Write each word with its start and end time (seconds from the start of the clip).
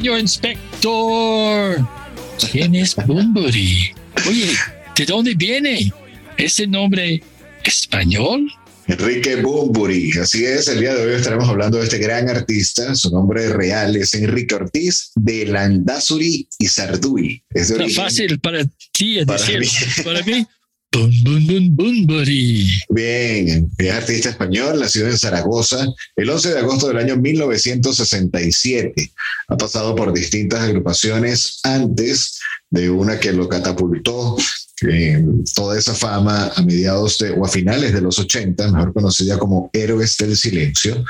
Señor 0.00 0.18
inspector, 0.18 1.86
¿quién 2.50 2.74
es 2.74 2.96
Bumburi? 3.06 3.90
Oye, 4.26 4.46
¿de 4.96 5.04
dónde 5.04 5.34
viene 5.34 5.92
ese 6.38 6.66
nombre 6.66 7.22
español? 7.64 8.50
Enrique 8.86 9.36
Bumburi, 9.36 10.10
así 10.12 10.42
es, 10.46 10.68
el 10.68 10.80
día 10.80 10.94
de 10.94 11.04
hoy 11.04 11.16
estaremos 11.16 11.46
hablando 11.50 11.76
de 11.76 11.84
este 11.84 11.98
gran 11.98 12.30
artista, 12.30 12.94
su 12.94 13.10
nombre 13.10 13.50
real 13.50 13.94
es 13.94 14.14
Enrique 14.14 14.54
Ortiz 14.54 15.10
de 15.16 15.44
Landazuri 15.44 16.48
y 16.58 16.66
Sarduy. 16.66 17.42
Es 17.50 17.68
de 17.68 17.84
Está 17.84 18.02
fácil 18.04 18.40
para 18.40 18.64
ti 18.96 19.22
Para 19.26 19.38
decir. 19.38 19.60
mí. 19.60 19.68
Para 20.02 20.22
mí, 20.22 20.46
boom, 20.92 21.46
boom, 21.46 21.76
Bumburi. 21.76 22.68
Bien, 22.88 23.70
es 23.78 23.90
artista 23.90 24.30
español, 24.30 24.80
nacido 24.80 25.06
en 25.06 25.18
Zaragoza 25.18 25.86
el 26.16 26.30
11 26.30 26.54
de 26.54 26.58
agosto 26.58 26.88
del 26.88 26.98
año 26.98 27.16
1967. 27.16 29.12
Ha 29.48 29.56
pasado 29.56 29.94
por 29.94 30.12
distintas 30.12 30.60
agrupaciones 30.60 31.60
antes 31.62 32.40
de 32.70 32.90
una 32.90 33.18
que 33.18 33.32
lo 33.32 33.48
catapultó 33.48 34.36
eh, 34.88 35.22
toda 35.54 35.78
esa 35.78 35.94
fama 35.94 36.50
a 36.54 36.62
mediados 36.62 37.18
de, 37.18 37.30
o 37.32 37.44
a 37.44 37.48
finales 37.48 37.92
de 37.92 38.00
los 38.00 38.18
80, 38.18 38.72
mejor 38.72 38.92
conocida 38.92 39.38
como 39.38 39.70
Héroes 39.72 40.16
del 40.16 40.36
Silencio. 40.36 41.04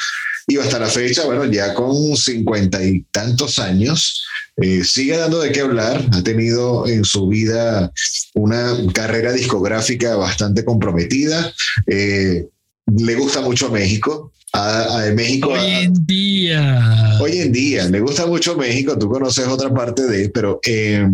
Y 0.50 0.56
hasta 0.58 0.80
la 0.80 0.88
fecha, 0.88 1.24
bueno, 1.26 1.44
ya 1.44 1.74
con 1.74 2.16
cincuenta 2.16 2.82
y 2.82 3.02
tantos 3.12 3.58
años, 3.60 4.24
eh, 4.56 4.82
sigue 4.82 5.16
dando 5.16 5.38
de 5.40 5.52
qué 5.52 5.60
hablar. 5.60 6.04
Ha 6.12 6.22
tenido 6.24 6.88
en 6.88 7.04
su 7.04 7.28
vida 7.28 7.92
una 8.34 8.72
carrera 8.92 9.32
discográfica 9.32 10.16
bastante 10.16 10.64
comprometida. 10.64 11.52
Eh, 11.86 12.48
le 12.86 13.14
gusta 13.14 13.40
mucho 13.42 13.70
México. 13.70 14.32
A, 14.52 15.04
a 15.06 15.12
México 15.12 15.50
Hoy 15.50 15.60
a- 15.60 15.80
en 15.82 16.06
día. 16.06 17.18
hoy 17.20 17.38
en 17.38 17.52
día 17.52 17.86
le 17.88 18.00
gusta 18.00 18.26
mucho 18.26 18.56
México. 18.56 18.98
Tú 18.98 19.08
conoces 19.08 19.46
otra 19.46 19.72
parte 19.72 20.02
de, 20.08 20.28
pero 20.30 20.58
eh, 20.66 21.06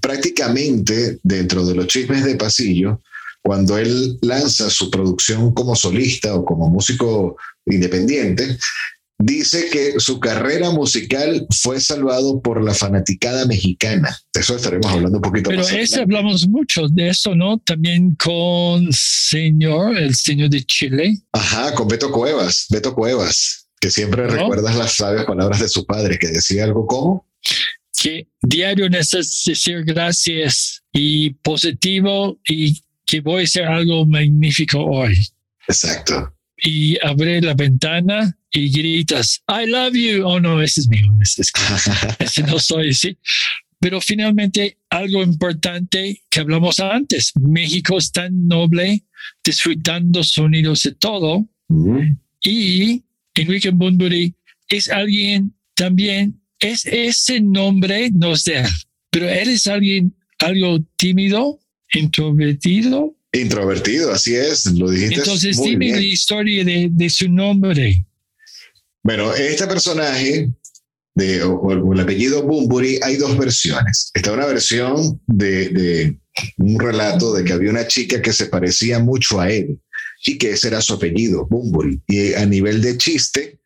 prácticamente 0.00 1.18
dentro 1.24 1.66
de 1.66 1.74
los 1.74 1.86
chismes 1.88 2.24
de 2.24 2.36
pasillo, 2.36 3.00
cuando 3.42 3.78
él 3.78 4.18
lanza 4.22 4.70
su 4.70 4.90
producción 4.90 5.52
como 5.54 5.74
solista 5.74 6.34
o 6.36 6.44
como 6.44 6.68
músico 6.68 7.36
independiente, 7.66 8.56
dice 9.18 9.68
que 9.70 9.98
su 9.98 10.20
carrera 10.20 10.70
musical 10.70 11.46
fue 11.62 11.80
salvado 11.80 12.40
por 12.40 12.62
la 12.62 12.74
fanaticada 12.74 13.46
mexicana. 13.46 14.18
De 14.32 14.40
eso 14.40 14.56
estaremos 14.56 14.86
hablando 14.86 15.18
un 15.18 15.22
poquito 15.22 15.50
Pero 15.50 15.62
más. 15.62 15.68
ese 15.68 15.76
adelante. 15.76 16.00
hablamos 16.02 16.48
mucho 16.48 16.88
de 16.88 17.08
eso, 17.08 17.34
¿no? 17.34 17.58
También 17.58 18.14
con 18.14 18.88
señor, 18.92 19.96
el 19.96 20.14
señor 20.14 20.50
de 20.50 20.62
Chile. 20.64 21.18
Ajá, 21.32 21.74
con 21.74 21.88
Beto 21.88 22.10
Cuevas, 22.12 22.66
Beto 22.70 22.94
Cuevas, 22.94 23.68
que 23.80 23.90
siempre 23.90 24.26
¿No? 24.26 24.28
recuerdas 24.28 24.76
las 24.76 24.92
sabias 24.92 25.24
palabras 25.24 25.60
de 25.60 25.68
su 25.68 25.86
padre, 25.86 26.18
que 26.18 26.28
decía 26.28 26.64
algo 26.64 26.86
como, 26.86 27.26
que 27.98 28.28
diario 28.42 28.90
necesitas 28.90 29.42
decir 29.46 29.84
gracias 29.84 30.82
y 30.92 31.30
positivo 31.30 32.38
y 32.46 32.82
que 33.06 33.20
voy 33.20 33.42
a 33.42 33.44
hacer 33.44 33.64
algo 33.64 34.04
magnífico 34.04 34.84
hoy. 34.84 35.16
exacto. 35.66 36.32
Y 36.62 36.96
abre 37.04 37.40
la 37.42 37.54
ventana 37.54 38.36
y 38.50 38.70
gritas, 38.70 39.42
I 39.48 39.66
love 39.66 39.94
you. 39.94 40.24
Oh, 40.26 40.40
no, 40.40 40.62
ese 40.62 40.80
es 40.80 40.88
mío. 40.88 41.06
Ese, 41.20 41.42
es- 41.42 41.52
ese 42.18 42.42
no 42.44 42.58
soy, 42.58 42.94
sí. 42.94 43.16
Pero 43.78 44.00
finalmente, 44.00 44.78
algo 44.88 45.22
importante 45.22 46.22
que 46.30 46.40
hablamos 46.40 46.80
antes. 46.80 47.32
México 47.38 47.98
es 47.98 48.10
tan 48.10 48.46
noble, 48.48 49.04
disfrutando 49.44 50.24
sonidos 50.24 50.82
de 50.84 50.92
todo. 50.94 51.46
Mm, 51.68 52.16
Y 52.42 53.02
Enrique 53.34 53.70
Bunbury 53.70 54.34
es 54.70 54.88
alguien 54.88 55.54
también, 55.74 56.40
es 56.58 56.86
ese 56.86 57.40
nombre 57.40 58.10
no 58.12 58.32
él, 58.32 58.64
pero 59.10 59.28
él 59.28 59.50
es 59.50 59.66
alguien 59.66 60.14
algo 60.38 60.78
tímido, 60.96 61.60
introvertido. 61.92 63.15
Introvertido, 63.40 64.12
así 64.12 64.34
es, 64.34 64.66
lo 64.66 64.90
dijiste. 64.90 65.16
Entonces 65.16 65.56
muy 65.58 65.70
dime 65.70 65.86
bien. 65.86 65.96
la 65.96 66.04
historia 66.04 66.64
de, 66.64 66.88
de 66.90 67.10
su 67.10 67.28
nombre. 67.28 68.04
Bueno, 69.02 69.34
este 69.34 69.66
personaje 69.66 70.50
de, 71.14 71.42
o, 71.42 71.54
o 71.54 71.92
el 71.92 72.00
apellido 72.00 72.42
Bumburi, 72.42 72.98
hay 73.02 73.16
dos 73.16 73.36
versiones. 73.38 74.10
Está 74.14 74.32
una 74.32 74.46
versión 74.46 75.20
de, 75.26 75.68
de 75.68 76.16
un 76.58 76.78
relato 76.78 77.32
de 77.32 77.44
que 77.44 77.52
había 77.52 77.70
una 77.70 77.86
chica 77.86 78.20
que 78.20 78.32
se 78.32 78.46
parecía 78.46 78.98
mucho 78.98 79.40
a 79.40 79.50
él 79.50 79.78
y 80.26 80.38
que 80.38 80.50
ese 80.50 80.68
era 80.68 80.80
su 80.80 80.94
apellido, 80.94 81.46
Bumburi. 81.48 82.00
Y 82.08 82.34
a 82.34 82.44
nivel 82.46 82.82
de 82.82 82.96
chiste, 82.98 83.58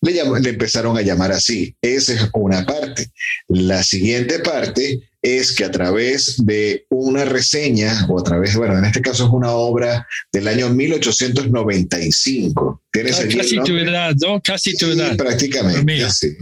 le, 0.00 0.12
llam- 0.14 0.40
le 0.40 0.50
empezaron 0.50 0.96
a 0.96 1.02
llamar 1.02 1.32
así. 1.32 1.76
Esa 1.80 2.14
es 2.14 2.28
una 2.34 2.66
parte. 2.66 3.10
La 3.48 3.82
siguiente 3.82 4.40
parte 4.40 5.07
es 5.36 5.52
que 5.54 5.64
a 5.64 5.70
través 5.70 6.44
de 6.44 6.84
una 6.90 7.24
reseña, 7.24 8.06
o 8.08 8.18
a 8.18 8.24
través, 8.24 8.56
bueno, 8.56 8.76
en 8.78 8.84
este 8.86 9.00
caso 9.02 9.26
es 9.26 9.30
una 9.30 9.52
obra 9.52 10.04
del 10.32 10.48
año 10.48 10.68
1895. 10.70 12.82
¿Tienes 12.90 13.20
el 13.20 13.36
Casi 13.36 13.56
tu 13.62 13.76
edad, 13.76 14.14
¿no? 14.20 14.40
Casi 14.42 14.74
tu 14.76 14.86
Sí, 14.86 14.92
edad. 14.92 15.16
prácticamente. 15.16 16.10
Sí. 16.10 16.28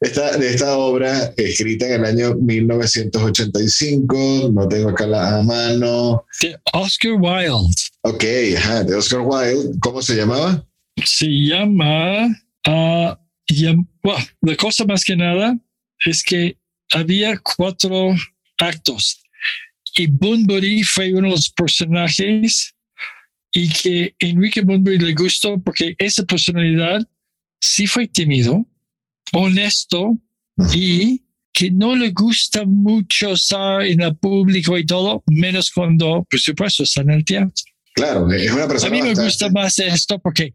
Esta, 0.00 0.36
de 0.36 0.48
esta 0.50 0.76
obra, 0.76 1.32
escrita 1.36 1.86
en 1.86 1.92
el 1.92 2.04
año 2.04 2.34
1985, 2.34 4.50
no 4.52 4.68
tengo 4.68 4.90
acá 4.90 5.06
la 5.06 5.38
a 5.38 5.42
mano. 5.42 6.24
De 6.40 6.56
Oscar 6.72 7.12
Wilde. 7.12 7.74
Ok, 8.02 8.24
ajá, 8.58 8.84
de 8.84 8.94
Oscar 8.94 9.20
Wilde. 9.20 9.78
¿Cómo 9.80 10.02
se 10.02 10.14
llamaba? 10.16 10.64
Se 11.04 11.26
llama... 11.26 12.28
ah, 12.66 13.18
llam- 13.48 13.86
bueno, 14.02 14.24
la 14.42 14.56
cosa 14.56 14.84
más 14.84 15.04
que 15.04 15.16
nada 15.16 15.56
es 16.04 16.22
que 16.22 16.56
había 16.94 17.38
cuatro 17.38 18.14
actos 18.58 19.22
y 19.96 20.06
Bunbury 20.06 20.82
fue 20.82 21.12
uno 21.12 21.28
de 21.28 21.34
los 21.34 21.50
personajes 21.50 22.74
y 23.52 23.68
que 23.68 24.14
Enrique 24.18 24.62
Bunbury 24.62 24.98
le 24.98 25.14
gustó 25.14 25.60
porque 25.60 25.94
esa 25.98 26.22
personalidad 26.24 27.06
sí 27.60 27.86
fue 27.86 28.08
tímido, 28.08 28.66
honesto 29.32 30.18
y 30.74 31.22
que 31.52 31.70
no 31.70 31.94
le 31.94 32.10
gusta 32.10 32.64
mucho 32.64 33.32
estar 33.32 33.82
en 33.82 34.00
el 34.00 34.16
público 34.16 34.78
y 34.78 34.86
todo, 34.86 35.22
menos 35.26 35.70
cuando, 35.70 36.26
por 36.30 36.40
supuesto, 36.40 36.82
está 36.84 37.02
en 37.02 37.10
el 37.10 37.24
teatro. 37.24 37.52
Claro, 37.94 38.32
es 38.32 38.50
una 38.50 38.64
A 38.64 38.68
persona. 38.68 38.90
mí 38.90 39.02
me 39.02 39.08
bastante- 39.08 39.24
gusta 39.28 39.50
más 39.50 39.78
esto 39.78 40.18
porque 40.18 40.54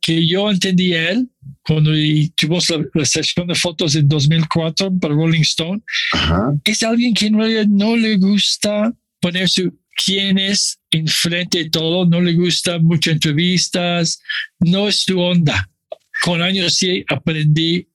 que 0.00 0.26
yo 0.26 0.50
entendí 0.50 0.94
él 0.94 1.28
cuando 1.62 1.90
tuvimos 2.34 2.68
la, 2.70 2.84
la 2.94 3.04
sesión 3.04 3.46
de 3.46 3.54
fotos 3.54 3.94
en 3.94 4.08
2004 4.08 4.98
para 4.98 5.14
Rolling 5.14 5.42
Stone. 5.42 5.82
Ajá, 6.12 6.54
Es 6.64 6.82
alguien 6.82 7.14
que 7.14 7.26
en 7.26 7.38
realidad 7.38 7.66
no 7.66 7.96
le 7.96 8.16
gusta 8.16 8.92
poner 9.20 9.48
su 9.48 9.72
quién 10.04 10.38
es 10.38 10.78
enfrente 10.90 11.58
de 11.58 11.70
todo, 11.70 12.06
no 12.06 12.20
le 12.20 12.32
gusta 12.34 12.78
muchas 12.78 13.14
entrevistas, 13.14 14.20
no 14.60 14.88
es 14.88 15.00
su 15.00 15.18
onda. 15.20 15.70
Con 16.22 16.42
años 16.42 16.74
sí 16.74 17.04
aprendí 17.08 17.88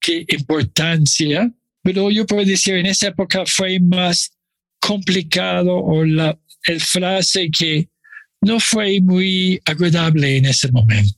qué 0.00 0.24
importancia, 0.28 1.50
pero 1.82 2.10
yo 2.10 2.26
puedo 2.26 2.44
decir 2.44 2.74
en 2.74 2.86
esa 2.86 3.08
época 3.08 3.44
fue 3.46 3.78
más 3.80 4.32
complicado 4.80 5.76
o 5.76 6.04
la 6.04 6.38
el 6.64 6.80
frase 6.80 7.50
que 7.50 7.88
no 8.40 8.60
fue 8.60 9.00
muy 9.00 9.60
agradable 9.64 10.36
en 10.36 10.46
ese 10.46 10.70
momento. 10.70 11.14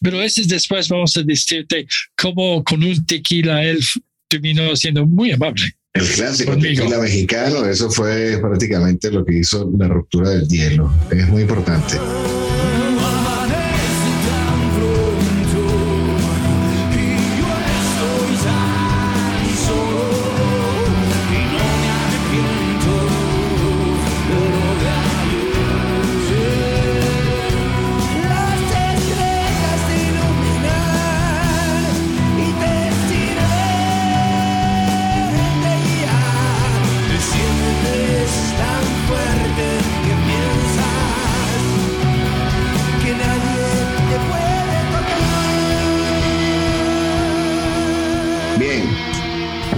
Pero 0.00 0.22
ese 0.22 0.42
es 0.42 0.48
después 0.48 0.88
vamos 0.88 1.16
a 1.16 1.22
decirte 1.22 1.86
cómo 2.16 2.64
con 2.64 2.82
un 2.82 3.04
tequila 3.04 3.62
él 3.64 3.80
terminó 4.28 4.74
siendo 4.76 5.06
muy 5.06 5.32
amable. 5.32 5.74
El 5.92 6.06
clásico 6.06 6.52
Conmigo. 6.52 6.82
tequila 6.82 6.98
mexicano, 7.00 7.66
eso 7.66 7.90
fue 7.90 8.38
prácticamente 8.40 9.10
lo 9.10 9.24
que 9.24 9.38
hizo 9.38 9.70
la 9.76 9.88
ruptura 9.88 10.30
del 10.30 10.48
hielo. 10.48 10.92
Es 11.10 11.28
muy 11.28 11.42
importante. 11.42 11.96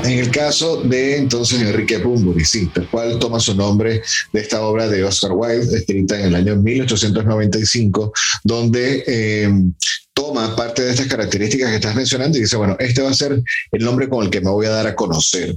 En 0.04 0.19
el 0.19 0.31
caso 0.31 0.82
de 0.82 1.16
entonces 1.16 1.60
Enrique 1.60 1.99
Bunbury, 1.99 2.44
sí, 2.44 2.66
tal 2.75 2.88
cual 2.88 3.19
toma 3.19 3.38
su 3.38 3.54
nombre 3.54 4.02
de 4.32 4.40
esta 4.40 4.62
obra 4.62 4.88
de 4.88 5.04
Oscar 5.04 5.32
Wilde, 5.32 5.78
escrita 5.78 6.19
en 6.19 6.26
el 6.26 6.34
año 6.34 6.56
1895, 6.56 8.12
donde 8.43 9.04
eh, 9.06 9.49
toma 10.12 10.56
parte 10.56 10.82
de 10.82 10.90
estas 10.90 11.06
características 11.06 11.70
que 11.70 11.76
estás 11.76 11.94
mencionando 11.94 12.37
y 12.37 12.43
dice, 12.43 12.56
bueno, 12.56 12.76
este 12.81 13.00
va 13.00 13.10
a 13.10 13.14
ser 13.14 13.43
el 13.70 13.84
nombre 13.84 14.08
con 14.08 14.25
el 14.25 14.31
que 14.31 14.40
me 14.40 14.50
voy 14.50 14.66
a 14.66 14.70
dar 14.70 14.87
a 14.87 14.96
conocer. 14.96 15.56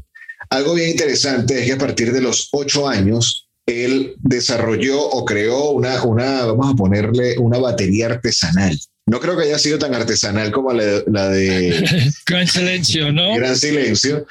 Algo 0.50 0.76
bien 0.76 0.92
interesante 0.92 1.60
es 1.60 1.66
que 1.66 1.74
a 1.74 1.78
partir 1.78 2.12
de 2.12 2.22
los 2.22 2.50
ocho 2.52 2.88
años, 2.88 3.48
él 3.66 4.16
desarrolló 4.20 5.02
o 5.02 5.26
creó 5.26 5.72
una, 5.72 6.00
vamos 6.46 6.74
a 6.74 6.76
ponerle 6.76 7.38
una 7.40 7.58
batería 7.58 8.08
artesanal. 8.08 8.80
No 9.08 9.20
creo 9.20 9.38
que 9.38 9.44
haya 9.44 9.60
sido 9.60 9.78
tan 9.78 9.94
artesanal 9.94 10.52
como 10.52 10.74
la, 10.74 11.04
la 11.06 11.30
de 11.30 12.12
Gran 12.26 12.48
silencio, 12.48 13.12
¿no? 13.12 13.36
Gran 13.36 13.56
Silencio, 13.56 14.26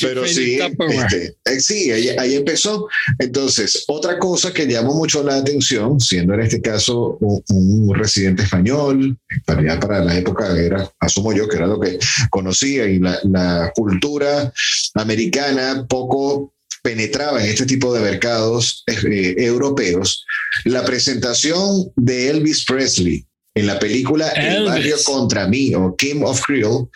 pero 0.00 0.24
sí, 0.26 0.58
este, 0.88 1.36
eh, 1.44 1.60
sí, 1.60 1.90
ahí, 1.90 2.10
ahí 2.10 2.36
empezó. 2.36 2.86
Entonces, 3.18 3.84
otra 3.88 4.20
cosa 4.20 4.52
que 4.52 4.68
llamó 4.68 4.94
mucho 4.94 5.24
la 5.24 5.36
atención, 5.36 5.98
siendo 5.98 6.34
en 6.34 6.42
este 6.42 6.60
caso 6.60 7.18
un, 7.20 7.42
un 7.48 7.94
residente 7.94 8.44
español, 8.44 9.18
para, 9.44 9.80
para 9.80 10.04
la 10.04 10.16
época 10.16 10.56
era, 10.56 10.88
asumo 11.00 11.32
yo 11.32 11.48
que 11.48 11.56
era 11.56 11.66
lo 11.66 11.80
que 11.80 11.98
conocía 12.30 12.86
y 12.86 13.00
la, 13.00 13.18
la 13.24 13.72
cultura 13.74 14.52
americana 14.94 15.86
poco 15.88 16.54
penetraba 16.82 17.42
en 17.42 17.50
este 17.50 17.66
tipo 17.66 17.92
de 17.92 18.00
mercados 18.00 18.84
eh, 18.86 19.34
europeos, 19.38 20.24
la 20.64 20.84
presentación 20.84 21.92
de 21.96 22.30
Elvis 22.30 22.64
Presley 22.64 23.26
en 23.60 23.66
la 23.66 23.78
película 23.78 24.28
El 24.30 24.56
Elvis. 24.56 24.68
barrio 24.68 24.96
contra 25.04 25.46
mí 25.46 25.74
o 25.74 25.94
King 25.96 26.22
of 26.24 26.42
Creole 26.44 26.88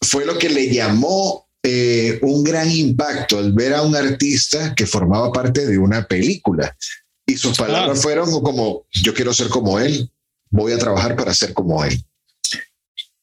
fue 0.00 0.24
lo 0.26 0.36
que 0.38 0.48
le 0.48 0.68
llamó 0.72 1.48
eh, 1.62 2.18
un 2.22 2.44
gran 2.44 2.70
impacto 2.70 3.40
el 3.40 3.52
ver 3.52 3.74
a 3.74 3.82
un 3.82 3.96
artista 3.96 4.74
que 4.74 4.86
formaba 4.86 5.32
parte 5.32 5.66
de 5.66 5.78
una 5.78 6.06
película. 6.06 6.76
Y 7.26 7.36
sus 7.36 7.56
palabras 7.56 7.98
Ah. 7.98 8.02
fueron 8.02 8.30
como, 8.42 8.86
yo 8.92 9.12
quiero 9.12 9.32
ser 9.34 9.48
como 9.48 9.80
él, 9.80 10.08
voy 10.50 10.72
a 10.72 10.78
trabajar 10.78 11.16
para 11.16 11.34
ser 11.34 11.52
como 11.52 11.84
él. 11.84 12.00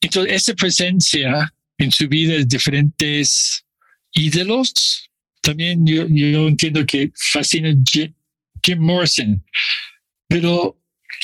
Entonces, 0.01 0.33
esa 0.33 0.53
presencia 0.55 1.53
en 1.77 1.91
su 1.91 2.07
vida 2.09 2.33
de 2.33 2.43
diferentes 2.45 3.63
ídolos, 4.11 4.73
también 5.41 5.85
yo, 5.85 6.05
yo 6.09 6.47
entiendo 6.47 6.85
que 6.85 7.11
fascina 7.15 7.73
Jim, 7.89 8.13
Jim 8.61 8.79
Morrison, 8.79 9.41
pero 10.27 10.77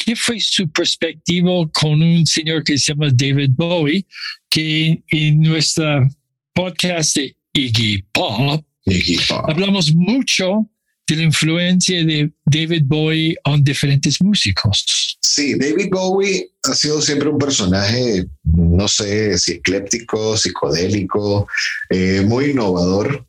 ¿qué 0.04 0.16
fue 0.16 0.40
su 0.40 0.70
perspectiva 0.70 1.52
con 1.74 2.02
un 2.02 2.26
señor 2.26 2.64
que 2.64 2.78
se 2.78 2.94
llama 2.94 3.10
David 3.14 3.52
Bowie, 3.56 4.06
que 4.50 5.02
en 5.10 5.42
nuestra 5.42 6.08
podcast 6.54 7.16
de 7.18 7.36
Iggy 7.54 8.04
Pop 8.12 8.64
Iggy 8.86 9.20
Pop. 9.28 9.46
hablamos 9.48 9.94
mucho 9.94 10.70
de 11.08 11.16
la 11.16 11.24
influencia 11.24 12.04
de 12.06 12.32
David 12.46 12.84
Bowie 12.86 13.36
en 13.46 13.64
diferentes 13.64 14.22
músicos? 14.22 15.18
Sí, 15.22 15.56
David 15.58 15.90
Bowie 15.92 16.50
ha 16.64 16.74
sido 16.74 17.02
siempre 17.02 17.30
un 17.30 17.38
personaje, 17.38 18.26
no 18.44 18.88
sé 18.88 19.38
si 19.38 19.54
ecléptico, 19.54 20.38
psicodélico, 20.38 21.48
eh, 21.90 22.24
muy 22.26 22.52
innovador. 22.52 23.26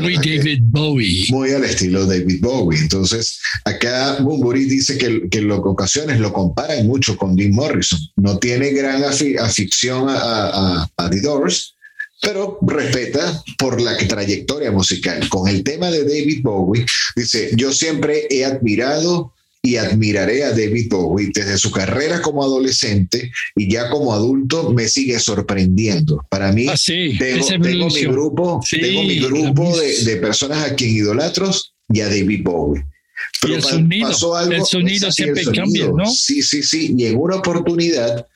Muy 0.00 0.14
David 0.16 0.60
Bowie. 0.64 1.26
muy 1.30 1.50
al 1.52 1.64
estilo 1.64 2.06
David 2.06 2.40
Bowie. 2.40 2.78
Entonces, 2.80 3.38
acá 3.64 4.16
Bunbury 4.20 4.64
dice 4.64 4.96
que, 4.96 5.28
que 5.28 5.38
en 5.38 5.50
ocasiones 5.50 6.20
lo 6.20 6.32
comparan 6.32 6.86
mucho 6.86 7.16
con 7.16 7.36
Jim 7.36 7.52
Morrison. 7.54 7.98
No 8.16 8.38
tiene 8.38 8.70
gran 8.70 9.02
afi- 9.02 9.38
afición 9.38 10.08
a, 10.08 10.16
a- 10.16 10.90
a 10.96 11.10
The 11.10 11.20
Doors, 11.20 11.74
pero 12.20 12.58
respeta 12.62 13.42
por 13.58 13.80
la 13.80 13.96
trayectoria 13.96 14.70
musical. 14.70 15.28
Con 15.28 15.48
el 15.48 15.64
tema 15.64 15.90
de 15.90 16.04
David 16.04 16.40
Bowie, 16.42 16.86
dice, 17.16 17.50
yo 17.56 17.72
siempre 17.72 18.26
he 18.30 18.44
admirado 18.44 19.34
y 19.64 19.76
admiraré 19.76 20.42
a 20.44 20.50
David 20.50 20.88
Bowie 20.90 21.30
desde 21.32 21.56
su 21.56 21.70
carrera 21.70 22.20
como 22.20 22.42
adolescente 22.42 23.30
y 23.54 23.70
ya 23.72 23.88
como 23.90 24.12
adulto 24.12 24.72
me 24.72 24.88
sigue 24.88 25.20
sorprendiendo. 25.20 26.24
Para 26.28 26.50
mí, 26.50 26.66
Ah, 26.68 26.76
sí, 26.76 27.14
tengo, 27.16 27.46
tengo 27.46 27.86
mi 27.88 28.00
grupo, 28.02 28.60
Sí, 28.68 28.80
tengo 28.80 29.04
mi 29.04 29.20
grupo 29.20 29.78
de, 29.78 30.02
de 30.04 30.16
personas 30.16 30.64
a 30.68 30.74
quien 30.74 30.90
idolatros 30.90 31.74
y 31.88 32.00
a 32.00 32.06
David 32.08 32.40
Bowie. 32.42 32.84
Y 33.48 33.52
el 33.52 33.62
pa- 33.62 33.68
sonido, 33.70 34.08
pasó 34.08 34.34
algo- 34.36 34.52
el 34.52 34.64
sonido 34.64 35.12
siempre 35.12 35.40
el 35.42 35.46
sonido. 35.46 35.62
cambia, 35.64 36.04
¿no? 36.04 36.10
Sí, 36.10 36.42
sí, 36.42 36.62
sí. 36.64 36.94
Y 36.98 37.06
en 37.06 37.16
una 37.18 37.36
oportunidad, 37.36 38.26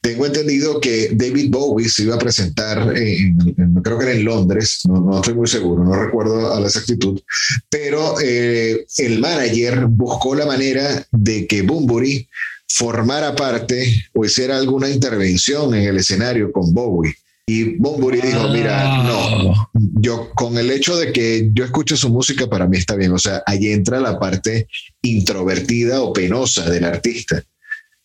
tengo 0.00 0.24
entendido 0.26 0.80
que 0.80 1.10
David 1.12 1.50
Bowie 1.50 1.88
se 1.88 2.04
iba 2.04 2.14
a 2.14 2.18
presentar, 2.18 2.96
en, 2.96 3.38
en- 3.56 3.74
creo 3.82 3.98
que 3.98 4.04
era 4.06 4.14
en 4.14 4.24
Londres, 4.24 4.80
no, 4.88 5.00
no 5.00 5.16
estoy 5.16 5.34
muy 5.34 5.46
seguro, 5.46 5.84
no 5.84 5.92
recuerdo 5.94 6.54
a 6.54 6.60
la 6.60 6.66
exactitud, 6.66 7.20
pero 7.68 8.14
eh, 8.22 8.86
el 8.98 9.18
manager 9.18 9.86
buscó 9.86 10.34
la 10.34 10.46
manera 10.46 11.06
de 11.12 11.46
que 11.46 11.62
Bunbury 11.62 12.28
formara 12.68 13.34
parte 13.34 13.84
o 14.14 14.24
hiciera 14.24 14.56
alguna 14.56 14.88
intervención 14.88 15.74
en 15.74 15.82
el 15.88 15.96
escenario 15.98 16.50
con 16.52 16.72
Bowie. 16.72 17.14
Y 17.46 17.76
Bunbury 17.78 18.20
dijo, 18.20 18.48
mira, 18.48 19.02
no, 19.02 19.54
yo 20.00 20.30
con 20.36 20.56
el 20.56 20.70
hecho 20.70 20.96
de 20.96 21.12
que 21.12 21.50
yo 21.52 21.64
escucho 21.64 21.96
su 21.96 22.08
música 22.08 22.46
para 22.48 22.68
mí 22.68 22.78
está 22.78 22.94
bien, 22.94 23.10
o 23.12 23.18
sea, 23.18 23.42
ahí 23.44 23.72
entra 23.72 23.98
la 23.98 24.20
parte 24.20 24.68
introvertida 25.02 26.00
o 26.02 26.12
penosa 26.12 26.70
del 26.70 26.84
artista. 26.84 27.42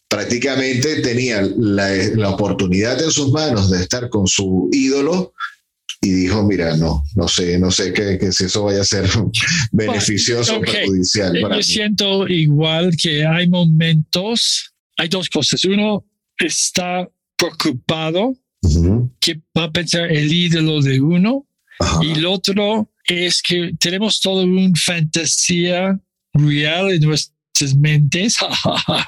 Prácticamente 0.08 1.02
tenía 1.02 1.42
la, 1.58 1.90
la 2.16 2.30
oportunidad 2.30 3.02
en 3.02 3.12
sus 3.12 3.32
manos 3.32 3.70
de 3.72 3.82
estar 3.82 4.10
con 4.10 4.28
su 4.28 4.70
ídolo 4.72 5.34
y 6.02 6.12
dijo, 6.12 6.44
mira, 6.44 6.78
no, 6.78 7.04
no 7.16 7.28
sé, 7.28 7.58
no 7.58 7.72
sé 7.72 7.92
que, 7.92 8.18
que 8.20 8.32
si 8.32 8.46
eso 8.46 8.64
vaya 8.64 8.82
a 8.82 8.86
ser 8.86 9.10
beneficioso 9.72 10.56
o 10.56 10.60
ok. 10.60 10.66
perjudicial 10.66 11.32
para 11.42 11.56
Yo 11.56 11.58
mí. 11.58 11.64
siento 11.64 12.28
igual 12.28 12.96
que 12.96 13.26
hay 13.26 13.50
momentos, 13.50 14.72
hay 14.98 15.08
dos 15.10 15.28
cosas. 15.30 15.64
Uno 15.66 16.06
está 16.38 17.10
preocupado 17.36 18.36
Ujú, 18.62 19.12
que 19.20 19.42
va 19.58 19.66
a 19.66 19.72
pensar 19.72 20.12
el 20.12 20.32
ídolo 20.32 20.82
de 20.82 21.00
uno 21.02 21.46
ajá, 21.80 22.00
y 22.04 22.12
el 22.14 22.26
otro 22.26 22.90
es 23.06 23.42
que 23.42 23.72
tenemos 23.80 24.20
toda 24.22 24.44
una 24.44 24.72
fantasía 24.76 26.00
real 26.34 26.92
en 26.92 27.02
nuestras 27.02 27.35
mentes 27.76 28.36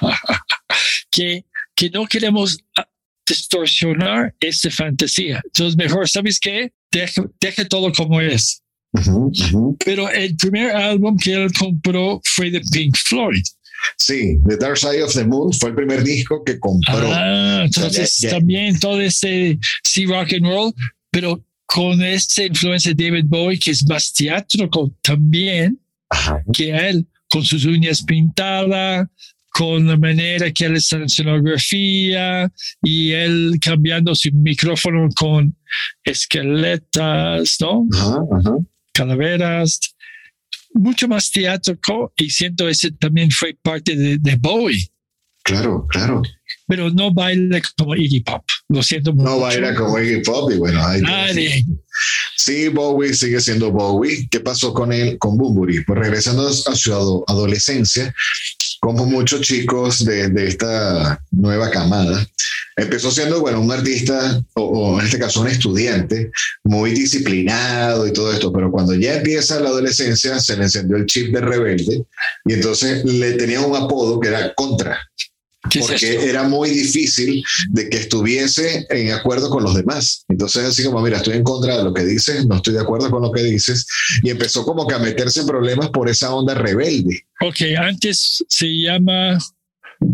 que, 1.12 1.46
que 1.75 1.89
no 1.89 2.06
queremos 2.08 2.58
ah, 2.77 2.88
distorsionar 3.27 4.34
esa 4.39 4.70
fantasía. 4.72 5.42
Entonces, 5.46 5.75
mejor, 5.77 6.08
¿sabes 6.10 6.39
qué? 6.39 6.72
Deja, 6.92 7.24
deja 7.39 7.66
todo 7.68 7.92
como 7.92 8.22
es. 8.22 8.62
ujú, 8.94 9.32
ujú. 9.38 9.77
Pero 9.84 10.10
el 10.10 10.36
primer 10.38 10.72
álbum 10.75 11.18
que 11.18 11.34
él 11.34 11.51
compró 11.58 12.22
fue 12.24 12.50
de 12.51 12.62
Pink 12.72 12.96
Floyd. 12.98 13.44
Sí, 13.98 14.38
The 14.48 14.58
Dark 14.58 14.77
Side 14.77 15.04
of 15.04 15.13
the 15.13 15.24
Moon 15.25 15.54
fue 15.54 15.70
el 15.70 15.75
primer 15.75 16.04
disco 16.04 16.44
que 16.44 16.60
compró. 16.60 17.12
Ah, 17.13 17.62
entonces 17.66 18.18
ya- 18.18 18.30
ya- 18.30 18.36
también 18.38 18.80
todo 18.80 19.00
ese 19.00 19.60
sí 19.84 20.06
rock 20.06 20.34
and 20.34 20.46
roll, 20.46 20.74
pero 21.12 21.44
con 21.68 22.01
esta 22.01 22.44
influencia 22.46 22.94
de 22.94 23.04
David 23.06 23.25
Bowie, 23.27 23.60
que 23.60 23.72
es 23.72 23.86
más 23.86 24.12
teatro 24.13 24.70
también 25.04 25.80
Ajá. 26.10 26.42
que 26.54 26.70
él, 26.72 27.06
con 27.29 27.43
sus 27.43 27.65
uñas 27.65 28.03
pintadas, 28.03 29.07
con 29.50 29.88
la 29.88 29.98
manera 29.98 30.51
que 30.51 30.65
él 30.65 30.75
está 30.75 30.98
en 30.98 31.03
escenografía 31.03 32.51
y 32.84 33.12
él 33.12 33.57
cambiando 33.62 34.13
su 34.13 34.29
micrófono 34.31 35.10
con 35.15 35.55
esqueletas, 36.03 37.57
¿no? 37.60 37.88
Ajá, 37.93 38.19
ajá. 38.39 38.57
Calaveras, 38.93 39.79
mucho 40.74 41.07
más 41.07 41.31
teatro 41.31 41.77
y 42.17 42.29
siento 42.29 42.69
ese 42.69 42.91
también 42.91 43.31
fue 43.31 43.57
parte 43.62 43.96
de, 43.96 44.17
de 44.19 44.36
Bowie. 44.36 44.88
Claro, 45.43 45.88
claro. 45.88 46.22
pero 46.67 46.89
no 46.89 47.13
baila 47.13 47.62
como 47.77 47.96
Iggy 47.96 48.19
Pop. 48.22 48.43
Lo 48.69 48.83
siento 48.83 49.13
mucho. 49.13 49.29
No 49.29 49.39
baila 49.39 49.74
como 49.75 49.97
Iggy 50.00 50.21
Pop 50.24 50.51
y 50.51 50.57
bueno, 50.57 50.86
ahí 50.86 51.01
Nadie. 51.01 51.65
Sí, 52.36 52.67
Bowie 52.67 53.13
sigue 53.13 53.39
siendo 53.39 53.71
Bowie. 53.71 54.27
¿Qué 54.29 54.39
pasó 54.39 54.74
con 54.74 54.91
él, 54.91 55.17
con 55.17 55.38
Bumburi? 55.38 55.83
Pues 55.86 56.00
regresando 56.00 56.47
a 56.47 56.51
su 56.53 56.93
ado- 56.93 57.24
adolescencia, 57.27 58.13
como 58.79 59.05
muchos 59.05 59.41
chicos 59.41 60.05
de, 60.05 60.29
de 60.29 60.47
esta 60.47 61.19
nueva 61.31 61.71
camada, 61.71 62.25
empezó 62.75 63.09
siendo, 63.09 63.41
bueno, 63.41 63.59
un 63.62 63.71
artista, 63.71 64.39
o, 64.53 64.62
o 64.62 65.00
en 65.00 65.05
este 65.07 65.17
caso 65.17 65.41
un 65.41 65.47
estudiante, 65.47 66.29
muy 66.63 66.91
disciplinado 66.91 68.05
y 68.05 68.13
todo 68.13 68.31
esto, 68.31 68.53
pero 68.53 68.69
cuando 68.71 68.93
ya 68.93 69.15
empieza 69.15 69.59
la 69.59 69.69
adolescencia, 69.69 70.39
se 70.39 70.55
le 70.57 70.63
encendió 70.65 70.97
el 70.97 71.05
chip 71.07 71.33
de 71.33 71.41
rebelde 71.41 72.05
y 72.45 72.53
entonces 72.53 73.03
le 73.05 73.31
tenía 73.33 73.62
un 73.62 73.75
apodo 73.75 74.19
que 74.19 74.27
era 74.27 74.53
Contra 74.53 75.00
¿Qué 75.69 75.79
es 75.79 75.88
porque 75.88 76.29
era 76.29 76.43
muy 76.43 76.69
difícil 76.69 77.43
de 77.69 77.89
que 77.89 77.97
estuviese 77.97 78.86
en 78.89 79.12
acuerdo 79.12 79.50
con 79.50 79.63
los 79.63 79.75
demás. 79.75 80.25
Entonces, 80.27 80.65
así 80.65 80.83
como, 80.83 81.01
mira, 81.01 81.17
estoy 81.17 81.36
en 81.36 81.43
contra 81.43 81.77
de 81.77 81.83
lo 81.83 81.93
que 81.93 82.05
dices, 82.05 82.45
no 82.45 82.55
estoy 82.55 82.74
de 82.74 82.81
acuerdo 82.81 83.09
con 83.09 83.21
lo 83.21 83.31
que 83.31 83.43
dices, 83.43 83.86
y 84.24 84.29
empezó 84.29 84.63
como 84.63 84.88
que 84.88 84.95
a 84.95 85.00
meterse 85.00 85.41
en 85.41 85.47
problemas 85.47 85.89
por 85.89 86.09
esa 86.09 86.33
onda 86.33 86.53
rebelde. 86.53 87.25
Ok, 87.41 87.62
antes 87.77 88.43
se 88.47 88.67
llama, 88.67 89.38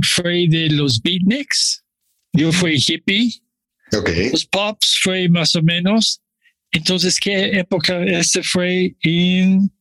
fue 0.02 0.48
de 0.50 0.70
los 0.70 1.02
beatniks. 1.02 1.84
Yo 2.34 2.52
fui 2.52 2.84
hippie. 2.86 3.42
Ok. 3.96 4.10
Los 4.32 4.46
pops 4.46 5.00
fue 5.04 5.30
más 5.30 5.56
o 5.56 5.62
menos. 5.62 6.20
Entonces, 6.72 7.20
¿qué 7.20 7.60
época 7.60 8.04
este 8.04 8.42
fue 8.42 8.96
en, 9.04 9.72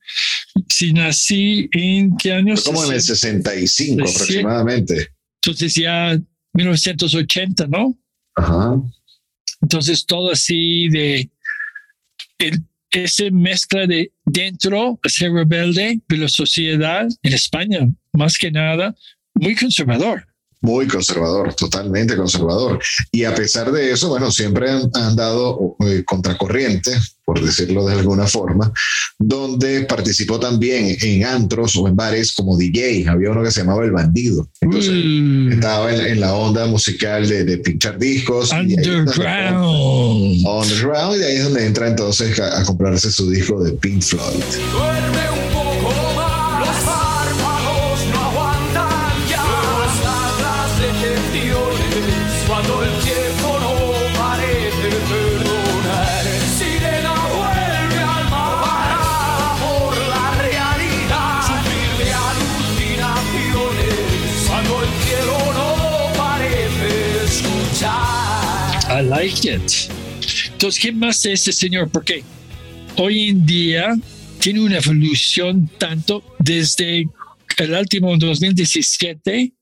si 0.69 0.93
nací 0.93 1.69
en 1.73 2.15
qué 2.19 2.35
año? 2.35 2.55
Fue 2.57 2.65
como 2.75 2.85
en 2.85 2.93
el 2.93 3.01
65 3.01 4.07
Sí. 4.07 4.15
aproximadamente. 4.15 5.09
Entonces 5.45 5.75
ya 5.75 6.19
1980, 6.55 7.67
¿no? 7.67 7.99
Ajá. 8.37 8.81
Entonces 9.61 10.07
todo 10.07 10.31
así 10.31 10.89
de 10.89 11.31
el, 12.39 12.65
ese 12.91 13.31
mezcla 13.31 13.87
de 13.87 14.13
dentro, 14.25 15.01
ser 15.05 15.33
rebelde, 15.33 16.01
de 16.09 16.17
la 16.17 16.29
sociedad 16.29 17.09
en 17.23 17.33
España, 17.33 17.89
más 18.13 18.37
que 18.39 18.51
nada, 18.51 18.95
muy 19.35 19.57
conservador. 19.57 20.27
Muy 20.63 20.87
conservador, 20.87 21.53
totalmente 21.55 22.17
conservador. 22.17 22.79
Y 23.11 23.25
a 23.25 23.35
pesar 23.35 23.71
de 23.73 23.91
eso, 23.93 24.09
bueno, 24.09 24.31
siempre 24.31 24.71
han, 24.71 24.91
han 24.95 25.17
dado 25.17 25.77
eh, 25.87 26.05
contracorriente, 26.07 26.93
por 27.25 27.41
decirlo 27.45 27.85
de 27.87 27.95
alguna 27.95 28.27
forma, 28.27 28.73
donde 29.19 29.83
participó 29.83 30.39
también 30.41 30.97
en 31.03 31.25
antros 31.25 31.75
o 31.77 31.87
en 31.89 31.97
bares 31.97 32.33
como 32.33 32.57
DJ. 32.57 33.07
Había 33.09 33.31
uno 33.31 33.43
que 33.43 33.51
se 33.51 33.61
llamaba 33.61 33.85
El 33.85 33.91
Bandido. 33.93 34.49
Entonces, 34.61 34.93
Mm, 34.95 35.53
estaba 35.53 35.93
en, 35.93 36.01
en 36.01 36.21
la 36.21 36.35
onda 36.35 36.67
musical 36.67 37.29
de, 37.29 37.45
de 37.45 37.59
pinchar 37.59 37.99
discos. 37.99 38.51
y 38.53 38.75
underground. 38.75 39.15
compra- 39.15 40.63
Underground, 40.63 41.21
y 41.21 41.25
ahí 41.25 41.37
es 41.37 41.45
donde 41.45 41.67
entra 41.67 41.89
entonces 41.89 42.39
a, 42.41 42.61
a 42.61 42.65
comprarse 42.65 43.11
su 43.11 43.29
disco 43.31 43.63
de 43.63 43.73
Pink 43.73 44.03
Floyd. 44.03 44.43
It. 69.25 69.91
Entonces, 70.53 70.81
¿qué 70.81 70.93
más 70.93 71.23
de 71.23 71.33
este 71.33 71.53
señor? 71.53 71.91
Porque 71.91 72.25
hoy 72.97 73.29
en 73.29 73.47
día 73.47 73.95
tiene 74.41 74.61
una 74.61 74.79
evolución 74.79 75.71
tanto 75.79 76.25
desde 76.39 77.09
el 77.59 77.75
último 77.75 78.17
2017 78.17 79.55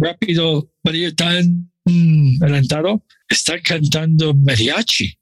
rápido, 0.00 0.70
María 0.82 1.14
tan 1.14 1.70
mm, 1.84 2.42
adelantado, 2.42 3.04
está 3.28 3.60
cantando 3.60 4.34
mariachi. 4.34 5.14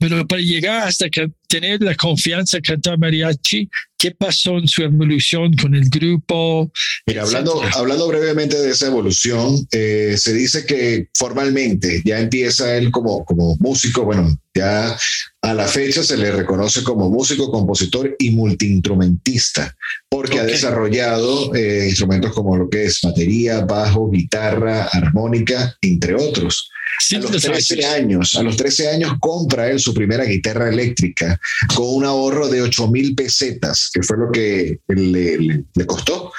Pero 0.00 0.26
para 0.26 0.40
llegar 0.40 0.88
hasta 0.88 1.08
que 1.10 1.30
tener 1.46 1.82
la 1.82 1.94
confianza 1.94 2.56
de 2.56 2.62
cantar 2.62 2.98
mariachi, 2.98 3.68
¿qué 3.98 4.12
pasó 4.12 4.56
en 4.56 4.66
su 4.66 4.82
evolución 4.82 5.52
con 5.54 5.74
el 5.74 5.90
grupo? 5.90 6.72
Mira, 7.06 7.22
hablando, 7.22 7.60
hablando 7.74 8.08
brevemente 8.08 8.56
de 8.58 8.70
esa 8.70 8.86
evolución, 8.86 9.56
eh, 9.72 10.14
se 10.16 10.32
dice 10.32 10.64
que 10.64 11.08
formalmente 11.14 12.00
ya 12.04 12.18
empieza 12.18 12.74
él 12.76 12.90
como, 12.90 13.24
como 13.26 13.56
músico, 13.58 14.04
bueno, 14.04 14.34
ya 14.54 14.96
a 15.42 15.54
la 15.54 15.68
fecha 15.68 16.02
se 16.02 16.16
le 16.16 16.32
reconoce 16.32 16.82
como 16.82 17.10
músico, 17.10 17.50
compositor 17.50 18.16
y 18.18 18.30
multiinstrumentista, 18.30 19.76
porque 20.08 20.38
ha 20.38 20.44
Ok. 20.44 20.48
desarrollado 20.48 21.54
eh, 21.54 21.86
instrumentos 21.88 22.32
como 22.32 22.56
lo 22.56 22.68
que 22.70 22.84
es 22.86 23.00
batería, 23.02 23.60
bajo, 23.66 24.10
guitarra, 24.10 24.84
armónica, 24.84 25.76
entre 25.82 26.14
otros. 26.14 26.70
A 27.14 27.18
los 27.18 27.30
13 27.30 27.40
Synthesizers. 27.40 27.84
años, 27.86 28.34
a 28.36 28.42
los 28.42 28.56
13 28.56 28.88
años 28.90 29.12
compra 29.20 29.68
él 29.70 29.80
su 29.80 29.92
primera 29.94 30.24
guitarra 30.24 30.68
eléctrica 30.68 31.40
con 31.74 31.86
un 31.94 32.04
ahorro 32.04 32.48
de 32.48 32.62
8 32.62 32.88
mil 32.88 33.14
pesetas, 33.14 33.90
que 33.92 34.02
fue 34.02 34.16
lo 34.18 34.30
que 34.30 34.78
le, 34.88 35.38
le- 35.38 35.64
le 35.74 35.86
costó. 35.86 36.32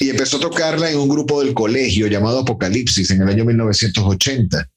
Y 0.00 0.10
empezó 0.10 0.36
a 0.36 0.40
tocarla 0.40 0.90
en 0.90 0.98
un 0.98 1.08
grupo 1.08 1.42
del 1.42 1.54
colegio 1.54 2.06
llamado 2.06 2.40
Apocalipsis 2.40 3.10
en 3.10 3.22
el 3.22 3.28
año 3.28 3.44
1980. 3.44 4.68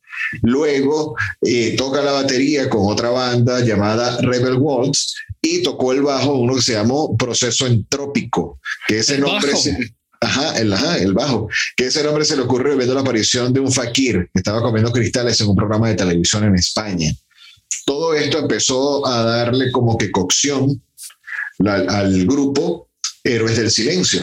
Luego 0.44 1.16
eh, 1.42 1.76
toca 1.78 2.02
la 2.02 2.12
batería 2.12 2.70
con 2.70 2.92
otra 2.92 3.10
banda 3.10 3.60
llamada 3.62 4.18
Rebel 4.22 4.56
Waltz 4.58 5.14
y 5.42 5.62
tocó 5.64 5.94
el 5.94 6.02
bajo, 6.02 6.36
uno 6.36 6.56
que 6.56 6.62
se 6.62 6.74
llamó 6.74 7.16
Proceso 7.18 7.66
Entrópico, 7.68 8.60
que 8.88 9.00
ese 9.00 9.16
El 9.16 9.22
nombre 9.22 9.56
se- 9.56 9.94
Ajá, 10.24 10.58
el, 10.60 10.72
ajá, 10.72 10.98
el 10.98 11.14
bajo. 11.14 11.50
Que 11.76 11.88
ese 11.88 12.04
nombre 12.04 12.24
se 12.24 12.36
le 12.36 12.44
ocurrió 12.44 12.76
viendo 12.78 12.94
la 12.94 13.02
aparición 13.02 13.52
de 13.52 13.60
un 13.60 13.72
fakir 13.72 14.30
que 14.32 14.40
estaba 14.40 14.62
comiendo 14.62 14.92
cristales 14.92 15.42
en 15.42 15.48
un 15.50 15.56
programa 15.56 15.90
de 15.90 15.96
televisión 15.96 16.44
en 16.44 16.56
España. 16.56 17.12
Todo 17.86 18.14
esto 18.14 18.38
empezó 18.38 19.06
a 19.08 19.24
darle 19.24 19.72
como 19.72 19.98
que 19.98 20.12
cocción 20.12 20.82
la- 21.58 21.76
al 22.00 22.26
grupo 22.28 22.90
Héroes 23.24 23.58
del 23.58 23.72
Silencio, 23.72 24.22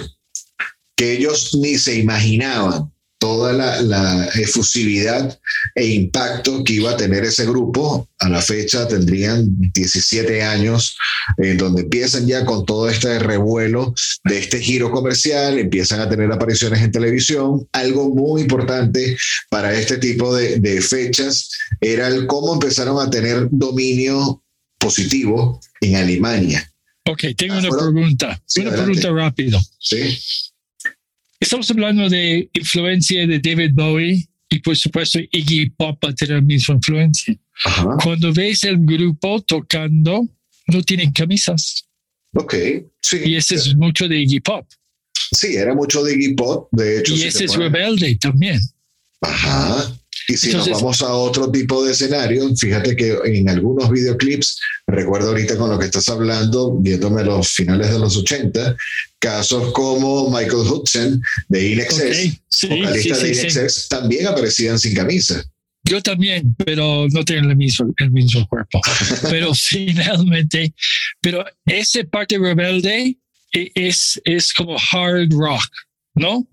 que 0.96 1.12
ellos 1.14 1.56
ni 1.60 1.76
se 1.78 1.98
imaginaban 1.98 2.92
toda 3.18 3.52
la, 3.52 3.80
la 3.82 4.26
efusividad 4.34 5.38
e 5.74 5.86
impacto 5.86 6.62
que 6.64 6.74
iba 6.74 6.92
a 6.92 6.96
tener 6.96 7.24
ese 7.24 7.44
grupo. 7.46 8.08
A 8.20 8.28
la 8.28 8.40
fecha 8.42 8.86
tendrían 8.88 9.46
17 9.74 10.42
años, 10.42 10.96
en 11.36 11.56
donde 11.58 11.82
empiezan 11.82 12.26
ya 12.26 12.44
con 12.44 12.64
todo 12.64 12.88
este 12.88 13.18
revuelo 13.18 13.94
de 14.24 14.38
este 14.38 14.60
giro 14.60 14.90
comercial, 14.90 15.58
empiezan 15.58 16.00
a 16.00 16.08
tener 16.08 16.30
apariciones 16.32 16.80
en 16.80 16.92
televisión. 16.92 17.68
Algo 17.72 18.08
muy 18.14 18.42
importante 18.42 19.16
para 19.50 19.72
este 19.74 19.98
tipo 19.98 20.34
de, 20.34 20.58
de 20.60 20.80
fechas 20.80 21.50
era 21.80 22.08
el 22.08 22.26
cómo 22.26 22.54
empezaron 22.54 23.00
a 23.04 23.10
tener 23.10 23.48
dominio 23.50 24.42
positivo 24.78 25.60
en 25.80 25.96
Alemania. 25.96 26.70
Ok, 27.06 27.24
tengo 27.36 27.54
Ah, 27.54 27.58
una 27.60 27.70
pregunta. 27.70 28.42
Sí, 28.46 28.60
una 28.60 28.70
adelante. 28.70 29.00
pregunta 29.00 29.22
rápido. 29.24 29.60
¿sí? 29.78 30.18
Estamos 31.40 31.70
hablando 31.70 32.08
de 32.08 32.50
influencia 32.52 33.26
de 33.26 33.38
David 33.38 33.70
Bowie 33.72 34.28
y 34.50 34.58
por 34.58 34.76
supuesto 34.76 35.20
Iggy 35.30 35.70
Pop 35.70 35.98
va 36.04 36.10
a 36.10 36.14
tener 36.14 36.36
la 36.36 36.40
misma 36.40 36.74
influencia. 36.74 37.36
Ajá. 37.64 37.96
Cuando 38.02 38.32
ves 38.32 38.64
el 38.64 38.78
grupo 38.78 39.40
tocando, 39.42 40.26
no 40.66 40.82
tienen 40.82 41.12
camisas. 41.12 41.86
Ok. 42.34 42.54
Sí. 43.00 43.18
Y 43.24 43.36
ese 43.36 43.54
es 43.54 43.76
mucho 43.76 44.08
de 44.08 44.18
Iggy 44.18 44.40
Pop. 44.40 44.66
Sí, 45.32 45.54
era 45.54 45.74
mucho 45.74 46.02
de 46.02 46.14
Iggy 46.14 46.34
Pop, 46.34 46.68
de 46.72 47.00
hecho. 47.00 47.14
Y 47.14 47.18
si 47.18 47.26
ese 47.26 47.44
es 47.44 47.54
rebelde 47.54 48.16
también. 48.16 48.60
Ajá. 49.20 49.96
Y 50.26 50.36
si 50.36 50.46
Entonces- 50.48 50.72
nos 50.72 50.82
vamos 50.82 51.02
a 51.02 51.12
otro 51.12 51.50
tipo 51.50 51.84
de 51.84 51.92
escenario, 51.92 52.54
fíjate 52.56 52.96
que 52.96 53.16
en 53.24 53.48
algunos 53.48 53.90
videoclips, 53.90 54.58
recuerdo 54.86 55.28
ahorita 55.28 55.56
con 55.56 55.70
lo 55.70 55.78
que 55.78 55.86
estás 55.86 56.08
hablando, 56.08 56.74
viéndome 56.78 57.24
los 57.24 57.48
finales 57.50 57.90
de 57.90 57.98
los 57.98 58.16
80, 58.16 58.76
casos 59.18 59.72
como 59.72 60.30
Michael 60.30 60.66
Hudson 60.70 61.22
de 61.48 61.72
INXS, 61.72 61.92
Ok, 61.92 62.38
sí, 62.48 62.68
vocalista 62.68 63.14
sí, 63.16 63.26
de 63.26 63.34
sí. 63.34 63.40
INXS, 63.58 63.88
también 63.88 64.26
aparecían 64.26 64.78
sin 64.78 64.94
camisa. 64.94 65.44
Yo 65.84 66.02
también, 66.02 66.54
pero 66.64 67.06
no 67.12 67.24
tienen 67.24 67.50
el 67.50 67.56
mismo, 67.56 67.92
el 67.98 68.10
mismo 68.10 68.46
cuerpo. 68.48 68.80
pero 69.30 69.54
finalmente, 69.54 70.74
pero 71.20 71.44
esa 71.64 72.02
parte 72.04 72.36
rebelde 72.38 73.16
e- 73.52 73.70
es, 73.74 74.20
es 74.24 74.52
como 74.52 74.76
hard 74.92 75.32
rock, 75.32 75.62
¿no? 76.14 76.46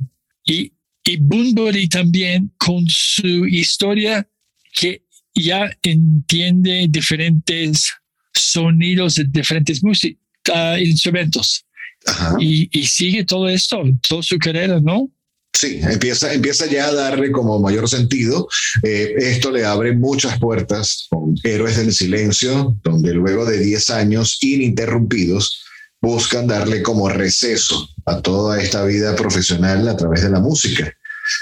Y, 0.46 0.72
y 1.06 1.18
Bunbury 1.18 1.88
también 1.88 2.52
con 2.58 2.86
su 2.88 3.46
historia 3.46 4.28
que 4.74 5.04
ya 5.36 5.70
entiende 5.84 6.88
diferentes 6.90 7.92
sonidos 8.34 9.16
de 9.16 9.26
diferentes 9.26 9.84
músicas, 9.84 10.82
instrumentos. 10.82 11.66
Ajá. 12.06 12.36
Y, 12.40 12.70
y 12.78 12.86
sigue 12.86 13.24
todo 13.24 13.48
esto, 13.48 13.82
toda 14.08 14.24
su 14.24 14.38
carrera, 14.38 14.80
¿no? 14.80 15.10
Sí, 15.54 15.80
empieza, 15.82 16.34
empieza 16.34 16.66
ya 16.66 16.88
a 16.88 16.94
darle 16.94 17.32
como 17.32 17.60
mayor 17.60 17.88
sentido. 17.88 18.48
Eh, 18.84 19.14
esto 19.18 19.52
le 19.52 19.64
abre 19.64 19.94
muchas 19.94 20.38
puertas 20.38 21.08
con 21.10 21.36
Héroes 21.44 21.78
del 21.78 21.94
Silencio, 21.94 22.78
donde 22.84 23.14
luego 23.14 23.46
de 23.46 23.60
10 23.60 23.90
años 23.92 24.38
ininterrumpidos 24.42 25.65
buscan 26.06 26.46
darle 26.46 26.84
como 26.84 27.10
receso 27.10 27.90
a 28.06 28.22
toda 28.22 28.62
esta 28.62 28.86
vida 28.86 29.16
profesional 29.16 29.88
a 29.88 29.98
través 29.98 30.22
de 30.22 30.30
la 30.30 30.40
música. 30.40 30.94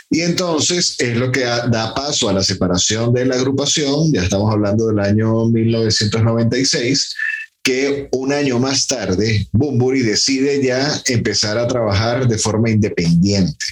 Y 0.10 0.22
entonces 0.22 0.96
es 1.00 1.18
lo 1.18 1.32
que 1.32 1.42
da 1.42 1.94
paso 1.94 2.30
a 2.30 2.34
la 2.34 2.42
separación 2.42 3.14
de 3.14 3.26
la 3.26 3.36
agrupación, 3.36 4.14
ya 4.14 4.24
estamos 4.24 4.54
hablando 4.54 4.88
del 4.88 5.00
año 5.00 5.46
1996, 5.50 7.16
que 7.62 8.08
un 8.12 8.32
año 8.32 8.60
más 8.60 8.88
tarde 8.88 9.48
Bumburi 9.52 10.02
decide 10.02 10.64
ya 10.64 11.02
empezar 11.08 11.58
a 11.58 11.68
trabajar 11.68 12.28
de 12.28 12.38
forma 12.38 12.70
independiente. 12.70 13.66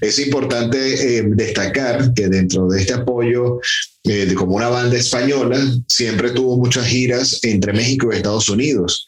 Es 0.00 0.18
importante 0.18 0.78
eh, 1.18 1.24
destacar 1.28 2.12
que 2.14 2.28
dentro 2.28 2.68
de 2.68 2.80
este 2.80 2.94
apoyo 2.94 3.60
eh, 4.04 4.26
de 4.26 4.34
como 4.34 4.56
una 4.56 4.68
banda 4.68 4.96
española, 4.96 5.58
siempre 5.86 6.30
tuvo 6.30 6.56
muchas 6.56 6.86
giras 6.86 7.40
entre 7.42 7.72
México 7.74 8.08
y 8.10 8.16
Estados 8.16 8.48
Unidos 8.48 9.04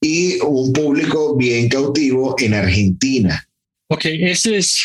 y 0.00 0.38
un 0.40 0.72
público 0.72 1.36
bien 1.36 1.68
cautivo 1.68 2.34
en 2.38 2.54
Argentina. 2.54 3.48
Ok, 3.88 4.04
ese 4.04 4.58
es 4.58 4.82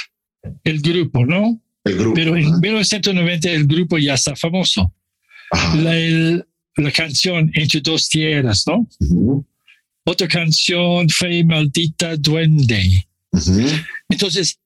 el 0.63 0.81
grupo, 0.81 1.25
¿no? 1.25 1.61
El 1.83 1.97
grupo. 1.97 2.15
Pero 2.15 2.35
en 2.35 2.59
1990 2.59 3.49
el 3.51 3.67
grupo 3.67 3.97
ya 3.97 4.13
está 4.15 4.35
famoso. 4.35 4.93
La, 5.75 6.43
la, 6.77 6.91
canción 6.91 7.51
Entre 7.53 7.79
dos 7.81 8.09
tierras, 8.09 8.63
¿no? 8.65 8.87
Otra 10.05 10.27
canción 10.27 11.07
fue 11.09 11.43
Maldita 11.43 12.17
Duende. 12.17 13.05
Entonces, 14.09 14.59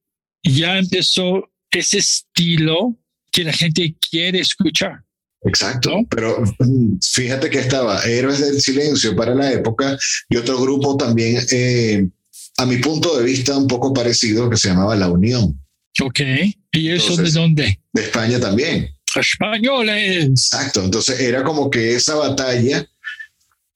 ya 0.44 0.78
empezó 0.78 1.52
ese 1.72 2.00
estilo 2.00 2.98
que 3.32 3.44
la 3.44 3.54
gente 3.54 3.96
quiere 4.10 4.40
escuchar. 4.40 5.04
Exacto, 5.44 5.92
pero 6.10 6.44
mm, 6.60 6.98
fíjate 7.02 7.50
que 7.50 7.60
estaba 7.60 8.04
Héroes 8.04 8.40
del 8.40 8.60
Silencio 8.62 9.16
para 9.16 9.36
la 9.36 9.52
época 9.52 9.98
y 10.30 10.38
otro 10.38 10.60
grupo 10.60 10.98
también, 10.98 11.42
eh, 11.52 12.08
a 12.58 12.66
mi 12.66 12.78
punto 12.78 13.18
de 13.18 13.24
vista, 13.24 13.56
un 13.56 13.68
poco 13.68 13.94
parecido 13.94 14.50
que 14.50 14.58
se 14.58 14.70
llamaba 14.70 14.96
La 14.96 15.10
Unión. 15.10 15.60
Ok, 16.02 16.20
¿y 16.72 16.90
eso 16.90 17.16
de 17.16 17.32
dónde? 17.32 17.80
De 17.94 18.02
España 18.02 18.40
también. 18.40 18.90
Españoles. 19.16 20.26
Exacto, 20.26 20.84
entonces 20.84 21.20
era 21.20 21.44
como 21.44 21.70
que 21.70 21.96
esa 21.96 22.16
batalla 22.16 22.88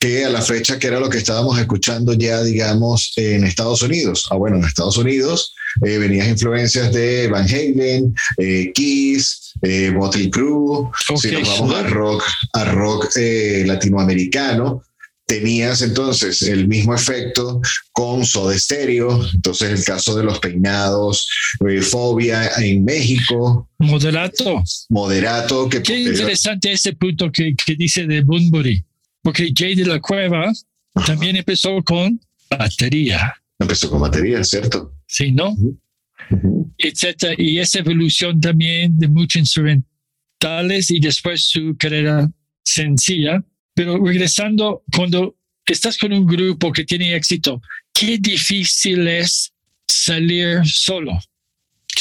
que 0.01 0.25
a 0.25 0.29
la 0.29 0.41
fecha 0.41 0.79
que 0.79 0.87
era 0.87 0.99
lo 0.99 1.11
que 1.11 1.19
estábamos 1.19 1.59
escuchando 1.59 2.13
ya, 2.13 2.41
digamos, 2.41 3.13
en 3.17 3.43
Estados 3.43 3.83
Unidos. 3.83 4.27
Ah, 4.31 4.35
bueno, 4.35 4.57
en 4.57 4.63
Estados 4.63 4.97
Unidos 4.97 5.53
eh, 5.85 5.99
venían 5.99 6.27
influencias 6.27 6.91
de 6.91 7.27
Van 7.27 7.47
Halen, 7.47 8.11
eh, 8.39 8.71
Kiss, 8.73 9.53
eh, 9.61 9.91
Motley 9.91 10.31
Crue, 10.31 10.89
si 11.17 11.31
nos 11.31 11.59
vamos 11.59 11.75
a 11.75 11.83
rock, 11.83 12.23
a 12.53 12.65
rock 12.65 13.09
eh, 13.15 13.63
latinoamericano, 13.67 14.81
tenías 15.27 15.83
entonces 15.83 16.41
el 16.41 16.67
mismo 16.67 16.95
efecto 16.95 17.61
con 17.91 18.25
Soda 18.25 18.57
Stereo, 18.57 19.23
entonces 19.35 19.69
el 19.69 19.85
caso 19.85 20.15
de 20.15 20.23
los 20.23 20.39
peinados, 20.39 21.27
Fobia 21.83 22.49
en 22.57 22.83
México. 22.83 23.69
Moderato. 23.77 24.63
Moderato. 24.89 25.69
Que 25.69 25.83
Qué 25.83 25.99
interesante 25.99 26.71
ese 26.71 26.93
punto 26.93 27.31
que, 27.31 27.55
que 27.55 27.75
dice 27.75 28.07
de 28.07 28.21
Bunbury 28.21 28.83
porque 29.21 29.51
Jay 29.55 29.75
de 29.75 29.85
la 29.85 29.99
Cueva 29.99 30.51
también 31.05 31.35
empezó 31.35 31.81
con 31.83 32.19
batería. 32.49 33.33
Empezó 33.59 33.89
con 33.89 34.01
batería, 34.01 34.43
¿cierto? 34.43 34.93
Sí, 35.07 35.31
¿no? 35.31 35.55
Etcétera. 36.77 37.35
Y 37.37 37.59
esa 37.59 37.79
evolución 37.79 38.39
también 38.39 38.97
de 38.97 39.07
muchos 39.07 39.39
instrumentales 39.39 40.89
y 40.89 40.99
después 40.99 41.43
su 41.43 41.75
carrera 41.77 42.29
sencilla. 42.63 43.43
Pero 43.73 44.03
regresando, 44.03 44.83
cuando 44.95 45.37
estás 45.65 45.97
con 45.97 46.11
un 46.11 46.25
grupo 46.25 46.71
que 46.71 46.83
tiene 46.83 47.15
éxito, 47.15 47.61
qué 47.93 48.17
difícil 48.17 49.07
es 49.07 49.53
salir 49.87 50.61
solo. 50.65 51.19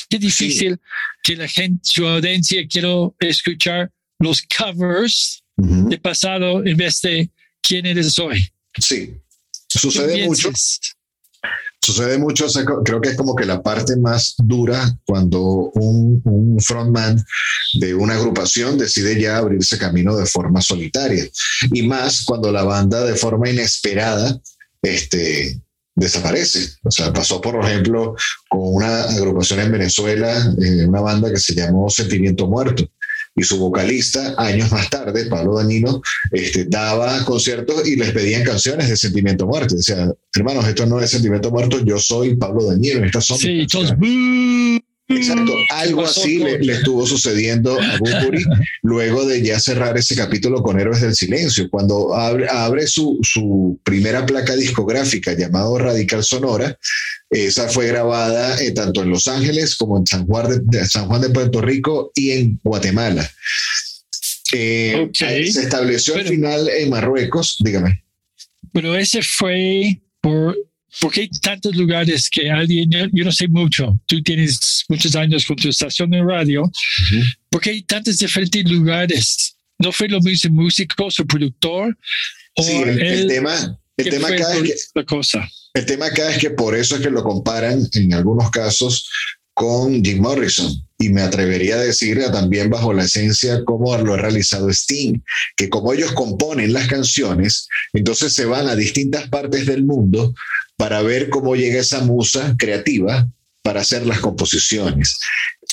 Qué 0.09 0.19
difícil 0.19 0.79
que 1.23 1.37
la 1.37 1.49
gente, 1.49 1.81
su 1.83 2.07
audiencia, 2.07 2.67
quiero 2.69 3.15
escuchar 3.21 3.91
los 4.19 4.43
covers 4.43 5.40
de 5.61 5.99
pasado 5.99 6.65
en 6.65 6.77
vez 6.77 7.01
de 7.03 7.31
quién 7.61 7.87
eres 7.87 8.19
hoy. 8.19 8.47
Sí, 8.79 9.15
sucede 9.69 10.27
mucho. 10.27 10.51
Sucede 11.83 12.19
mucho, 12.19 12.47
creo 12.85 13.01
que 13.01 13.09
es 13.09 13.17
como 13.17 13.35
que 13.35 13.47
la 13.47 13.63
parte 13.63 13.97
más 13.97 14.35
dura 14.37 14.99
cuando 15.07 15.41
un, 15.41 16.21
un, 16.25 16.61
frontman 16.61 17.25
de 17.75 17.95
una 17.95 18.15
agrupación 18.15 18.77
decide 18.77 19.19
ya 19.19 19.39
abrirse 19.39 19.79
camino 19.79 20.15
de 20.15 20.27
forma 20.27 20.61
solitaria. 20.61 21.27
Y 21.73 21.83
más 21.83 22.23
cuando 22.25 22.53
la 22.53 22.65
banda 22.65 23.03
de 23.03 23.17
forma 23.17 23.49
inesperada 23.49 24.39
este, 24.83 25.59
desaparece. 25.95 26.69
O 26.83 26.91
sea, 26.91 27.13
pasó, 27.13 27.41
por 27.41 27.65
ejemplo, 27.65 28.15
con 28.49 28.75
una 28.75 29.05
agrupación 29.05 29.61
en 29.61 29.73
Venezuela, 29.73 30.55
eh, 30.61 30.87
una 30.87 31.01
banda 31.01 31.31
que 31.31 31.39
se 31.39 31.55
llamó 31.55 31.89
Sentimiento 31.89 32.47
Muerto 32.47 32.91
y 33.37 33.43
su 33.43 33.59
vocalista, 33.59 34.35
años 34.37 34.71
más 34.73 34.91
tarde, 34.91 35.27
Pablo 35.27 35.57
Dañino, 35.57 36.03
este, 36.31 36.65
daba 36.65 37.25
conciertos 37.25 37.87
y 37.87 37.97
les 37.97 38.11
pedían 38.11 38.43
canciones 38.45 38.89
de 38.89 38.97
Sentimiento 38.97 39.47
Muerto. 39.47 39.77
Decía, 39.77 40.13
hermanos, 40.35 40.67
esto 40.67 40.87
no 40.87 41.01
es 41.01 41.11
Sentimiento 41.11 41.51
Muerto, 41.51 41.85
yo 41.85 41.99
soy 41.99 42.37
Pablo 42.37 42.67
Dañino, 42.67 43.05
estas 43.05 43.25
son. 43.25 43.39
Sí, 43.39 43.67
Exacto, 45.11 45.53
algo 45.71 46.05
así 46.05 46.39
le, 46.39 46.73
estuvo 46.73 47.05
sucediendo 47.05 47.79
a 47.81 47.99
Bumburi 47.99 48.45
luego 48.83 49.27
de 49.27 49.43
ya 49.43 49.59
cerrar 49.59 49.99
ese 49.99 50.15
capítulo 50.15 50.63
con 50.63 50.79
Héroes 50.79 51.01
del 51.01 51.17
Silencio, 51.17 51.69
cuando 51.69 52.15
abre, 52.15 52.49
abre 52.49 52.87
su, 52.87 53.19
su, 53.23 53.79
primera 53.83 54.25
placa 54.25 54.55
discográfica 54.55 55.33
llamado 55.33 55.79
Radical 55.79 56.23
Sonora, 56.23 56.79
esa 57.29 57.69
fue 57.69 57.89
grabada 57.89 58.61
eh, 58.63 58.71
tanto 58.71 59.03
en 59.03 59.11
Los 59.11 59.27
Ángeles 59.27 59.75
como 59.77 59.99
en 59.99 60.07
San 60.07 60.27
Juan 60.27 60.63
de, 60.65 60.87
San 60.87 61.07
Juan 61.07 61.21
de 61.21 61.31
Puerto 61.31 61.61
Rico 61.61 62.13
y 62.15 62.31
en 62.31 62.61
Guatemala. 62.63 63.29
Eh, 64.53 65.09
se 65.13 65.47
estableció 65.47 66.17
al 66.17 66.27
final 66.27 66.69
en 66.69 66.91
Marruecos, 66.91 67.57
dígame. 67.61 68.05
Pero 68.73 68.97
ese 68.97 69.23
fue 69.23 70.01
por 70.21 70.57
porque 71.01 71.23
hay 71.23 71.31
tantos 71.41 71.77
lugares 71.77 72.29
que 72.29 72.51
alguien, 72.51 72.91
yo, 72.91 73.25
no 73.25 73.33
sé 73.33 73.49
mucho, 73.49 73.99
tú 74.07 74.23
tienes 74.23 74.85
muchos 74.89 75.15
años 75.15 75.47
con 75.47 75.57
tu 75.57 75.69
estación 75.69 76.11
de 76.11 76.23
radio, 76.23 76.71
porque 77.49 77.71
hay 77.71 77.83
tantos 77.83 78.19
diferentes 78.19 78.65
lugares. 78.65 79.57
¿No 79.79 79.93
fue 79.93 80.09
lo 80.09 80.21
mismo 80.21 80.63
músico, 80.63 81.11
su 81.11 81.27
productor? 81.27 81.97
sí, 82.57 82.83
el, 82.83 83.27
tema, 83.29 83.79
el 83.97 84.11
tema 84.11 84.29
acá 84.29 84.55
es 84.57 84.63
que, 84.63 84.75
la 84.95 85.05
cosa. 85.05 85.49
El 85.73 85.87
tema 85.87 86.07
acá 86.07 86.31
es 86.31 86.39
que 86.39 86.51
por 86.51 86.77
eso 86.77 86.97
es 86.97 87.03
que 87.03 87.11
lo 87.11 87.23
comparan 87.23 87.89
en 87.95 88.13
algunos 88.13 88.51
casos 88.51 89.09
con 89.61 90.03
Jim 90.03 90.23
Morrison. 90.23 90.73
Y 90.99 91.11
me 91.11 91.21
atrevería 91.21 91.75
a 91.75 91.81
decir 91.81 92.19
también 92.33 92.71
bajo 92.71 92.95
la 92.95 93.05
esencia 93.05 93.63
como 93.67 93.95
lo 93.99 94.15
ha 94.15 94.17
realizado 94.17 94.71
Sting, 94.71 95.21
que 95.55 95.69
como 95.69 95.93
ellos 95.93 96.13
componen 96.13 96.73
las 96.73 96.89
canciones, 96.89 97.69
entonces 97.93 98.33
se 98.33 98.47
van 98.47 98.69
a 98.69 98.75
distintas 98.75 99.29
partes 99.29 99.67
del 99.67 99.85
mundo 99.85 100.35
para 100.79 101.03
ver 101.03 101.29
cómo 101.29 101.57
llega 101.57 101.79
esa 101.79 102.01
musa 102.01 102.55
creativa 102.59 103.29
para 103.61 103.83
hacer 103.83 104.07
las 104.07 104.21
composiciones. 104.21 105.19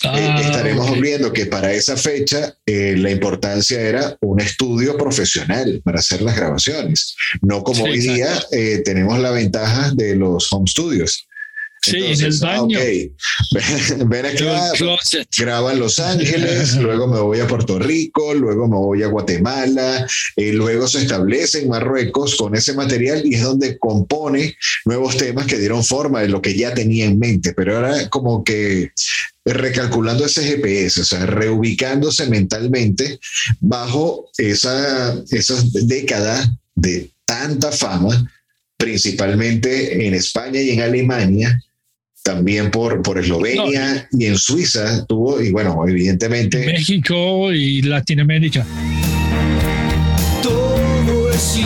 Eh, 0.03 0.09
ah, 0.09 0.41
estaremos 0.41 0.99
viendo 0.99 1.31
que 1.31 1.45
para 1.45 1.71
esa 1.71 1.95
fecha 1.95 2.57
eh, 2.65 2.95
la 2.97 3.09
importancia 3.09 3.79
era 3.79 4.17
un 4.19 4.41
estudio 4.41 4.97
profesional 4.97 5.81
para 5.85 5.99
hacer 5.99 6.21
las 6.21 6.35
grabaciones, 6.35 7.15
no 7.41 7.63
como 7.63 7.85
hoy 7.85 7.99
día 7.99 8.37
eh, 8.51 8.81
tenemos 8.83 9.17
la 9.19 9.31
ventaja 9.31 9.91
de 9.95 10.17
los 10.17 10.51
home 10.51 10.67
studios. 10.67 11.26
Sí, 11.91 12.05
en 12.05 12.21
el 12.21 12.39
baño. 12.39 12.79
Ven 14.07 14.25
acá, 14.25 14.71
graba 15.37 15.73
en 15.73 15.79
Los 15.79 15.99
Ángeles, 15.99 16.75
luego 16.81 17.07
me 17.07 17.19
voy 17.19 17.39
a 17.39 17.47
Puerto 17.47 17.79
Rico, 17.79 18.33
luego 18.33 18.67
me 18.67 18.75
voy 18.75 19.03
a 19.03 19.07
Guatemala, 19.07 20.07
y 20.35 20.51
luego 20.51 20.87
se 20.87 21.01
establece 21.01 21.61
en 21.61 21.69
Marruecos 21.69 22.35
con 22.35 22.55
ese 22.55 22.73
material 22.73 23.21
y 23.25 23.35
es 23.35 23.43
donde 23.43 23.77
compone 23.77 24.55
nuevos 24.85 25.17
temas 25.17 25.47
que 25.47 25.57
dieron 25.57 25.83
forma 25.83 26.21
de 26.21 26.29
lo 26.29 26.41
que 26.41 26.55
ya 26.55 26.73
tenía 26.73 27.05
en 27.05 27.19
mente, 27.19 27.53
pero 27.53 27.77
ahora 27.77 28.09
como 28.09 28.43
que 28.43 28.91
recalculando 29.45 30.25
ese 30.25 30.43
GPS, 30.43 31.01
o 31.01 31.05
sea, 31.05 31.25
reubicándose 31.25 32.27
mentalmente 32.27 33.19
bajo 33.59 34.29
esa, 34.37 35.15
esa 35.29 35.55
década 35.83 36.57
de 36.75 37.09
tanta 37.25 37.71
fama, 37.71 38.31
principalmente 38.77 40.05
en 40.05 40.13
España 40.13 40.61
y 40.61 40.71
en 40.71 40.81
Alemania, 40.81 41.61
también 42.27 42.69
por, 42.71 43.01
por 43.01 43.17
Eslovenia 43.17 44.05
y 44.11 44.25
en 44.25 44.37
Suiza 44.37 45.05
tuvo, 45.05 45.41
y 45.41 45.49
bueno, 45.49 45.81
evidentemente. 45.87 46.65
México 46.65 47.53
y 47.53 47.81
Latinoamérica. 47.83 48.65
Todo 50.43 51.31
es 51.31 51.57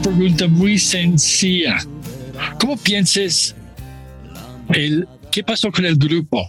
una 0.00 0.16
pregunta 0.16 0.48
muy 0.48 0.78
sencilla. 0.78 1.78
¿Cómo 2.58 2.76
piensas 2.76 3.54
el 4.70 5.06
qué 5.30 5.42
pasó 5.44 5.70
con 5.70 5.84
el 5.84 5.96
grupo? 5.96 6.42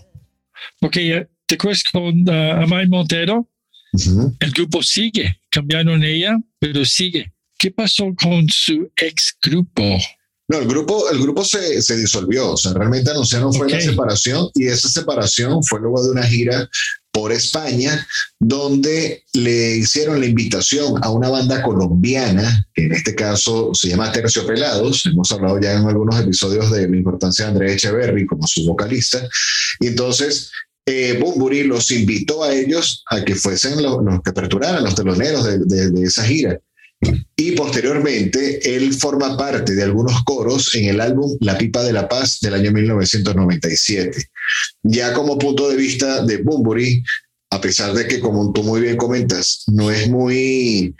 Porque 0.79 1.15
eh, 1.17 1.27
te 1.45 1.55
acuerdas 1.55 1.83
con 1.91 2.27
uh, 2.27 2.63
Amay 2.63 2.87
Montero, 2.87 3.49
el 4.39 4.51
grupo 4.51 4.81
sigue, 4.81 5.41
cambiaron 5.49 6.03
ella, 6.03 6.37
pero 6.59 6.85
sigue. 6.85 7.33
¿Qué 7.57 7.71
pasó 7.71 8.05
con 8.15 8.47
su 8.49 8.89
ex 8.95 9.35
grupo? 9.43 9.83
No, 10.47 10.57
el 10.57 10.67
grupo, 10.67 11.09
el 11.11 11.19
grupo 11.21 11.43
se, 11.43 11.81
se 11.81 11.97
disolvió, 11.97 12.51
o 12.51 12.57
sea, 12.57 12.73
realmente 12.73 13.11
anunciaron 13.11 13.53
fue 13.53 13.69
la 13.69 13.77
Ok. 13.77 13.83
separación 13.83 14.49
y 14.55 14.67
esa 14.67 14.89
separación 14.89 15.63
fue 15.63 15.79
luego 15.79 16.03
de 16.03 16.11
una 16.11 16.23
gira 16.23 16.69
por 17.11 17.31
España 17.31 18.07
donde 18.39 19.23
le 19.33 19.77
hicieron 19.77 20.19
la 20.19 20.25
invitación 20.25 21.03
a 21.03 21.09
una 21.09 21.29
banda 21.29 21.61
colombiana, 21.61 22.67
que 22.73 22.85
en 22.85 22.93
este 22.93 23.15
caso 23.15 23.73
se 23.73 23.89
llama 23.89 24.11
Terciopelados, 24.11 25.05
hemos 25.05 25.31
hablado 25.31 25.59
ya 25.59 25.73
en 25.73 25.87
algunos 25.87 26.19
episodios 26.19 26.71
de 26.71 26.87
la 26.87 26.97
importancia 26.97 27.45
de 27.45 27.51
Andrés 27.51 27.73
Echeverry 27.73 28.25
como 28.25 28.47
su 28.47 28.65
vocalista, 28.65 29.27
y 29.79 29.87
entonces 29.87 30.51
eh, 30.85 31.17
Bumburi 31.19 31.63
los 31.63 31.91
invitó 31.91 32.43
a 32.43 32.53
ellos 32.53 33.03
a 33.09 33.23
que 33.23 33.35
fuesen 33.35 33.81
los, 33.83 33.97
que 34.23 34.29
aperturaran 34.29 34.83
los 34.83 34.95
teloneros 34.95 35.45
de 35.45 36.03
esa 36.03 36.23
gira. 36.23 36.59
Y 37.35 37.53
posteriormente, 37.53 38.75
él 38.75 38.93
forma 38.93 39.35
parte 39.35 39.73
de 39.73 39.83
algunos 39.83 40.23
coros 40.23 40.75
en 40.75 40.85
el 40.85 41.01
álbum 41.01 41.35
La 41.39 41.57
Pipa 41.57 41.83
de 41.83 41.93
la 41.93 42.07
Paz 42.07 42.39
del 42.39 42.53
año 42.53 42.71
1997. 42.71 44.29
Ya 44.83 45.13
como 45.13 45.39
punto 45.39 45.69
de 45.69 45.75
vista 45.75 46.23
de 46.23 46.37
Bumburi, 46.37 47.03
a 47.49 47.59
pesar 47.59 47.93
de 47.93 48.07
que, 48.07 48.19
como 48.19 48.53
tú 48.53 48.63
muy 48.63 48.81
bien 48.81 48.95
comentas, 48.95 49.63
no 49.67 49.89
es 49.89 50.07
muy 50.09 50.95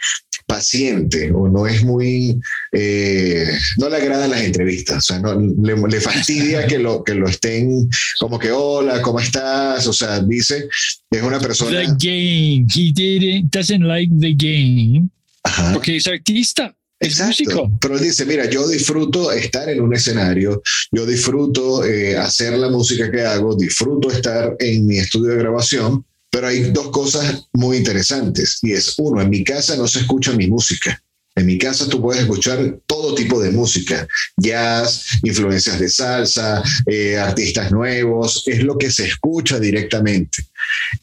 paciente 0.46 1.30
o 1.32 1.48
no 1.48 1.66
es 1.66 1.82
muy, 1.84 2.38
eh, 2.72 3.46
no 3.78 3.88
le 3.88 3.96
agradan 3.96 4.30
las 4.30 4.42
entrevistas, 4.42 4.98
o 4.98 5.00
sea, 5.00 5.18
no, 5.20 5.40
le, 5.40 5.76
le 5.76 6.00
fastidia 6.00 6.66
que 6.66 6.78
lo, 6.78 7.04
que 7.04 7.14
lo 7.14 7.28
estén 7.28 7.88
como 8.18 8.38
que, 8.38 8.50
hola, 8.50 9.00
¿cómo 9.00 9.20
estás? 9.20 9.86
O 9.86 9.92
sea, 9.92 10.20
dice, 10.20 10.68
es 11.10 11.22
una 11.22 11.38
persona... 11.38 11.70
The 11.70 11.86
game. 11.98 12.66
He 12.74 12.92
didn't, 12.92 13.50
doesn't 13.50 13.86
like 13.86 14.12
the 14.18 14.34
game 14.34 15.08
Ajá. 15.44 15.72
porque 15.72 15.96
es 15.96 16.06
artista, 16.06 16.76
es 17.00 17.08
Exacto. 17.18 17.28
músico. 17.28 17.78
Pero 17.80 17.96
él 17.96 18.02
dice, 18.02 18.24
mira, 18.24 18.48
yo 18.48 18.66
disfruto 18.68 19.32
estar 19.32 19.68
en 19.68 19.80
un 19.80 19.94
escenario, 19.94 20.62
yo 20.92 21.04
disfruto 21.04 21.84
eh, 21.84 22.16
hacer 22.16 22.52
la 22.54 22.68
música 22.68 23.10
que 23.10 23.22
hago, 23.22 23.56
disfruto 23.56 24.10
estar 24.10 24.54
en 24.58 24.86
mi 24.86 24.98
estudio 24.98 25.32
de 25.32 25.38
grabación, 25.38 26.04
pero 26.30 26.46
hay 26.46 26.70
dos 26.70 26.90
cosas 26.90 27.44
muy 27.52 27.76
interesantes. 27.76 28.58
Y 28.62 28.72
es, 28.72 28.94
uno, 28.98 29.20
en 29.20 29.30
mi 29.30 29.44
casa 29.44 29.76
no 29.76 29.86
se 29.86 30.00
escucha 30.00 30.32
mi 30.32 30.46
música. 30.46 31.02
En 31.34 31.46
mi 31.46 31.58
casa 31.58 31.88
tú 31.88 32.00
puedes 32.00 32.22
escuchar 32.22 32.78
todo 32.86 33.14
tipo 33.14 33.40
de 33.40 33.50
música, 33.50 34.06
jazz, 34.36 35.06
influencias 35.22 35.80
de 35.80 35.88
salsa, 35.88 36.62
eh, 36.86 37.16
artistas 37.16 37.72
nuevos, 37.72 38.44
es 38.46 38.62
lo 38.62 38.76
que 38.76 38.90
se 38.90 39.06
escucha 39.06 39.58
directamente. 39.58 40.44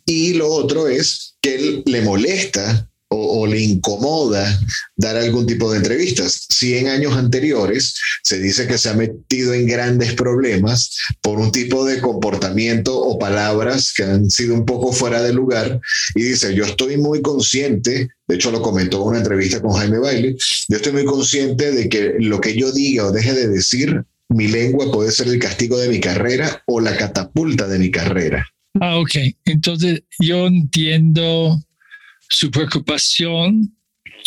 Y 0.06 0.34
lo 0.34 0.47
otro 0.49 0.88
es 0.88 1.36
que 1.41 1.56
él 1.56 1.84
le 1.86 2.02
molesta 2.02 2.88
o, 3.12 3.48
le 3.48 3.60
incomoda 3.60 4.60
dar 4.95 5.17
algún 5.17 5.48
tipo 5.48 5.72
de 5.72 5.78
entrevistas. 5.78 6.45
Si 6.50 6.78
en 6.78 6.88
años 6.88 7.15
anteriores 7.15 7.95
se 8.24 8.39
dice 8.39 8.67
que 8.67 8.78
se 8.78 8.89
ha 8.89 8.93
metido 8.93 9.54
en 9.54 9.65
grandes 9.65 10.13
problemas 10.13 10.95
por 11.22 11.39
un 11.39 11.52
tipo 11.52 11.86
de 11.86 12.00
comportamiento 12.02 12.98
o 12.98 13.17
palabras 13.17 13.93
que 13.95 14.04
han 14.04 14.30
sido 14.30 14.54
un 14.54 14.65
poco 14.65 14.91
fuera 14.91 15.24
de 15.24 15.34
lugar, 15.34 15.80
y 16.15 16.22
dice, 16.22 16.54
yo 16.54 16.65
estoy 16.65 16.98
muy 16.98 17.22
consciente, 17.22 18.10
de 18.28 18.36
hecho 18.36 18.52
lo 18.52 18.62
comentó 18.62 19.02
en 19.02 19.08
una 19.08 19.17
entrevista 19.17 19.62
con 19.62 19.72
Jaime 19.72 20.00
Bailey, 20.00 20.38
yo 20.67 20.78
estoy 20.78 20.93
muy 20.93 21.06
consciente 21.06 21.72
de 21.72 21.89
que 21.89 22.13
lo 22.19 22.39
que 22.39 22.56
yo 22.56 22.72
diga 22.72 23.08
o 23.08 23.12
deje 23.12 23.34
de 23.34 23.48
decir, 23.48 24.04
mi 24.30 24.48
lengua 24.48 24.91
puede 24.91 25.12
ser 25.12 25.28
el 25.28 25.39
castigo 25.39 25.80
de 25.80 25.89
mi 25.89 26.00
carrera 26.00 26.62
o 26.67 26.80
la 26.80 26.95
catapulta 26.95 27.67
de 27.67 27.80
mi 27.80 27.89
carrera. 27.89 28.45
Ah, 28.80 29.00
ok. 29.00 29.15
Entonces 29.45 30.04
yo 30.19 30.45
entiendo 30.45 31.60
su 32.30 32.50
preocupación 32.52 33.76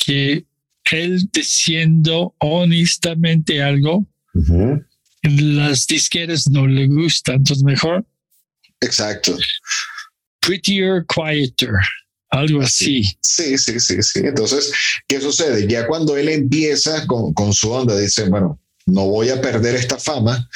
que 0.04 0.44
él 0.90 1.28
diciendo 1.32 2.34
honestamente 2.38 3.62
algo, 3.62 4.06
las 5.22 5.86
disqueras 5.86 6.48
no 6.50 6.66
le 6.66 6.86
gustan. 6.86 7.36
Entonces 7.36 7.64
mejor 7.64 8.04
Exacto. 8.80 9.36
prettier, 10.40 11.04
quieter, 11.06 11.74
algo 12.30 12.62
así. 12.62 13.04
Sí, 13.20 13.56
sí, 13.56 13.78
sí, 13.80 14.02
sí. 14.02 14.20
Entonces, 14.24 14.72
¿qué 15.06 15.20
sucede? 15.20 15.66
Ya 15.68 15.86
cuando 15.86 16.16
él 16.16 16.28
empieza 16.28 17.06
con, 17.06 17.32
con 17.32 17.52
su 17.52 17.70
onda, 17.70 17.96
dice, 17.96 18.28
bueno, 18.28 18.60
no 18.86 19.06
voy 19.06 19.28
a 19.28 19.40
perder 19.40 19.76
esta 19.76 19.98
fama, 19.98 20.48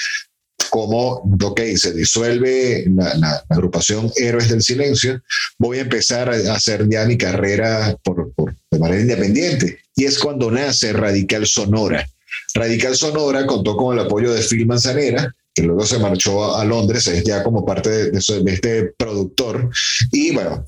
como, 0.67 1.23
ok, 1.43 1.61
se 1.77 1.93
disuelve 1.93 2.85
la, 2.89 3.45
agrupación 3.49 4.11
Héroes 4.17 4.49
del 4.49 4.63
Silencio, 4.63 5.23
voy 5.59 5.79
a 5.79 5.83
empezar 5.83 6.29
a 6.29 6.55
hacer 6.55 6.89
ya 6.89 7.05
mi 7.05 7.17
carrera 7.17 7.97
por, 8.03 8.33
de 8.71 8.79
manera 8.79 9.01
independiente. 9.01 9.79
Y 9.95 10.05
es 10.05 10.19
cuando 10.19 10.51
nace 10.51 10.93
Radical 10.93 11.47
Sonora. 11.47 12.07
Radical 12.55 12.97
Sonora 12.97 13.47
contó 13.47 13.77
con 13.77 13.99
el 13.99 14.05
apoyo 14.05 14.33
de 14.33 14.43
Phil 14.43 14.67
Manzanera, 14.67 15.35
que 15.55 15.63
luego 15.63 15.87
se 15.87 15.99
marchó 15.99 16.55
a, 16.55 16.65
Londres, 16.65 17.07
es 17.07 17.25
ya 17.25 17.43
como 17.43 17.65
parte 17.65 18.11
de, 18.11 18.19
este 18.19 18.93
productor. 18.99 19.71
Y 20.13 20.33
bueno, 20.33 20.65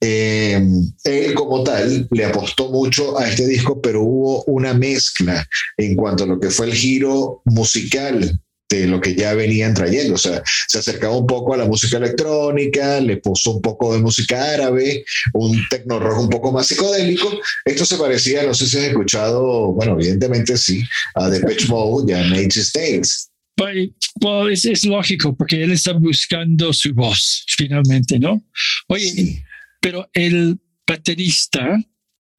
eh, 0.00 0.60
él 1.04 1.34
como 1.34 1.62
tal 1.62 2.08
le 2.10 2.24
apostó 2.24 2.68
mucho 2.70 3.16
a 3.18 3.28
este 3.28 3.46
disco, 3.46 3.80
pero 3.80 4.02
hubo 4.02 4.42
una 4.44 4.74
mezcla 4.74 5.46
en 5.76 5.94
cuanto 5.94 6.24
a 6.24 6.26
lo 6.26 6.40
que 6.40 6.50
fue 6.50 6.66
el 6.66 6.74
giro 6.74 7.40
musical 7.44 8.40
de 8.80 8.86
lo 8.86 9.00
que 9.00 9.14
ya 9.14 9.34
venían 9.34 9.74
trayendo. 9.74 10.14
O 10.14 10.18
sea, 10.18 10.42
se 10.68 10.78
acercaba 10.78 11.16
un 11.16 11.26
poco 11.26 11.54
a 11.54 11.56
la 11.56 11.66
música 11.66 11.96
electrónica, 11.98 13.00
le 13.00 13.16
puso 13.18 13.52
un 13.52 13.62
poco 13.62 13.92
de 13.94 14.00
música 14.00 14.52
árabe, 14.54 15.04
un 15.34 15.66
tecno 15.68 15.98
rock 15.98 16.20
un 16.20 16.28
poco 16.30 16.52
más 16.52 16.66
psicodélico. 16.66 17.30
Esto 17.64 17.84
se 17.84 17.96
parecía, 17.96 18.42
no 18.44 18.54
sé 18.54 18.66
si 18.66 18.78
has 18.78 18.84
escuchado, 18.84 19.72
bueno, 19.72 19.92
evidentemente 19.94 20.56
sí, 20.56 20.82
a 21.14 21.28
Depeche 21.28 21.66
Mode 21.68 22.12
y 22.12 22.16
a 22.16 22.22
Nature's 22.24 22.72
Tales. 22.72 23.28
But, 23.56 23.92
well, 24.22 24.50
es, 24.50 24.64
es 24.64 24.84
lógico 24.84 25.36
porque 25.36 25.62
él 25.62 25.72
está 25.72 25.92
buscando 25.92 26.72
su 26.72 26.94
voz 26.94 27.44
finalmente, 27.48 28.18
¿no? 28.18 28.42
Oye, 28.88 29.08
Sí. 29.10 29.42
pero 29.80 30.08
el 30.14 30.58
baterista 30.86 31.78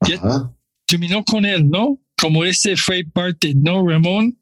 ya 0.07 0.19
terminó 0.87 1.23
con 1.23 1.45
él, 1.45 1.69
¿no? 1.69 1.99
Como 2.19 2.43
ese 2.45 2.75
fue 2.77 3.03
parte, 3.05 3.53
¿no, 3.55 3.87
Ramón? 3.87 4.39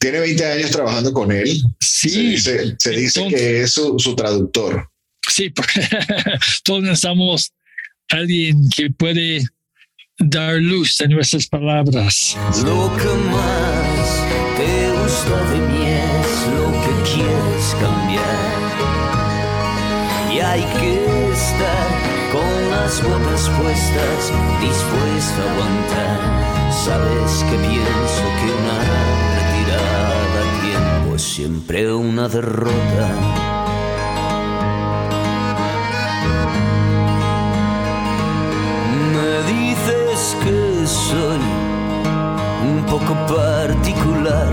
Tiene 0.00 0.18
20 0.20 0.44
años 0.46 0.70
trabajando 0.70 1.12
con 1.12 1.30
él. 1.30 1.62
Se 1.78 2.08
Sí, 2.08 2.26
dice, 2.32 2.74
se 2.78 2.90
dice 2.90 3.20
Entonces- 3.20 3.40
que 3.40 3.60
es 3.62 3.72
su, 3.72 3.98
su 3.98 4.16
traductor. 4.16 4.88
sí, 5.28 5.50
porque 5.54 5.86
todos 6.64 6.82
necesitamos 6.82 7.52
alguien 8.08 8.68
que 8.74 8.90
puede 8.90 9.44
dar 10.18 10.54
luz 10.56 11.00
a 11.02 11.06
nuestras 11.06 11.46
palabras. 11.46 12.36
Lo 12.64 12.90
que 12.96 13.14
más 13.30 14.08
te 14.56 14.90
gusta 14.90 15.50
de 15.50 15.58
mí 15.68 15.86
es 15.86 16.46
lo 16.56 16.66
que 16.82 16.92
quieres 17.12 17.66
cambiar. 17.80 18.40
Y 20.34 20.38
hay 20.40 20.62
que 20.80 20.94
estar 21.32 21.88
con 22.32 22.70
las 22.70 23.02
botas 23.02 23.48
puestas, 23.60 24.32
dispuesto 24.60 25.42
a 25.42 25.52
aguantar. 25.52 26.20
Sabes 26.72 27.32
que 27.50 27.56
pienso 27.68 28.24
que 28.38 28.48
una 28.60 28.78
siempre 31.20 31.92
una 31.92 32.28
derrota. 32.28 33.08
Me 39.12 39.32
dices 39.52 40.36
que 40.42 40.86
soy 40.86 41.40
un 42.66 42.86
poco 42.86 43.14
particular, 43.26 44.48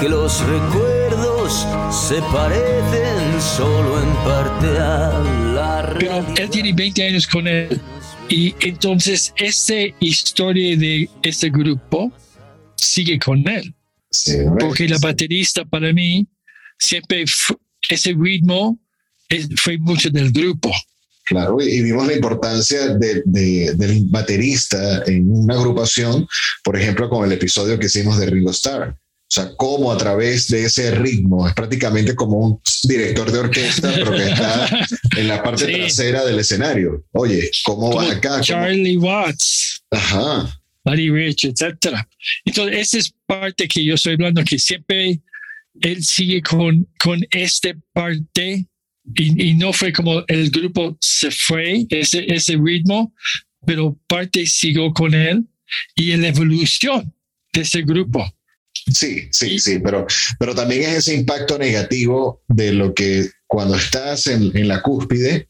que 0.00 0.08
los 0.08 0.40
recuerdos 0.46 1.66
se 1.90 2.20
parecen 2.32 3.40
solo 3.40 4.00
en 4.00 4.14
parte 4.24 4.78
a 4.78 5.22
la 5.54 5.94
Pero 5.98 6.12
realidad. 6.12 6.38
él 6.40 6.50
tiene 6.50 6.72
20 6.72 7.06
años 7.08 7.26
con 7.26 7.46
él. 7.46 7.80
Y 8.28 8.54
entonces 8.60 9.32
esa 9.36 9.74
historia 10.00 10.76
de 10.76 11.08
ese 11.22 11.48
grupo 11.48 12.10
sigue 12.76 13.18
con 13.18 13.46
él. 13.48 13.74
Sí, 14.10 14.32
Porque 14.58 14.88
la 14.88 14.98
baterista 14.98 15.64
para 15.64 15.92
mí 15.92 16.26
siempre 16.78 17.24
ese 17.88 18.14
ritmo 18.18 18.78
es- 19.28 19.48
fue 19.56 19.78
mucho 19.78 20.10
del 20.10 20.30
grupo. 20.32 20.72
Claro, 21.24 21.60
y, 21.60 21.82
vimos 21.82 22.06
la 22.06 22.12
importancia 22.14 22.94
de- 22.94 23.22
de- 23.24 23.74
del 23.74 24.04
baterista 24.08 25.02
en 25.06 25.28
una 25.28 25.54
agrupación, 25.56 26.26
por 26.62 26.78
ejemplo, 26.78 27.08
con 27.10 27.24
el 27.24 27.32
episodio 27.32 27.78
que 27.78 27.86
hicimos 27.86 28.18
de 28.18 28.26
Ringo 28.26 28.52
Starr. 28.52 28.90
O 29.28 29.34
sea, 29.34 29.50
cómo 29.56 29.90
a 29.90 29.98
través 29.98 30.46
de 30.46 30.66
ese 30.66 30.92
ritmo, 30.92 31.48
es 31.48 31.52
prácticamente 31.54 32.14
como 32.14 32.38
un 32.38 32.60
director 32.84 33.32
de 33.32 33.38
orquesta, 33.40 33.92
pero 33.92 34.12
que 34.12 34.28
está 34.28 34.68
en 35.18 35.26
la 35.26 35.42
parte 35.42 35.66
Sí. 35.66 35.72
trasera 35.72 36.24
del 36.24 36.38
escenario. 36.38 37.04
Oye, 37.10 37.50
¿cómo 37.64 37.92
vas 37.92 38.08
acá? 38.12 38.30
¿Cómo- 38.30 38.42
Charlie 38.44 38.96
Watts, 38.96 39.82
Ajá, 39.90 40.60
Buddy 40.86 41.10
Rich, 41.10 41.44
etcétera. 41.46 42.08
Entonces, 42.44 42.78
esa 42.78 42.98
es 42.98 43.14
parte 43.26 43.66
que 43.66 43.84
yo 43.84 43.94
estoy 43.94 44.14
hablando, 44.14 44.44
que 44.44 44.58
siempre 44.58 45.20
él 45.80 46.04
sigue 46.04 46.40
con, 46.40 46.88
con 46.98 47.20
esta 47.30 47.70
parte 47.92 48.66
y, 49.14 49.50
y 49.50 49.54
no 49.54 49.72
fue 49.72 49.92
como 49.92 50.22
el 50.28 50.50
grupo 50.50 50.96
se 51.00 51.30
fue, 51.32 51.86
ese, 51.90 52.24
ese 52.32 52.56
ritmo, 52.56 53.12
pero 53.66 53.98
parte 54.06 54.46
siguió 54.46 54.92
con 54.92 55.12
él 55.12 55.44
y 55.96 56.12
en 56.12 56.22
la 56.22 56.28
evolución 56.28 57.12
de 57.52 57.62
ese 57.62 57.82
grupo. 57.82 58.24
sí, 58.92 59.28
sí, 59.32 59.58
sí, 59.58 59.80
pero, 59.80 60.06
pero 60.38 60.54
también 60.54 60.82
es 60.82 60.98
ese 60.98 61.14
impacto 61.14 61.58
negativo 61.58 62.44
de 62.46 62.72
lo 62.72 62.94
que 62.94 63.28
cuando 63.48 63.74
estás 63.74 64.28
en, 64.28 64.56
en 64.56 64.68
la 64.68 64.82
cúspide 64.82 65.48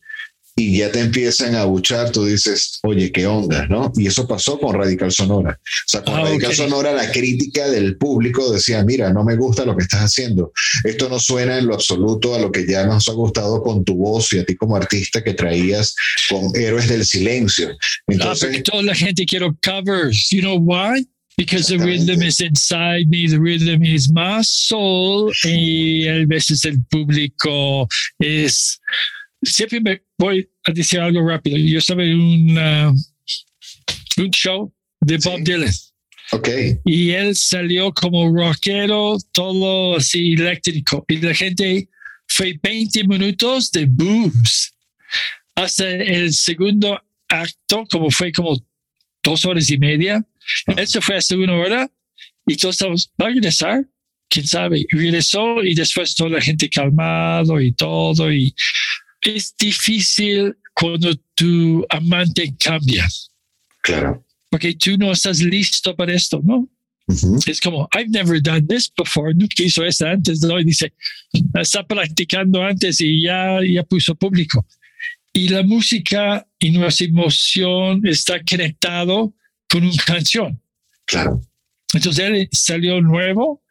y 0.59 0.79
ya 0.79 0.91
te 0.91 1.01
empiezan 1.01 1.55
a 1.55 1.65
buchar, 1.67 2.11
tú 2.13 2.25
dices, 2.25 2.79
oye, 2.83 3.13
¿qué 3.13 3.27
onda? 3.27 3.67
¿no? 3.67 3.93
Y 3.95 4.07
eso 4.07 4.27
pasó 4.27 4.59
con 4.59 4.75
Radical 4.75 5.13
Sonora. 5.13 5.61
O 5.63 5.89
sea, 5.89 6.03
con 6.03 6.15
Ah, 6.15 6.23
Radical. 6.23 6.55
Sonora 6.55 6.93
la 6.93 7.13
crítica 7.13 7.69
del 7.69 7.99
público 7.99 8.51
decía, 8.51 8.83
mira, 8.83 9.13
no 9.13 9.23
me 9.23 9.37
gusta 9.37 9.67
lo 9.67 9.77
que 9.77 9.83
estás 9.83 10.01
haciendo. 10.01 10.53
Esto 10.85 11.11
no 11.11 11.19
suena 11.21 11.59
en 11.59 11.67
lo 11.67 11.75
absoluto 11.75 12.35
a 12.35 12.39
lo 12.39 12.51
que 12.51 12.67
ya 12.67 12.87
nos 12.87 13.07
ha 13.09 13.13
gustado 13.13 13.63
con 13.63 13.85
tu 13.85 13.97
voz 13.97 14.33
y 14.33 14.39
a 14.39 14.47
ti 14.47 14.57
como 14.57 14.77
artista 14.77 15.23
que 15.23 15.35
traías 15.35 15.95
con 16.31 16.51
Héroes 16.55 16.89
del 16.89 17.05
Silencio. 17.05 17.69
Ah, 17.73 18.03
Entonces, 18.09 18.49
porque 18.49 18.63
toda 18.63 18.83
la 18.83 18.95
gente 18.95 19.27
quiere 19.27 19.51
covers. 19.63 20.31
You 20.31 20.41
know 20.41 20.57
why? 20.59 21.05
Because 21.37 21.67
the 21.69 21.77
rhythm 21.77 22.23
is 22.23 22.41
inside 22.41 23.09
me, 23.11 23.29
the 23.29 23.39
rhythm 23.39 23.85
is 23.85 24.11
my 24.11 24.41
soul. 24.43 25.31
Y 25.45 26.09
a 26.09 26.25
veces 26.27 26.65
el 26.65 26.83
público 26.91 27.87
es. 28.19 28.81
Siempre 29.43 29.81
me 29.81 30.03
voy 30.19 30.49
a 30.65 30.73
decir 30.73 31.01
algo 31.01 31.27
rápido. 31.29 31.57
Yo 31.57 31.79
estaba 31.79 32.03
en 32.05 32.19
un, 32.21 32.59
un 34.19 34.31
show 34.31 34.73
de 35.01 35.19
Bob 35.19 35.39
Sí. 35.39 35.45
Dylan 35.45 35.73
ok, 36.33 36.49
y 36.85 37.11
él 37.11 37.37
salió 37.37 37.93
como 37.93 38.33
rockero, 38.35 39.17
todo 39.33 39.97
así 39.97 40.33
eléctrico. 40.33 41.05
Y 41.09 41.19
la 41.19 41.35
gente 41.35 41.89
fue 42.27 42.59
20 42.63 43.05
minutos 43.05 43.71
de 43.71 43.87
booze. 43.87 44.71
Hasta 45.55 45.89
el 45.89 46.33
segundo 46.35 47.01
acto, 47.29 47.85
como 47.91 48.11
fue 48.11 48.33
como 48.33 48.57
dos 49.23 49.45
horas 49.45 49.71
y 49.71 49.79
media, 49.79 50.25
él 50.77 50.87
se 50.87 51.01
fue 51.01 51.17
hasta 51.17 51.37
una 51.37 51.55
hora 51.55 51.91
y 52.47 52.57
todos 52.57 52.77
estamos, 52.77 53.13
¿va 53.21 53.27
a 53.27 53.31
regresar? 53.31 53.85
¿Quién 54.29 54.47
sabe? 54.47 54.81
Y 54.81 54.97
regresó 54.97 55.63
y 55.63 55.75
después 55.75 56.15
toda 56.15 56.31
la 56.31 56.41
gente 56.41 56.69
calmado 56.69 57.61
y 57.61 57.73
todo. 57.73 58.33
Y 58.33 58.55
es 59.27 59.55
difícil 59.59 60.57
cuando 60.75 61.15
tu 61.35 61.85
amante 61.89 62.55
cambia, 62.59 63.07
claro. 63.83 64.25
porque 64.51 64.75
tú 64.75 64.97
no 64.99 65.13
estás 65.13 65.41
listo 65.41 65.97
para 65.97 66.15
esto, 66.15 66.41
¿no? 66.45 66.69
Ujú. 67.09 67.39
Es 67.47 67.61
como, 67.61 67.89
I've 67.95 68.11
never 68.11 68.41
done 68.43 68.67
this 68.67 68.93
before, 68.97 69.33
nunca 69.35 69.63
hizo 69.63 69.85
esto 69.85 70.07
antes, 70.07 70.41
¿no? 70.43 70.59
Y 70.61 70.65
dice, 70.65 70.93
está 71.55 71.87
practicando 71.87 72.63
antes 72.63 73.01
y 73.01 73.23
ya, 73.23 73.59
ya 73.67 73.83
puso 73.85 74.15
público. 74.15 74.67
Y 75.33 75.49
la 75.49 75.63
música 75.63 76.47
y 76.59 76.71
nuestra 76.71 77.07
emoción 77.07 78.07
está 78.07 78.41
conectado 78.43 79.35
con 79.69 79.85
una 79.85 80.03
canción. 80.05 80.61
Claro. 81.05 81.41
Entonces 81.93 82.25
él 82.25 82.49
salió 82.53 83.01
nuevo 83.01 83.63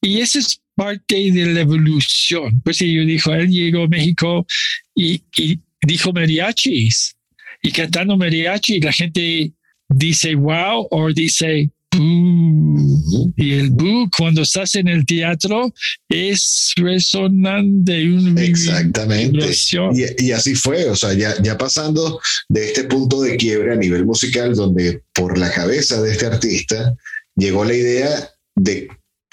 y 0.00 0.20
esa 0.20 0.38
es 0.38 0.60
parte 0.78 1.32
de 1.32 1.46
la 1.46 1.62
evolución. 1.62 2.62
Pues 2.62 2.78
yo 2.78 3.04
dijo, 3.04 3.34
él 3.34 3.50
llegó 3.50 3.82
a 3.82 3.88
México 3.88 4.46
y, 4.94 5.20
y 5.36 5.58
dijo 5.82 6.12
mariachis 6.12 7.16
y 7.60 7.72
cantando 7.72 8.16
mariachi 8.16 8.76
y 8.76 8.80
la 8.80 8.92
gente 8.92 9.52
dice 9.88 10.36
wow 10.36 10.86
o 10.88 11.12
dice 11.12 11.68
"Boo". 11.96 13.32
Y 13.36 13.54
el 13.54 13.70
boo 13.70 14.08
cuando 14.16 14.42
estás 14.42 14.76
en 14.76 14.86
el 14.86 15.04
teatro 15.04 15.74
es 16.08 16.72
resonante. 16.76 18.08
una 18.12 18.40
Exactamente. 18.40 19.50
Y, 19.92 20.26
y 20.26 20.32
así 20.32 20.54
fue, 20.54 20.88
o 20.88 20.94
sea, 20.94 21.12
ya, 21.14 21.34
ya 21.42 21.58
pasando 21.58 22.20
de 22.48 22.66
este 22.66 22.84
punto 22.84 23.20
de 23.20 23.36
quiebre 23.36 23.72
a 23.72 23.76
nivel 23.76 24.04
musical, 24.06 24.54
donde 24.54 25.02
por 25.12 25.38
la 25.38 25.50
cabeza 25.50 26.00
de 26.00 26.12
este 26.12 26.26
artista 26.26 26.94
llegó 27.34 27.64
la 27.64 27.74
idea 27.74 28.30
de 28.54 28.88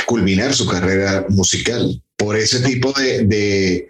culminar 0.05 0.53
su 0.53 0.65
carrera 0.67 1.25
musical. 1.29 2.01
Por 2.17 2.37
ese 2.37 2.61
tipo 2.61 2.93
de, 2.93 3.25
de 3.25 3.87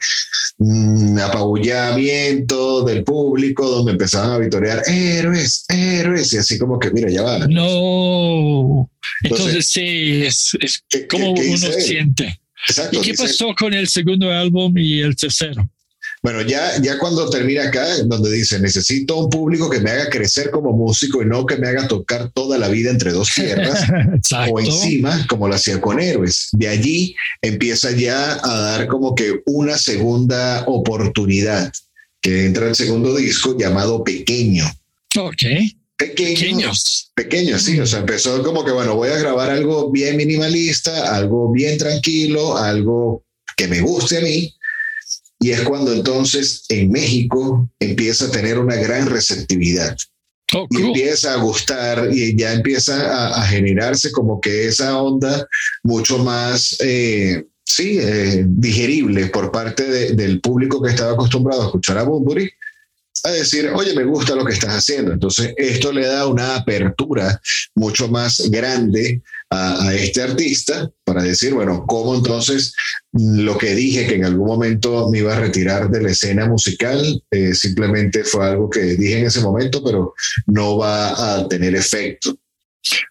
mm, 0.57 1.19
apabullamiento 1.19 2.83
del 2.83 3.03
público, 3.03 3.69
donde 3.69 3.91
empezaban 3.91 4.31
a 4.31 4.37
vitorear 4.39 4.81
héroes, 4.87 5.65
héroes, 5.69 6.33
y 6.33 6.37
así 6.37 6.57
como 6.57 6.79
que, 6.79 6.89
mira, 6.91 7.09
ya 7.11 7.21
va. 7.21 7.39
No. 7.47 8.89
Entonces, 9.23 9.47
Entonces, 9.47 9.67
sí, 9.67 10.23
es, 10.25 10.51
es 10.59 10.83
¿qué- 10.89 11.07
como 11.07 11.35
qué- 11.35 11.41
qué 11.41 11.47
uno 11.49 11.71
siente. 11.79 12.39
Exacto. 12.67 12.97
¿Y 12.97 13.01
qué 13.01 13.13
pasó 13.13 13.53
con 13.57 13.73
el 13.75 13.87
segundo 13.87 14.31
álbum 14.31 14.75
y 14.77 15.01
el 15.01 15.15
tercero? 15.15 15.69
Bueno, 16.25 16.41
ya, 16.41 16.81
ya 16.81 16.97
cuando 16.97 17.29
termina 17.29 17.65
acá, 17.65 17.85
donde 18.03 18.31
dice, 18.31 18.59
necesito 18.59 19.15
un 19.15 19.29
público 19.29 19.69
que 19.69 19.79
me 19.79 19.91
haga 19.91 20.09
crecer 20.09 20.49
como 20.49 20.71
músico 20.71 21.21
y 21.21 21.27
no 21.27 21.45
que 21.45 21.55
me 21.57 21.67
haga 21.67 21.87
tocar 21.87 22.31
toda 22.31 22.57
la 22.57 22.67
vida 22.67 22.89
entre 22.89 23.11
dos 23.11 23.31
tierras 23.31 23.83
Exacto. 24.15 24.51
o 24.51 24.59
encima, 24.59 25.23
como 25.29 25.47
lo 25.47 25.53
hacía 25.53 25.79
con 25.79 25.99
Héroes. 25.99 26.49
De 26.53 26.67
allí 26.67 27.15
empieza 27.43 27.91
ya 27.91 28.39
a 28.43 28.59
dar 28.59 28.87
como 28.87 29.13
que 29.13 29.43
una 29.45 29.77
segunda 29.77 30.63
oportunidad, 30.65 31.71
que 32.21 32.47
entra 32.47 32.69
el 32.69 32.75
segundo 32.75 33.15
disco 33.15 33.55
llamado 33.55 34.03
Pequeño. 34.03 34.65
Ok. 35.19 35.43
Pequeño, 35.95 36.39
Pequeños. 36.39 37.11
pequeño, 37.13 37.59
sí, 37.59 37.79
o 37.79 37.85
sea, 37.85 37.99
empezó 37.99 38.41
como 38.41 38.65
que, 38.65 38.71
bueno, 38.71 38.95
voy 38.95 39.09
a 39.09 39.17
grabar 39.19 39.51
algo 39.51 39.91
bien 39.91 40.17
minimalista, 40.17 41.15
algo 41.15 41.51
bien 41.51 41.77
tranquilo, 41.77 42.57
algo 42.57 43.23
que 43.55 43.67
me 43.67 43.79
guste 43.81 44.17
a 44.17 44.21
mí. 44.21 44.51
Y 45.39 45.51
es 45.51 45.61
cuando 45.61 45.93
entonces 45.93 46.65
en 46.69 46.91
México 46.91 47.69
empieza 47.79 48.25
a 48.25 48.31
tener 48.31 48.57
una 48.59 48.75
gran 48.75 49.07
receptividad 49.07 49.95
Oh, 50.53 50.67
y 50.69 50.81
empieza 50.83 51.33
a 51.33 51.37
gustar 51.37 52.09
y 52.13 52.37
ya 52.37 52.53
empieza 52.53 52.93
a, 53.33 53.41
a 53.41 53.47
generarse 53.47 54.11
como 54.11 54.39
que 54.39 54.67
esa 54.67 55.01
onda 55.01 55.47
mucho 55.83 56.19
más, 56.19 56.77
eh, 56.81 57.45
sí, 57.65 57.97
eh, 57.99 58.45
digerible 58.47 59.25
por 59.25 59.51
parte 59.51 59.83
de- 59.89 60.11
del 60.13 60.39
público 60.41 60.81
que 60.81 60.91
estaba 60.91 61.13
acostumbrado 61.13 61.63
a 61.63 61.65
escuchar 61.65 61.97
a 61.97 62.03
Bunbury 62.03 62.49
a 63.23 63.31
decir, 63.31 63.67
oye, 63.73 63.95
me 63.95 64.03
gusta 64.03 64.35
lo 64.35 64.45
que 64.45 64.53
estás 64.53 64.75
haciendo. 64.75 65.11
Entonces, 65.13 65.51
esto 65.57 65.91
le 65.91 66.05
da 66.05 66.27
una 66.27 66.55
apertura 66.57 67.41
mucho 67.73 68.07
más 68.07 68.39
grande 68.51 69.23
a, 69.49 69.87
a 69.87 69.95
este 69.95 70.21
artista 70.21 70.89
para 71.03 71.23
decir, 71.23 71.53
bueno, 71.53 71.85
¿cómo 71.87 72.15
entonces 72.15 72.73
lo 73.11 73.57
que 73.57 73.75
dije 73.75 74.07
que 74.07 74.15
en 74.15 74.25
algún 74.25 74.47
momento 74.47 75.09
me 75.09 75.19
iba 75.19 75.35
a 75.35 75.39
retirar 75.39 75.89
de 75.89 76.01
la 76.01 76.11
escena 76.11 76.47
musical, 76.47 77.23
eh, 77.31 77.53
simplemente 77.53 78.23
fue 78.23 78.45
algo 78.45 78.69
que 78.69 78.81
dije 78.81 79.19
en 79.19 79.25
ese 79.25 79.41
momento, 79.41 79.83
pero 79.83 80.13
no 80.47 80.77
va 80.77 81.37
a 81.37 81.47
tener 81.47 81.75
efecto. 81.75 82.37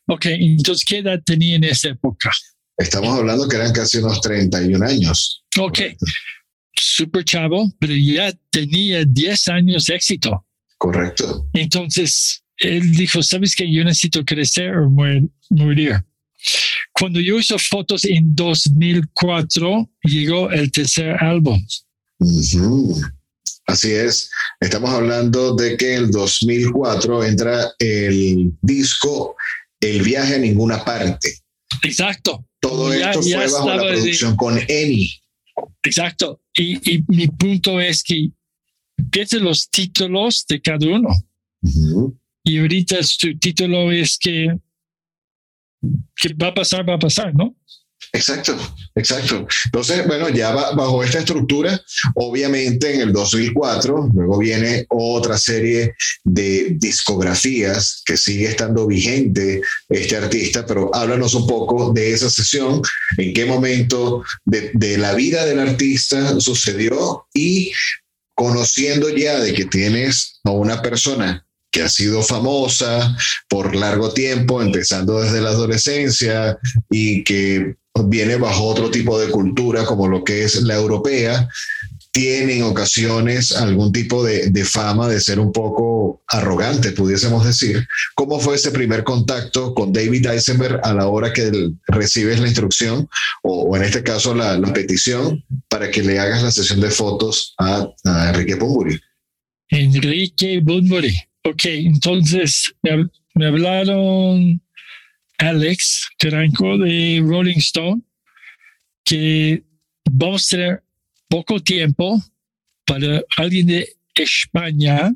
Ok, 0.07 0.27
entonces, 0.27 0.85
¿qué 0.85 0.99
edad 0.99 1.21
tenía 1.25 1.57
en 1.57 1.65
esa 1.65 1.89
época? 1.89 2.31
Estamos 2.77 3.17
hablando 3.19 3.49
que 3.49 3.57
eran 3.57 3.73
casi 3.73 3.99
unos 3.99 4.21
31 4.21 4.85
años. 4.85 5.45
Ok, 5.59 5.79
súper 6.75 7.25
chavo, 7.25 7.73
pero 7.79 7.95
ya 7.95 8.33
tenía 8.51 9.05
10 9.05 9.49
años 9.49 9.87
de 9.87 9.95
éxito. 9.95 10.45
Correcto. 10.77 11.49
Entonces, 11.53 12.43
él 12.59 12.93
dijo, 12.93 13.23
¿sabes 13.23 13.57
que 13.57 13.73
Yo 13.73 13.85
necesito 13.85 14.25
crecer 14.25 14.77
o 14.77 14.91
morir. 14.91 16.05
Cuando 16.99 17.21
yo 17.21 17.39
hice 17.39 17.59
fotos 17.59 18.05
en 18.05 18.35
2004, 18.35 19.91
llegó 20.05 20.51
el 20.51 20.71
tercer 20.71 21.17
álbum. 21.23 21.65
Ujú. 22.21 23.01
Así 23.67 23.91
es. 23.93 24.31
Estamos 24.61 24.91
hablando 24.91 25.55
de 25.57 25.77
que 25.77 25.95
en 25.97 26.05
el 26.05 26.11
2004 26.11 27.25
entra 27.25 27.73
el 27.79 28.53
disco 28.63 29.35
El 29.81 30.03
viaje 30.03 30.37
a 30.37 30.39
ninguna 30.39 30.83
parte. 30.85 31.41
Exacto. 31.83 32.47
Todo 32.61 32.97
Ya- 32.97 33.11
esto 33.11 33.23
ya 33.23 33.41
fue 33.43 33.53
bajo 33.53 33.69
la 33.69 33.83
de- 33.83 33.93
producción 33.93 34.37
con 34.37 34.59
Eni. 34.69 35.11
Exacto. 35.83 36.41
Y, 36.57 36.91
y 36.95 37.05
mi 37.09 37.27
punto 37.29 37.79
es 37.81 38.03
que 38.03 38.31
piensa 39.11 39.37
los 39.39 39.69
títulos 39.69 40.47
de 40.49 40.61
cada 40.63 40.87
uno. 40.87 41.09
Y 42.45 42.59
ahorita 42.59 43.03
su 43.03 43.37
título 43.39 43.91
es 43.93 44.17
que, 44.19 44.49
que 46.17 46.35
va 46.35 46.49
a 46.49 46.55
pasar, 46.55 46.89
va 46.89 46.95
a 46.95 46.99
pasar, 46.99 47.35
¿no? 47.35 47.55
Exacto, 48.13 48.57
exacto. 48.95 49.47
Entonces, 49.67 50.07
bueno, 50.07 50.29
ya 50.29 50.53
bajo 50.53 51.03
esta 51.03 51.19
estructura, 51.19 51.81
obviamente 52.15 52.95
en 52.95 53.01
el 53.01 53.13
2004, 53.13 54.11
luego 54.15 54.39
viene 54.39 54.87
otra 54.89 55.37
serie 55.37 55.95
de 56.23 56.77
discografías 56.79 58.03
que 58.05 58.17
sigue 58.17 58.49
estando 58.49 58.87
vigente 58.87 59.63
este 59.89 60.17
artista, 60.17 60.65
pero 60.65 60.95
háblanos 60.95 61.35
un 61.35 61.47
poco 61.47 61.93
de 61.93 62.13
esa 62.13 62.31
sesión, 62.31 62.83
en 63.17 63.33
qué 63.33 63.47
momento 63.47 64.23
de, 64.45 64.71
de 64.75 64.99
la 64.99 65.15
vida 65.15 65.45
del 65.45 65.61
artista 65.61 66.39
sucedió 66.41 67.27
y 67.35 67.73
conociendo 68.35 69.09
ya 69.09 69.41
de 69.41 69.55
que 69.55 69.65
tienes 69.65 70.41
a 70.45 70.51
una 70.51 70.83
persona 70.83 71.45
que 71.75 71.83
ha 71.83 71.89
sido 71.89 72.23
famosa 72.23 73.17
por 73.49 73.75
largo 73.75 74.13
tiempo, 74.15 74.63
empezando 74.63 75.21
desde 75.21 75.41
la 75.41 75.51
adolescencia 75.51 76.57
y 76.89 77.25
que 77.25 77.75
viene 78.07 78.37
bajo 78.37 78.65
otro 78.65 78.93
tipo 78.93 79.19
de 79.19 79.29
cultura 79.29 79.85
como 79.85 80.07
lo 80.07 80.23
que 80.23 80.45
es 80.45 80.63
la 80.63 80.77
europea, 80.77 81.49
tiene 82.13 82.59
en 82.59 82.63
ocasiones 82.63 83.51
algún 83.51 83.91
tipo 83.91 84.23
de, 84.23 84.65
fama 84.65 85.09
de 85.09 85.21
ser 85.21 85.41
un 85.41 85.51
poco 85.51 86.23
arrogante, 86.29 86.93
pudiésemos 86.93 87.45
decir. 87.45 87.85
¿Cómo 88.15 88.39
fue 88.39 88.55
ese 88.55 88.71
primer 88.71 89.03
contacto 89.03 89.75
con 89.75 89.93
David 89.93 90.27
Eisenberg 90.27 90.81
a 90.85 90.95
la 90.95 91.09
hora 91.09 91.33
que 91.33 91.51
recibes 91.89 92.39
la 92.39 92.47
instrucción 92.47 93.09
o, 93.43 93.77
en 93.77 93.83
este 93.83 94.05
caso 94.05 94.33
la, 94.33 94.61
petición 94.73 95.45
para 95.69 95.91
que 95.91 96.03
le 96.03 96.21
hagas 96.21 96.45
la 96.45 96.53
sesión 96.53 96.81
de 96.81 96.91
fotos 96.91 97.53
a, 97.59 97.89
Enrique 98.29 98.55
Bunbury? 98.55 99.01
Enrique 99.71 100.61
Bunbury. 100.63 101.17
Ok, 101.47 101.67
entonces 101.67 102.75
me, 103.35 103.47
hablaron 103.47 104.63
Alex 105.37 106.09
Teranco 106.19 106.79
de 106.79 107.23
Rolling 107.23 107.59
Stone 107.59 108.01
que 109.05 109.63
vamos 110.11 110.47
a 110.47 110.57
tener 110.57 110.85
poco 111.29 111.61
tiempo 111.61 112.19
para 112.87 113.23
alguien 113.37 113.67
de 113.67 113.95
España 114.15 115.13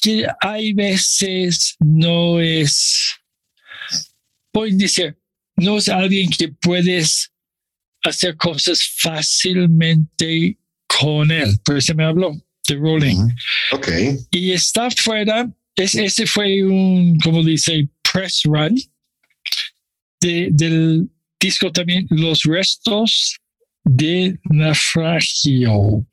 que 0.00 0.26
hay 0.40 0.72
veces 0.72 1.76
no 1.80 2.40
es, 2.40 3.14
pueden 4.50 4.78
decir, 4.78 5.18
no 5.56 5.76
es 5.76 5.90
alguien 5.90 6.30
que 6.30 6.48
puedes 6.48 7.30
hacer 8.04 8.36
cosas 8.38 8.80
fácilmente 8.96 10.56
con 10.86 11.30
él. 11.30 11.58
Por 11.62 11.76
eso 11.76 11.94
me 11.94 12.04
habló 12.04 12.32
de 12.68 12.76
Rolling. 12.76 13.28
Ok. 13.72 13.88
Y 14.30 14.52
está 14.52 14.90
fuera, 14.90 15.50
ese 15.76 16.26
fue 16.26 16.62
un, 16.64 17.18
como 17.18 17.42
dice, 17.42 17.88
press 18.12 18.42
run 18.44 18.76
del 20.20 21.08
disco 21.40 21.70
también, 21.72 22.06
los 22.10 22.42
restos 22.42 23.38
de 23.84 24.38
naufragio. 24.44 26.06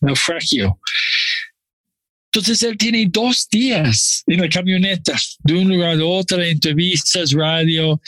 Naufragio. 0.00 0.78
Entonces 2.32 2.62
él 2.64 2.76
tiene 2.76 3.06
dos 3.08 3.48
días 3.48 4.24
en 4.26 4.40
la 4.40 4.48
camioneta, 4.48 5.16
de 5.44 5.54
un 5.54 5.68
lugar 5.68 5.98
a 6.00 6.04
otro, 6.04 6.42
entrevistas, 6.42 7.32
radio. 7.32 8.00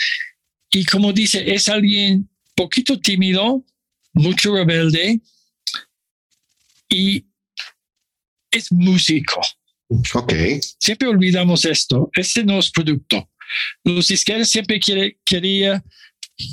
Y 0.71 0.85
como 0.85 1.13
dice, 1.13 1.55
es 1.55 1.69
alguien 1.69 2.29
poquito 2.57 2.99
tímido, 2.99 3.65
mucho 4.13 4.55
rebelde 4.55 5.21
y 6.89 7.25
es 8.57 8.73
músico. 8.73 9.41
Ok. 10.15 10.33
Siempre 10.79 11.09
olvidamos 11.09 11.65
esto. 11.65 12.11
Este 12.15 12.45
no 12.45 12.59
es 12.59 12.71
producto. 12.71 13.29
Los 13.85 14.09
disqueros 14.09 14.49
siempre 14.49 14.81
quiere, 14.81 15.19
quería 15.25 15.85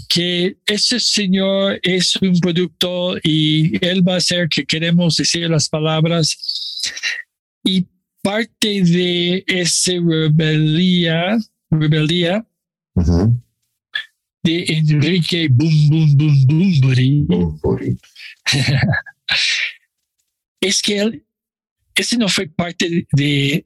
que 0.07 0.57
ese 0.65 0.99
señor 0.99 1.79
es 1.81 2.15
un 2.17 2.39
producto 2.39 3.17
y 3.23 3.83
él 3.85 4.07
va 4.07 4.15
a 4.15 4.17
hacer 4.17 4.47
que 4.47 4.65
queremos 4.65 5.15
decir 5.15 5.49
las 5.49 5.67
palabras. 5.67 6.81
Y 7.63 7.87
parte 8.21 8.83
de 8.83 9.43
esa 9.47 9.93
rebeldía, 9.93 11.37
rebeldía 11.71 12.45
de 14.43 14.65
Enrique 14.67 15.47
Boom 15.49 15.89
Boom 15.89 16.47
Boom 16.47 17.59
Boom 17.61 17.97
es 20.61 20.81
que 20.81 20.99
él 20.99 21.25
ese 21.95 22.17
no 22.17 22.27
fue 22.27 22.47
parte 22.47 23.07
de, 23.11 23.65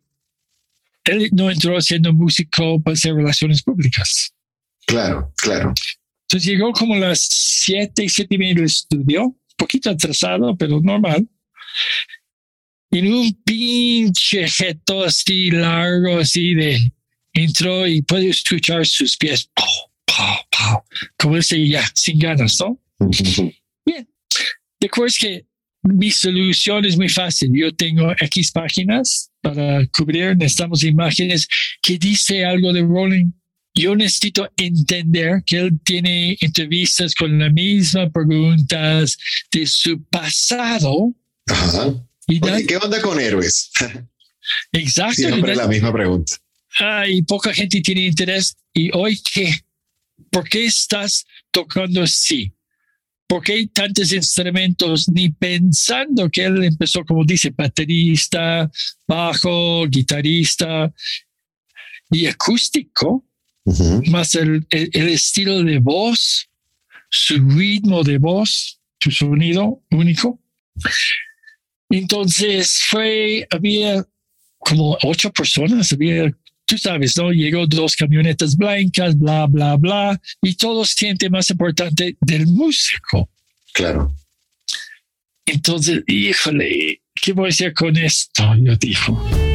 él 1.06 1.30
no 1.34 1.50
entró 1.50 1.80
siendo 1.82 2.14
músico 2.14 2.82
para 2.82 2.94
hacer 2.94 3.14
relaciones 3.14 3.64
públicas. 3.64 4.34
Claro, 4.86 5.34
claro. 5.38 5.74
Entonces 6.24 6.50
llegó 6.50 6.72
como 6.74 6.96
a 6.96 7.00
las 7.00 7.20
siete, 7.22 8.08
siete 8.10 8.36
y 8.36 8.38
media 8.38 8.56
del 8.56 8.66
estudio, 8.66 9.36
poquito 9.56 9.90
atrasado, 9.90 10.56
pero 10.58 10.82
normal. 10.82 11.28
En 12.92 13.14
un 13.14 13.34
pinche 13.44 14.48
jeto 14.48 15.04
así 15.04 15.52
largo, 15.52 16.20
así 16.20 16.54
de 16.54 16.94
entró 17.34 17.88
y 17.88 18.02
puede 18.02 18.30
escuchar 18.30 18.86
sus 18.86 19.16
pies, 19.18 19.50
como 21.18 21.36
dice 21.36 21.68
ya, 21.68 21.84
sin 21.94 22.20
ganas, 22.20 22.58
¿no? 22.60 22.80
Bien. 23.86 24.10
Recuerdas 24.80 25.18
que 25.20 25.47
mi 25.88 26.12
solución 26.12 26.86
es 26.86 26.98
muy 26.98 27.10
fácil. 27.10 27.52
Yo 27.54 27.74
tengo 27.74 28.12
X 28.20 28.52
páginas 28.52 29.32
para 29.42 29.86
cubrir, 29.88 30.36
necesitamos 30.38 30.84
imágenes 30.84 31.48
que 31.82 31.98
dice 31.98 32.46
algo 32.46 32.74
de 32.74 32.82
Rolling. 32.82 33.32
Yo 33.74 33.96
necesito 33.96 34.50
entender 34.58 35.44
que 35.46 35.58
él 35.60 35.80
tiene 35.84 36.38
entrevistas 36.42 37.14
con 37.14 37.38
la 37.38 37.50
misma 37.50 38.10
preguntas 38.10 39.18
de 39.52 39.68
su 39.68 40.04
pasado. 40.06 41.14
Ajá. 41.46 41.94
Y 42.28 42.42
¿Qué 42.42 42.78
onda 42.78 43.02
con 43.02 43.20
héroes? 43.20 43.72
Exacto. 44.72 45.16
Siempre 45.16 45.56
la 45.56 45.68
misma 45.68 45.94
pregunta. 45.94 46.34
y 47.08 47.22
poca 47.22 47.54
gente 47.54 47.82
tiene 47.82 48.06
interés. 48.06 48.58
¿Y 48.74 48.90
hoy 48.94 49.20
qué? 49.34 49.54
¿Por 50.32 50.48
qué 50.50 50.66
estás 50.66 51.26
tocando 51.52 52.04
así? 52.04 52.52
¿Por 53.28 53.44
qué 53.44 53.54
hay 53.54 53.68
tantos 53.68 54.14
instrumentos? 54.14 55.10
Ni 55.10 55.30
pensando 55.30 56.30
que 56.30 56.46
él 56.46 56.64
empezó, 56.64 57.04
como 57.04 57.26
dice, 57.26 57.54
baterista, 57.56 58.72
bajo, 59.06 59.86
guitarrista 59.88 60.94
y 62.10 62.26
acústico, 62.26 63.26
más 64.10 64.34
el, 64.36 64.66
el, 64.70 65.10
estilo 65.10 65.62
de 65.62 65.80
voz, 65.80 66.50
su 67.10 67.36
ritmo 67.50 68.02
de 68.02 68.18
voz, 68.18 68.80
su 69.02 69.12
sonido 69.12 69.84
único. 69.92 70.40
Entonces 71.90 72.82
fue, 72.90 73.46
había 73.50 74.06
como 74.58 74.98
ocho 75.04 75.32
personas, 75.32 75.92
había 75.92 76.32
tú 76.68 76.78
sabes, 76.78 77.18
¿no? 77.18 77.32
Llegó 77.32 77.66
dos 77.66 77.96
camionetas 77.96 78.56
blancas, 78.56 79.18
bla, 79.18 79.48
bla, 79.48 79.76
bla, 79.78 80.22
y 80.42 80.54
todos 80.54 80.90
sienten 80.90 81.32
más 81.32 81.50
importante 81.50 82.16
del 82.20 82.46
músico. 82.46 83.30
Claro. 83.74 84.14
Entonces, 85.46 86.04
híjole, 86.08 87.02
¿qué 87.16 87.34
voy 87.34 87.48
a 87.48 87.50
hacer 87.50 87.74
con 87.74 87.96
esto? 87.98 88.44
Yo 88.60 88.76
dijo. 88.76 89.47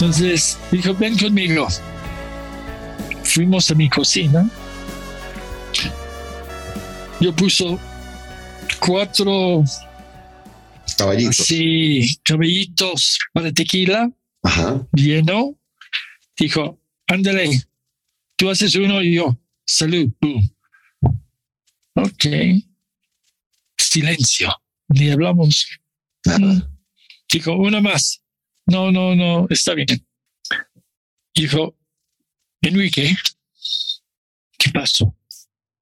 Entonces 0.00 0.58
dijo, 0.72 0.94
ven 0.94 1.18
conmigo. 1.18 1.68
Fuimos 3.22 3.70
a 3.70 3.74
mi 3.74 3.86
cocina. 3.90 4.48
Yo 7.20 7.36
puso 7.36 7.78
cuatro 8.78 9.62
caballitos. 10.96 11.36
Sí, 11.36 12.18
caballitos 12.24 13.18
para 13.34 13.52
tequila. 13.52 14.10
Ajá. 14.42 14.88
Lleno. 14.94 15.58
Dijo, 16.34 16.80
ándale, 17.06 17.62
tú 18.36 18.48
haces 18.48 18.74
uno 18.76 19.02
y 19.02 19.16
yo, 19.16 19.38
salud. 19.66 20.10
Boom. 20.18 20.50
Ok. 21.96 22.24
Silencio. 23.76 24.50
Ni 24.88 25.10
hablamos. 25.10 25.66
Dijo, 27.30 27.52
uno 27.52 27.82
más 27.82 28.22
no, 28.70 28.90
no, 28.90 29.14
no, 29.14 29.46
está 29.50 29.74
bien. 29.74 29.88
Dijo, 31.34 31.76
Enrique, 32.62 33.16
¿qué 34.58 34.70
pasó? 34.70 35.16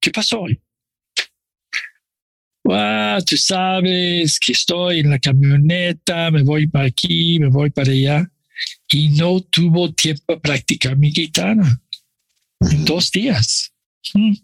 ¿Qué 0.01 0.11
pasó 0.11 0.41
hoy? 0.41 0.61
ah, 2.71 3.19
tú 3.25 3.37
sabes 3.37 4.39
que 4.39 4.53
estoy 4.53 5.01
en 5.01 5.11
la 5.11 5.19
camioneta, 5.19 6.31
me 6.31 6.43
voy 6.43 6.67
para 6.67 6.87
aquí, 6.87 7.39
me 7.39 7.49
voy 7.49 7.71
para 7.71 7.91
allá. 7.91 8.31
Y 8.89 9.11
no 9.11 9.41
tuvo 9.41 9.93
tiempo 9.93 10.25
para 10.27 10.41
practicar 10.41 10.97
mi 10.97 11.13
guitarra 11.13 11.81
en 12.61 12.85
dos 12.85 13.11
días. 13.11 13.73
Mm. 14.15 14.35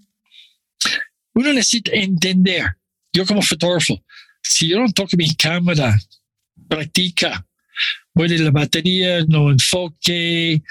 Uno 1.34 1.52
necesita 1.52 1.92
entender, 1.92 2.76
yo 3.12 3.26
como 3.26 3.42
fotógrafo, 3.42 4.02
si 4.42 4.68
yo 4.68 4.78
no 4.78 4.92
toco 4.92 5.16
mi 5.16 5.34
cámara, 5.34 5.98
practica, 6.68 7.44
de 8.14 8.38
la 8.38 8.50
batería, 8.50 9.24
no 9.26 9.50
enfoque, 9.50 10.62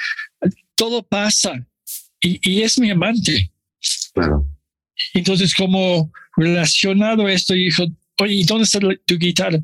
todo 0.76 1.04
pasa. 1.04 1.66
Y, 2.22 2.39
y 2.50 2.62
es 2.62 2.80
mi 2.80 2.89
amante. 2.89 3.52
Claro. 4.14 4.48
Entonces, 5.14 5.54
como 5.54 6.12
relacionado 6.38 7.26
a 7.26 7.34
esto, 7.34 7.54
dijo, 7.54 7.86
oye, 8.20 8.36
¿y 8.36 8.44
¿dónde 8.44 8.64
está 8.64 8.80
tu 8.80 9.18
guitarra? 9.18 9.60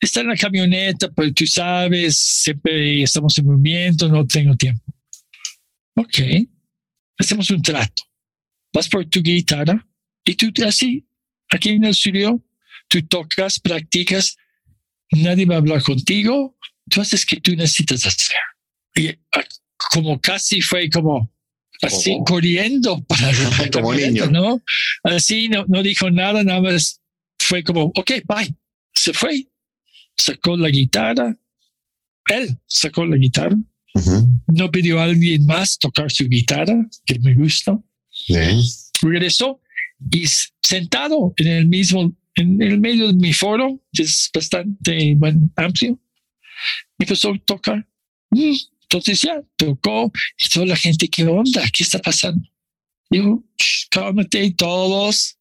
Está 0.00 0.20
en 0.20 0.28
la 0.28 0.36
camioneta, 0.36 1.10
pero 1.14 1.32
tú 1.32 1.46
sabes, 1.46 2.16
siempre 2.16 3.02
estamos 3.02 3.36
en 3.38 3.46
movimiento, 3.46 4.08
no 4.08 4.26
tengo 4.26 4.56
tiempo. 4.56 4.82
Ok, 5.94 6.20
hacemos 7.18 7.50
un 7.50 7.62
trato. 7.62 8.04
Vas 8.72 8.88
por 8.88 9.04
tu 9.06 9.22
guitarra 9.22 9.86
y 10.24 10.34
tú 10.34 10.52
así, 10.64 11.06
aquí 11.50 11.70
en 11.70 11.84
el 11.84 11.90
estudio, 11.90 12.42
tú 12.88 13.02
tocas, 13.06 13.58
practicas, 13.58 14.36
nadie 15.10 15.46
va 15.46 15.56
a 15.56 15.58
hablar 15.58 15.82
contigo, 15.82 16.56
haces 16.96 17.24
que 17.24 17.40
tú 17.40 17.54
necesitas 17.54 18.04
hacer. 18.06 18.36
Y 18.94 19.08
ah, 19.32 19.44
como 19.92 20.20
casi 20.20 20.60
fue 20.60 20.90
como 20.90 21.30
así 21.82 22.18
corriendo 22.26 23.02
para 23.04 23.30
Como 23.72 23.94
niño. 23.94 24.26
¿no? 24.30 24.62
Así 25.04 25.48
no, 25.48 25.64
no 25.68 25.82
dijo 25.82 26.10
nada, 26.10 26.42
nada 26.42 26.60
más 26.60 27.00
fue 27.38 27.62
como, 27.62 27.84
ok, 27.84 28.12
bye. 28.26 28.54
Se 28.94 29.12
fue, 29.12 29.46
sacó 30.16 30.56
la 30.56 30.68
guitarra, 30.68 31.36
él 32.26 32.58
sacó 32.66 33.06
la 33.06 33.16
guitarra, 33.16 33.56
Ujú. 33.94 34.28
no 34.48 34.70
pidió 34.70 35.00
a 35.00 35.04
alguien 35.04 35.46
más 35.46 35.78
tocar 35.78 36.10
su 36.10 36.28
guitarra, 36.28 36.74
que 37.06 37.18
me 37.20 37.34
gusta, 37.34 37.78
regresó 39.00 39.60
y 40.10 40.24
sentado 40.62 41.32
en 41.36 41.46
el 41.46 41.66
mismo, 41.68 42.12
en 42.34 42.60
el 42.60 42.78
medio 42.80 43.06
de 43.06 43.14
mi 43.14 43.32
foro, 43.32 43.80
que 43.92 44.02
es 44.02 44.28
bastante 44.34 45.14
buen, 45.14 45.52
amplio, 45.56 45.98
empezó 46.98 47.30
a 47.30 47.38
tocar. 47.44 47.86
Entonces 48.30 49.20
ya 49.20 49.42
tocó 49.56 50.10
y 50.38 50.48
toda 50.48 50.66
la 50.66 50.76
gente, 50.76 51.08
¿qué 51.08 51.24
onda? 51.26 51.62
¿Qué 51.72 51.84
está 51.84 51.98
pasando? 51.98 52.42
"Shh, 53.10 53.88
cálmate 53.90 54.50
todos, 54.52 55.36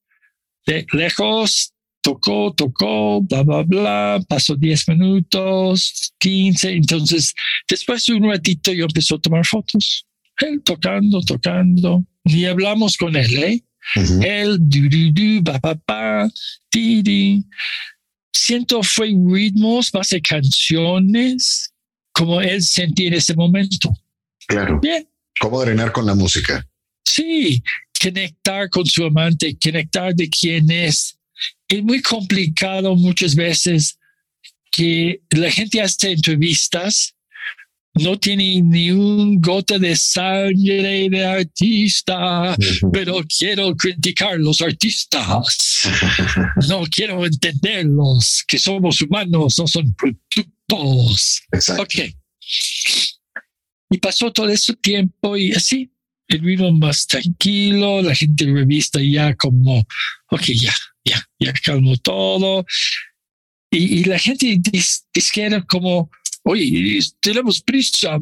de 0.66 0.86
lejos, 0.94 1.74
tocó, 2.02 2.54
tocó, 2.54 3.22
bla, 3.22 3.44
bla, 3.44 3.64
bla, 3.64 4.20
pasó 4.28 4.56
10 4.56 4.88
minutos, 4.88 6.14
15, 6.20 6.72
entonces 6.72 7.34
después 7.68 8.06
de 8.06 8.14
un 8.14 8.30
ratito 8.30 8.72
yo 8.72 8.86
empezó 8.86 9.16
a 9.16 9.22
tomar 9.22 9.46
fotos, 9.46 10.06
él 10.40 10.62
tocando, 10.64 11.22
tocando, 11.22 12.06
ni 12.24 12.46
hablamos 12.46 12.96
con 12.98 13.16
él, 13.16 13.44
¿eh? 13.44 13.64
Ujú. 13.96 14.22
Él, 14.24 14.58
du, 14.60 14.90
du, 14.90 15.12
du, 15.12 15.42
ba, 15.42 15.60
ba, 15.60 15.80
ba, 15.88 16.30
di. 16.72 17.44
Siento 18.34 18.82
fue 18.84 19.08
ritmos, 19.08 19.94
más 19.94 20.10
de 20.10 20.22
canciones, 20.22 21.74
como 22.12 22.42
él 22.42 22.62
sentía 22.64 23.08
en 23.08 23.14
ese 23.16 23.34
momento. 23.36 23.94
Claro. 24.48 24.80
Bien, 24.80 25.08
¿Cómo 25.40 25.62
drenar 25.62 25.92
con 25.92 26.06
la 26.06 26.16
música? 26.16 26.66
sí, 27.06 27.64
conectar 28.02 28.70
con 28.70 28.86
su 28.86 29.04
amante, 29.04 29.58
conectar 29.62 30.14
de 30.14 30.30
quién 30.30 30.70
es. 30.70 31.18
Es 31.68 31.84
muy 31.84 32.02
complicado 32.02 32.96
muchas 32.96 33.34
veces 33.36 33.98
que 34.72 35.22
la 35.32 35.50
gente 35.50 35.82
hace 35.82 36.12
entrevistas, 36.12 37.16
no 38.00 38.18
tiene 38.18 38.62
ni 38.62 38.92
un 38.92 39.40
gota 39.40 39.78
de 39.78 39.96
sangre 39.96 41.10
de 41.10 41.26
artista, 41.26 42.56
pero 42.92 43.22
quiero 43.38 43.76
criticar 43.76 44.40
los 44.40 44.62
artistas. 44.62 45.84
No 46.68 46.84
quiero 46.90 47.26
entenderlos, 47.26 48.44
que 48.48 48.58
somos 48.58 49.02
humanos, 49.02 49.58
no 49.60 49.68
son 49.68 49.94
productos. 49.94 51.42
Exacto. 51.52 51.84
Ok. 51.84 51.96
Y 53.90 53.98
pasó 54.00 54.32
todo 54.32 54.50
ese 54.50 54.74
tiempo 54.76 55.38
y 55.38 55.54
así, 55.54 55.92
el 56.28 56.42
ritmo 56.42 56.72
más 56.72 57.08
tranquilo, 57.08 58.02
la 58.02 58.16
gente 58.16 58.46
de 58.46 58.54
revista 58.54 59.00
ya 59.02 59.36
como, 59.36 59.80
ok, 60.30 60.44
ya, 60.60 60.74
ya, 61.06 61.24
ya 61.40 61.54
calmó 61.54 61.96
todo. 61.98 62.66
Y, 63.72 64.00
y 64.00 64.04
la 64.06 64.20
gente 64.20 64.58
dis, 64.60 65.06
disquera 65.14 65.62
como, 65.66 66.10
oye, 66.48 67.00
tenemos 67.22 67.62
prisa, 67.62 68.18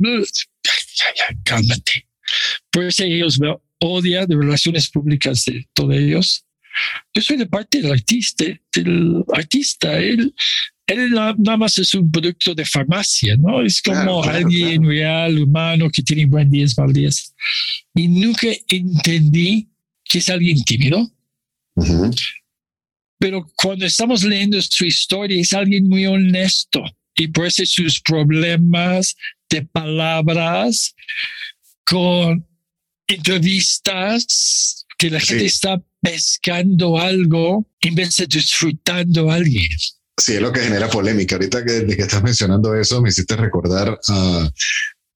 cálmate. 1.43 2.07
Por 2.71 2.85
eso 2.85 3.03
ellos 3.03 3.39
me 3.39 3.55
odian 3.79 4.27
de 4.27 4.35
relaciones 4.35 4.89
públicas 4.89 5.45
de 5.45 5.67
todos 5.73 5.95
ellos. 5.95 6.45
Yo 7.13 7.21
soy 7.21 7.37
de 7.37 7.45
parte 7.45 7.81
del 7.81 7.91
artista, 7.93 8.45
del 8.73 9.23
artista. 9.33 9.97
Él, 9.97 10.33
él 10.87 11.11
na- 11.11 11.35
nada 11.37 11.57
más 11.57 11.77
es 11.77 11.93
un 11.93 12.11
producto 12.11 12.53
de 12.53 12.65
farmacia, 12.65 13.37
¿no? 13.37 13.61
Es 13.61 13.81
como 13.81 13.95
Claro, 13.95 14.21
claro, 14.21 14.37
alguien 14.37 14.85
real, 14.85 15.39
humano, 15.41 15.89
que 15.89 16.01
tiene 16.01 16.25
buen 16.25 16.49
días, 16.51 16.77
mal 16.77 16.91
días. 16.91 17.33
Y 17.93 18.07
nunca 18.07 18.47
entendí 18.67 19.69
que 20.03 20.17
es 20.17 20.29
alguien 20.29 20.61
tímido, 20.63 21.09
Ujú. 21.75 22.11
pero 23.19 23.47
cuando 23.55 23.85
estamos 23.85 24.23
leyendo 24.23 24.61
su 24.61 24.85
historia 24.85 25.39
es 25.39 25.53
alguien 25.53 25.87
muy 25.87 26.05
honesto 26.05 26.83
y 27.15 27.27
por 27.29 27.47
eso 27.47 27.65
sus 27.65 28.01
problemas 28.01 29.15
de 29.49 29.63
palabras 29.63 30.93
con 31.85 32.45
entrevistas 33.07 34.85
que 34.97 35.09
la 35.09 35.19
Sí. 35.19 35.27
gente 35.27 35.45
está 35.45 35.81
pescando 36.01 36.97
algo 36.99 37.67
en 37.81 37.95
vez 37.95 38.15
de 38.17 38.27
disfrutando 38.27 39.31
a 39.31 39.35
alguien. 39.35 39.69
Sí, 40.17 40.33
es 40.33 40.41
lo 40.41 40.51
que 40.51 40.61
genera 40.61 40.89
polémica. 40.89 41.35
Ahorita 41.35 41.63
que, 41.65 41.71
de 41.73 41.95
que 41.95 42.01
estás 42.03 42.23
mencionando 42.23 42.73
eso, 42.75 43.01
me 43.01 43.09
hiciste 43.09 43.35
recordar 43.35 43.99
a 44.07 44.49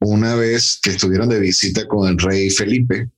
una 0.01 0.35
vez 0.35 0.79
que 0.81 0.91
estuvieron 0.91 1.29
de 1.29 1.39
visita 1.39 1.87
con 1.87 2.09
el 2.09 2.17
rey 2.17 2.49
Felipe 2.49 3.09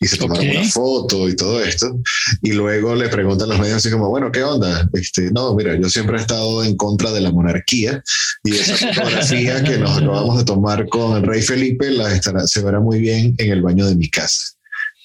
y 0.00 0.06
se 0.06 0.16
tomaron 0.16 0.46
Ok. 0.46 0.54
una 0.56 0.68
foto 0.68 1.28
y 1.28 1.34
todo 1.36 1.62
esto. 1.62 1.98
Y 2.42 2.52
luego 2.52 2.94
le 2.94 3.08
preguntan 3.08 3.48
los 3.48 3.58
medios 3.58 3.76
así 3.78 3.90
como, 3.90 4.08
bueno, 4.08 4.30
¿qué 4.30 4.42
onda? 4.42 4.88
Este, 4.92 5.30
no, 5.32 5.54
mira, 5.54 5.76
yo 5.80 5.88
siempre 5.88 6.16
he 6.16 6.20
estado 6.20 6.62
en 6.64 6.76
contra 6.76 7.10
de 7.12 7.20
la 7.20 7.32
monarquía 7.32 8.02
y 8.44 8.54
esa 8.54 8.76
fotografía 8.94 9.62
que 9.64 9.78
nos 9.78 9.96
acabamos 9.96 10.38
de 10.38 10.44
tomar 10.44 10.88
con 10.88 11.16
el 11.16 11.22
rey 11.24 11.42
Felipe 11.42 11.90
la 11.90 12.14
estará, 12.14 12.46
se 12.46 12.62
verá 12.62 12.78
muy 12.80 13.00
bien 13.00 13.34
en 13.38 13.50
el 13.50 13.62
baño 13.62 13.86
de 13.86 13.96
mi 13.96 14.08
casa. 14.08 14.54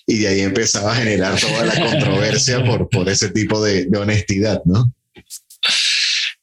Y 0.05 0.17
de 0.19 0.27
ahí 0.27 0.39
empezaba 0.41 0.91
a 0.91 0.95
generar 0.95 1.39
toda 1.39 1.65
la 1.65 1.79
controversia 1.79 2.63
por, 2.63 2.89
por 2.89 3.07
ese 3.09 3.29
tipo 3.29 3.63
de, 3.63 3.85
de 3.85 3.97
honestidad, 3.97 4.61
¿no? 4.65 4.93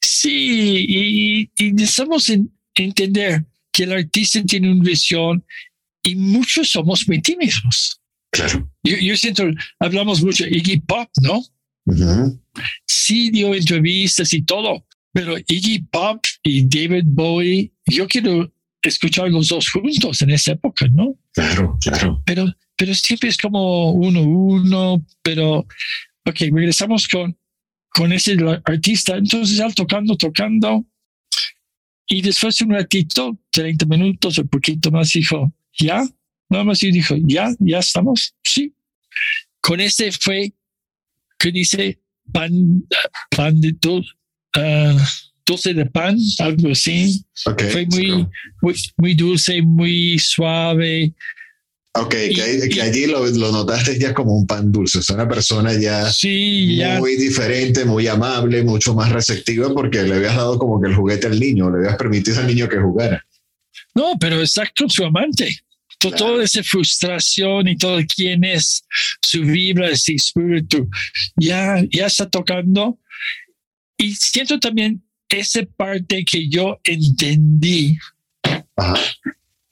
Sí, 0.00 0.86
y, 0.88 1.50
y 1.58 1.72
necesitamos 1.72 2.28
en- 2.30 2.50
entender 2.74 3.44
que 3.72 3.84
el 3.84 3.92
artista 3.92 4.42
tiene 4.44 4.72
una 4.72 4.82
visión 4.82 5.44
y 6.02 6.16
muchos 6.16 6.70
somos 6.70 7.06
muy 7.06 7.20
tímidos. 7.20 7.99
Claro. 8.30 8.70
Yo, 8.82 8.96
yo 8.96 9.16
siento, 9.16 9.44
hablamos 9.78 10.22
mucho 10.22 10.46
Iggy 10.46 10.80
Pop, 10.80 11.08
¿no? 11.22 11.42
Sí 12.86 13.30
dio 13.30 13.54
entrevistas 13.54 14.32
y 14.32 14.42
todo, 14.42 14.86
pero 15.12 15.36
Iggy 15.38 15.80
Pop 15.90 16.22
y 16.42 16.62
David 16.68 17.04
Bowie, 17.06 17.72
yo 17.86 18.06
quiero 18.06 18.52
escuchar 18.82 19.30
los 19.30 19.48
dos 19.48 19.68
juntos 19.70 20.22
en 20.22 20.30
esa 20.30 20.52
época, 20.52 20.86
¿no? 20.88 21.16
Claro, 21.32 21.76
claro. 21.80 22.22
Pero, 22.24 22.46
pero 22.76 22.94
siempre 22.94 23.28
es 23.28 23.36
como 23.36 23.92
uno, 23.92 24.22
uno, 24.22 25.04
pero, 25.22 25.58
ok, 26.24 26.40
regresamos 26.52 27.08
con, 27.08 27.36
con 27.90 28.12
ese 28.12 28.36
artista, 28.64 29.16
entonces 29.16 29.58
él 29.58 29.74
tocando, 29.74 30.16
tocando, 30.16 30.86
y 32.06 32.22
después 32.22 32.56
de 32.58 32.64
un 32.64 32.72
ratito, 32.72 33.38
30 33.52 33.86
minutos 33.86 34.38
o 34.38 34.44
poquito 34.44 34.90
más, 34.90 35.12
dijo, 35.12 35.52
ya, 35.78 36.04
nada 36.50 36.64
más 36.64 36.82
y 36.82 36.90
dijo, 36.92 37.14
ya, 37.24 37.54
ya 37.58 37.78
estamos, 37.78 38.34
sí. 38.44 38.74
Con 39.60 39.80
ese 39.80 40.12
fue, 40.12 40.52
que 41.38 41.50
dice, 41.52 41.98
pan, 42.32 42.84
pan 43.34 43.60
de 43.60 43.70
dul- 43.74 44.06
ah, 44.54 44.96
dulce 45.46 45.72
de 45.74 45.86
pan, 45.86 46.18
algo 46.38 46.72
así. 46.72 47.24
Ok. 47.46 47.62
Fue 47.72 47.86
muy, 47.86 48.26
muy, 48.62 48.74
muy 48.96 49.14
dulce, 49.14 49.62
muy 49.62 50.18
suave. 50.18 51.14
Ok, 51.94 52.10
que, 52.10 52.68
y- 52.72 52.80
allí 52.80 53.06
lo, 53.06 53.26
lo 53.26 53.50
notaste 53.50 53.98
ya 53.98 54.14
como 54.14 54.36
un 54.36 54.46
pan 54.46 54.70
dulce. 54.70 55.00
Es 55.00 55.10
una 55.10 55.28
persona 55.28 55.72
ya 55.74 56.08
Sí, 56.12 56.76
ya. 56.76 56.98
muy 57.00 57.16
diferente, 57.16 57.84
muy 57.84 58.06
amable, 58.06 58.62
mucho 58.62 58.94
más 58.94 59.10
receptiva 59.10 59.72
porque 59.74 60.02
le 60.02 60.14
habías 60.14 60.36
dado 60.36 60.56
como 60.58 60.80
que 60.80 60.88
el 60.88 60.94
juguete 60.94 61.26
al 61.26 61.40
niño, 61.40 61.68
le 61.70 61.78
habías 61.78 61.96
permitido 61.96 62.38
al 62.38 62.46
niño 62.46 62.68
que 62.68 62.78
jugara. 62.78 63.24
No, 63.94 64.12
pero 64.20 64.36
con 64.78 64.88
su 64.88 65.04
amante. 65.04 65.58
Claro. 66.00 66.16
Toda 66.16 66.44
esa 66.44 66.62
frustración 66.62 67.68
y 67.68 67.76
todo 67.76 68.00
quién 68.14 68.42
es, 68.42 68.82
su 69.22 69.42
vibra, 69.42 69.90
ese 69.90 70.14
espíritu, 70.14 70.88
ya, 71.36 71.82
ya 71.92 72.06
está 72.06 72.28
tocando. 72.28 72.98
y 73.98 74.14
siento 74.14 74.58
también 74.58 75.02
esa 75.28 75.60
parte 75.76 76.24
que 76.24 76.48
yo 76.48 76.80
entendí. 76.84 77.98
Ajá. 78.76 78.94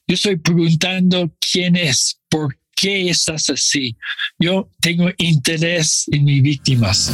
Yo 0.09 0.15
estoy 0.15 0.37
preguntando 0.37 1.31
quién 1.53 1.77
es, 1.77 2.19
por 2.31 2.59
qué 2.75 3.11
estás 3.11 3.51
así. 3.51 3.95
Yo 4.39 4.71
tengo 4.81 5.11
interés 5.19 6.07
en 6.11 6.25
mis 6.25 6.43
víctimas. 6.43 7.13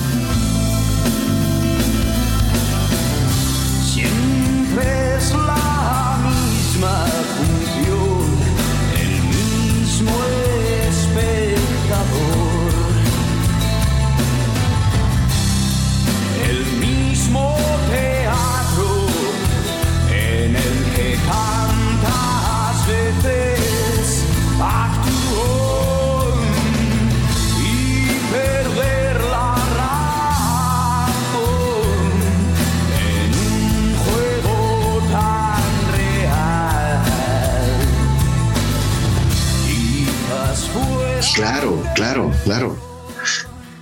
Claro, 41.34 41.82
claro, 41.94 42.32
claro. 42.44 42.78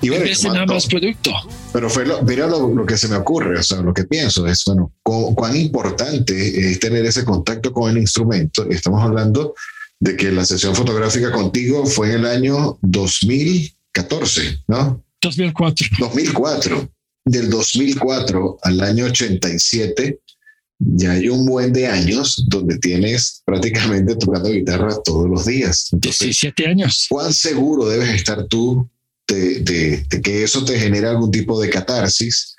Y 0.00 0.09
bueno, 0.09 0.24
nada 0.53 0.66
más 0.66 0.86
producto. 0.86 1.30
Pero 1.72 1.88
fue 1.88 2.05
lo, 2.05 2.22
mira 2.22 2.46
lo, 2.48 2.74
lo 2.74 2.84
que 2.86 2.96
se 2.98 3.07
me 3.09 3.14
ocurre, 3.16 3.59
o 3.59 3.62
sea, 3.62 3.80
lo 3.82 3.94
que 3.94 4.05
pienso 4.05 4.46
es, 4.48 4.64
bueno, 4.64 4.92
cu- 5.03 5.34
cuán 5.34 5.57
importante 5.57 6.70
es 6.70 6.80
tener 6.80 7.05
ese 7.07 7.24
contacto 7.24 7.72
con 7.72 7.90
el 7.90 7.98
instrumento. 7.98 8.68
Estamos 8.68 9.03
hablando 9.03 9.55
de 10.00 10.16
que 10.16 10.32
la 10.32 10.44
sesión 10.44 10.74
fotográfica 10.74 11.30
contigo 11.30 11.86
fue 11.86 12.09
en 12.14 12.20
el 12.20 12.26
año 12.26 12.78
2014, 12.82 14.64
¿no? 14.66 15.05
2004. 15.20 15.86
2004. 15.98 16.88
Del 17.24 17.50
2004 17.50 18.59
al 18.62 18.80
año 18.80 19.05
87, 19.05 20.18
ya 20.85 21.12
hay 21.12 21.28
un 21.28 21.47
buen 21.47 21.72
de 21.72 21.87
años 21.87 22.45
donde 22.49 22.78
tienes 22.78 23.43
prácticamente 23.45 24.16
tocando 24.16 24.49
guitarra 24.51 24.91
todos 25.05 25.28
los 25.28 25.47
días. 25.47 25.89
Entonces, 25.93 26.20
17 26.20 26.66
años. 26.66 27.07
¿cuán 27.09 27.33
seguro 27.33 27.89
debes 27.89 28.11
estar 28.11 28.45
tú 28.47 28.89
de, 29.28 29.61
de- 29.61 30.05
de 30.09 30.20
que 30.20 30.43
eso 30.45 30.64
te 30.64 30.78
genera 30.78 31.11
algún 31.11 31.30
tipo 31.30 31.61
de 31.61 31.70
catarsis 31.70 32.55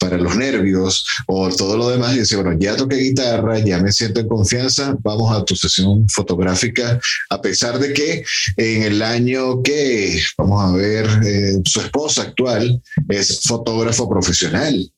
para 0.00 0.16
los 0.16 0.36
nervios 0.36 1.04
o 1.26 1.48
todo 1.50 1.76
lo 1.76 1.88
demás? 1.90 2.14
Y 2.16 2.20
dice, 2.20 2.36
bueno, 2.36 2.56
ya 2.58 2.76
toqué 2.76 2.96
guitarra, 2.96 3.58
ya 3.58 3.78
me 3.80 3.90
siento 3.92 4.20
en 4.20 4.28
confianza, 4.28 4.96
vamos 5.02 5.34
a 5.36 5.44
tu 5.44 5.56
sesión 5.56 6.08
fotográfica, 6.08 7.00
a 7.30 7.40
pesar 7.40 7.78
de 7.78 7.92
que 7.92 8.24
en 8.56 8.82
el 8.82 9.02
año 9.02 9.62
que, 9.62 10.20
vamos 10.36 10.64
a 10.64 10.76
ver, 10.76 11.06
eh, 11.26 11.60
su 11.64 11.80
esposa 11.80 12.22
actual 12.22 12.80
es 13.08 13.40
fotógrafo 13.42 14.08
profesional. 14.08 14.90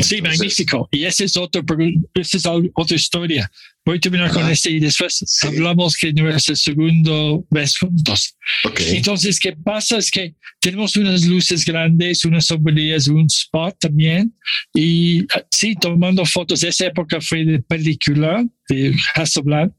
Sí, 0.00 0.16
Entonces, 0.16 0.22
magnífico. 0.40 0.88
Y 0.92 1.04
esa 1.04 1.24
es, 1.24 1.34
esa 1.36 2.36
es 2.36 2.46
otra 2.74 2.96
historia. 2.96 3.50
Voy 3.84 3.96
a 3.96 4.00
terminar 4.00 4.30
con 4.30 4.48
este 4.50 4.70
y 4.70 4.80
después 4.80 5.22
Sí. 5.26 5.46
hablamos 5.46 5.96
que 5.96 6.12
nuestra 6.12 6.54
segundo 6.54 7.46
vez 7.50 7.78
juntos. 7.78 8.36
Ok, 8.64 8.80
Entonces, 8.88 9.40
¿qué 9.40 9.52
pasa? 9.52 9.96
Es 9.98 10.10
que 10.10 10.34
tenemos 10.60 10.94
unas 10.96 11.24
luces 11.24 11.64
grandes, 11.64 12.24
unas 12.24 12.46
sombrillas, 12.46 13.08
un 13.08 13.26
spot 13.26 13.76
también. 13.80 14.34
Y 14.74 15.22
ah, 15.34 15.42
sí, 15.50 15.74
tomando 15.74 16.24
fotos. 16.26 16.62
Esa 16.62 16.86
época 16.86 17.20
fue 17.20 17.44
de 17.44 17.60
película 17.60 18.44
de 18.68 18.94
Hasselblad. 19.14 19.70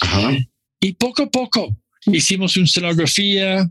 ajá, 0.00 0.38
Y 0.80 0.92
poco 0.94 1.24
a 1.24 1.30
poco 1.30 1.76
hicimos 2.06 2.56
una 2.56 2.64
escenografía 2.64 3.70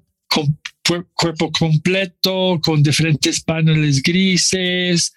cuerpo 1.14 1.52
completo, 1.52 2.60
con 2.64 2.82
diferentes 2.82 3.42
paneles 3.42 4.02
grises. 4.02 5.14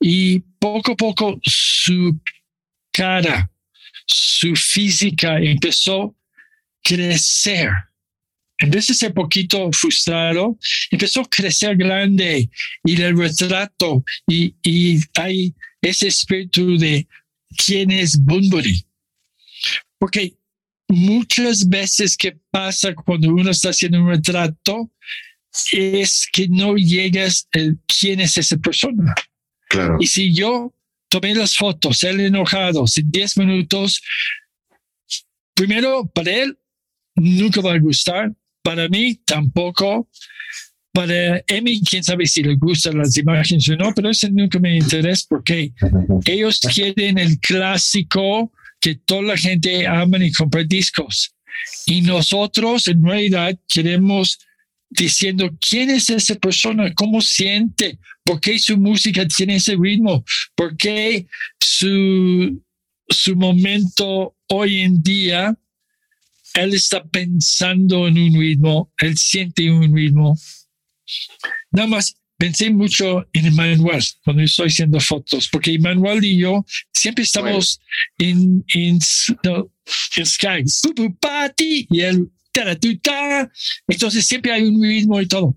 Y 0.00 0.40
poco 0.58 0.92
a 0.92 0.96
poco 0.96 1.40
su 1.44 2.18
cara, 2.92 3.50
su 4.06 4.54
física 4.54 5.38
empezó 5.38 6.02
a 6.02 6.12
crecer. 6.82 7.70
En 8.58 8.70
vez 8.70 8.86
de 8.86 8.94
ser 8.94 9.12
poquito 9.12 9.70
frustrado, 9.72 10.56
empezó 10.90 11.22
a 11.22 11.28
crecer 11.28 11.76
grande 11.76 12.48
y 12.84 13.02
el 13.02 13.18
retrato 13.18 14.04
y, 14.28 14.54
y 14.62 15.00
hay 15.14 15.52
ese 15.80 16.08
espíritu 16.08 16.78
de 16.78 17.08
quién 17.56 17.90
es 17.90 18.16
Bunbury. 18.22 18.86
Porque 19.98 20.36
muchas 20.92 21.68
veces 21.68 22.16
que 22.16 22.36
pasa 22.50 22.94
cuando 22.94 23.30
uno 23.30 23.50
está 23.50 23.70
haciendo 23.70 24.00
un 24.00 24.08
retrato 24.08 24.90
es 25.72 26.28
que 26.32 26.48
no 26.48 26.76
llegas 26.76 27.48
el 27.52 27.78
quién 27.86 28.20
es 28.20 28.36
esa 28.36 28.56
persona. 28.58 29.14
claro. 29.68 29.96
Y 30.00 30.06
si 30.06 30.34
yo 30.34 30.74
tomé 31.08 31.34
las 31.34 31.56
fotos, 31.56 32.02
él 32.04 32.20
enojado, 32.20 32.84
en 32.96 33.10
10 33.10 33.36
minutos, 33.38 34.02
primero, 35.54 36.06
para 36.06 36.30
él 36.30 36.58
nunca 37.14 37.60
va 37.60 37.74
a 37.74 37.78
gustar, 37.78 38.32
para 38.62 38.88
mí 38.88 39.16
tampoco, 39.24 40.08
para 40.92 41.42
Emi, 41.46 41.80
quién 41.82 42.04
sabe 42.04 42.26
si 42.26 42.42
le 42.42 42.54
gustan 42.56 42.98
las 42.98 43.16
imágenes 43.16 43.68
o 43.70 43.76
no, 43.76 43.94
pero 43.94 44.10
eso 44.10 44.28
nunca 44.30 44.58
me 44.58 44.76
interesa 44.76 45.26
porque 45.28 45.72
ellos 46.26 46.60
quieren 46.60 47.18
el 47.18 47.38
clásico 47.40 48.52
que 48.82 48.96
toda 48.96 49.22
la 49.22 49.36
gente 49.36 49.86
ama 49.86 50.22
y 50.22 50.32
compra 50.32 50.64
discos. 50.64 51.34
Y 51.86 52.02
nosotros 52.02 52.88
en 52.88 53.02
realidad 53.02 53.56
queremos 53.68 54.38
diciendo 54.90 55.48
quién 55.60 55.88
es 55.90 56.10
esa 56.10 56.34
persona, 56.34 56.92
cómo 56.94 57.20
siente, 57.20 57.98
por 58.24 58.40
qué 58.40 58.58
su 58.58 58.76
música 58.76 59.26
tiene 59.26 59.56
ese 59.56 59.76
ritmo, 59.76 60.24
por 60.56 60.76
qué 60.76 61.26
su, 61.60 62.60
su 63.08 63.36
momento 63.36 64.36
hoy 64.48 64.80
en 64.80 65.00
día, 65.00 65.56
él 66.54 66.74
está 66.74 67.04
pensando 67.04 68.08
en 68.08 68.18
un 68.18 68.40
ritmo, 68.40 68.92
él 68.98 69.16
siente 69.16 69.70
un 69.70 69.94
ritmo. 69.94 70.36
Nada 71.70 71.88
más 71.88 72.16
pensé 72.42 72.70
mucho 72.70 73.24
en 73.34 73.46
Emmanuel 73.46 74.02
cuando 74.24 74.42
estoy 74.42 74.66
haciendo 74.66 74.98
fotos, 74.98 75.48
porque 75.48 75.74
Emmanuel 75.74 76.24
y 76.24 76.38
yo 76.38 76.66
siempre 76.92 77.22
estamos 77.22 77.80
en, 78.18 78.64
en, 78.74 78.98
no, 79.44 79.70
en 80.16 80.26
Skype, 80.26 80.68
y 81.88 82.00
él, 82.00 82.32
ta, 82.50 82.74
tu, 82.74 82.98
ta. 82.98 83.48
entonces 83.86 84.26
siempre 84.26 84.50
hay 84.50 84.62
un 84.64 84.82
ritmo 84.82 85.20
y 85.20 85.28
todo. 85.28 85.56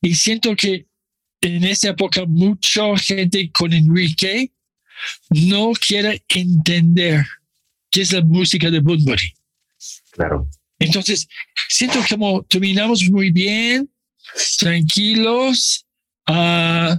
Y 0.00 0.14
siento 0.14 0.54
que 0.54 0.86
en 1.40 1.64
esa 1.64 1.88
época 1.88 2.24
mucha 2.24 2.96
gente 2.96 3.50
con 3.50 3.72
Enrique 3.72 4.52
no 5.30 5.72
quiere 5.72 6.22
entender 6.28 7.26
qué 7.90 8.02
es 8.02 8.12
la 8.12 8.22
música 8.22 8.70
de 8.70 8.78
Bunbury. 8.78 9.34
Claro. 10.12 10.48
Entonces, 10.78 11.26
siento 11.68 11.98
como 12.08 12.44
terminamos 12.44 13.02
muy 13.10 13.32
bien, 13.32 13.90
tranquilos, 14.58 15.86
ah, 16.26 16.98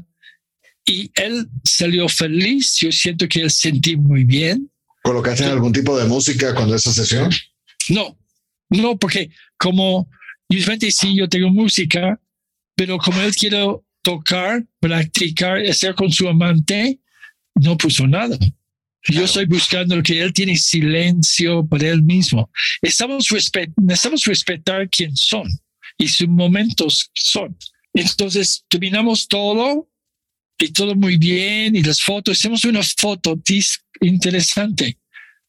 y 0.86 1.12
él 1.16 1.48
salió 1.64 2.10
feliz. 2.10 2.78
Yo 2.80 2.92
siento 2.92 3.28
que 3.28 3.42
él 3.42 3.52
sentí 3.52 3.96
muy 3.96 4.24
bien. 4.24 4.70
¿Colocaste 5.04 5.46
algún 5.46 5.74
tipo 5.74 5.98
de 5.98 6.06
música 6.06 6.54
cuando 6.54 6.76
esa 6.76 6.92
sesión? 6.92 7.30
No, 7.90 8.18
no, 8.70 8.98
porque 8.98 9.32
como 9.58 10.10
usualmente 10.50 10.92
sí 10.92 11.16
yo 11.16 11.28
tengo 11.28 11.50
música, 11.50 12.20
pero 12.76 12.98
como 12.98 13.22
él 13.22 13.34
quiere 13.36 13.66
tocar, 14.02 14.64
practicar, 14.80 15.58
hacer 15.66 15.96
con 15.96 16.12
su 16.12 16.28
amante, 16.28 17.00
no 17.56 17.78
puso 17.78 18.08
nada. 18.08 18.38
Yo 19.08 19.24
estoy 19.24 19.46
buscando 19.46 20.02
que 20.04 20.22
él 20.22 20.32
tiene 20.32 20.56
silencio 20.56 21.66
para 21.66 21.88
él 21.88 22.04
mismo. 22.04 22.52
Estamos 22.84 23.30
respet 23.30 23.72
necesitamos 23.76 24.24
respetar 24.26 24.88
quién 24.90 25.16
son 25.16 25.48
y 26.02 26.08
sus 26.08 26.28
momentos 26.28 27.12
son. 27.14 27.56
Entonces 27.94 28.66
terminamos 28.68 29.28
todo 29.28 29.88
y 30.58 30.70
todo 30.70 30.96
muy 30.96 31.18
bien 31.18 31.76
y 31.76 31.84
las 31.84 32.02
fotos. 32.02 32.40
Hicimos 32.40 32.66
una 32.66 32.82
foto 32.82 33.40
interesante. 34.02 34.98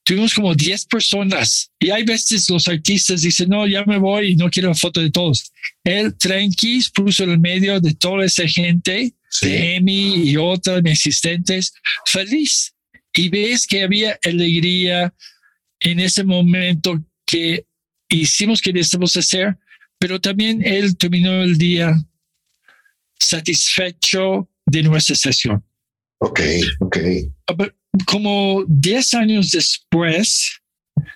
Tuvimos 0.04 0.34
como 0.34 0.54
10 0.54 0.86
personas 0.86 1.70
y 1.78 1.90
hay 1.90 2.04
veces 2.04 2.50
los 2.50 2.68
artistas 2.68 3.22
dicen, 3.22 3.48
no, 3.48 3.66
ya 3.66 3.84
me 3.84 3.98
voy 3.98 4.32
y 4.32 4.36
no 4.36 4.50
quiero 4.50 4.74
foto 4.74 5.00
de 5.00 5.10
todos. 5.10 5.52
Él 5.84 6.14
tranqui 6.18 6.80
puso 6.92 7.24
en 7.24 7.30
el 7.30 7.38
medio 7.38 7.80
de 7.80 7.94
toda 7.94 8.24
esa 8.24 8.46
gente, 8.46 9.14
Sí. 9.30 9.46
de 9.46 9.76
Emi 9.76 10.28
y 10.28 10.36
otras 10.36 10.82
mis 10.82 10.98
asistentes, 10.98 11.72
feliz. 12.04 12.74
Y 13.14 13.30
ves 13.30 13.66
que 13.66 13.82
había 13.82 14.18
alegría 14.24 15.14
en 15.80 16.00
ese 16.00 16.22
momento 16.24 17.02
que 17.24 17.64
hicimos 18.10 18.60
que 18.60 18.74
necesitamos 18.74 19.16
hacer, 19.16 19.56
pero 20.02 20.20
también 20.20 20.60
él 20.66 20.96
terminó 20.96 21.44
el 21.44 21.56
día 21.56 21.94
satisfecho 23.20 24.50
de 24.66 24.82
nuestra 24.82 25.14
sesión. 25.14 25.64
Ok, 26.18 26.40
ok. 26.80 26.98
Como 28.04 28.64
10 28.66 29.14
años 29.14 29.52
después, 29.52 30.58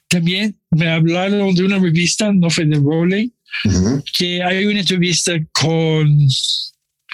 también 0.06 0.56
me 0.70 0.88
hablaron 0.88 1.52
de 1.56 1.64
una 1.64 1.80
revista, 1.80 2.32
no 2.32 2.48
fue 2.48 2.64
de 2.66 2.76
Rolling, 2.76 3.30
Ujú. 3.64 4.04
que 4.16 4.40
hay 4.44 4.64
una 4.66 4.78
entrevista 4.78 5.32
con 5.50 6.08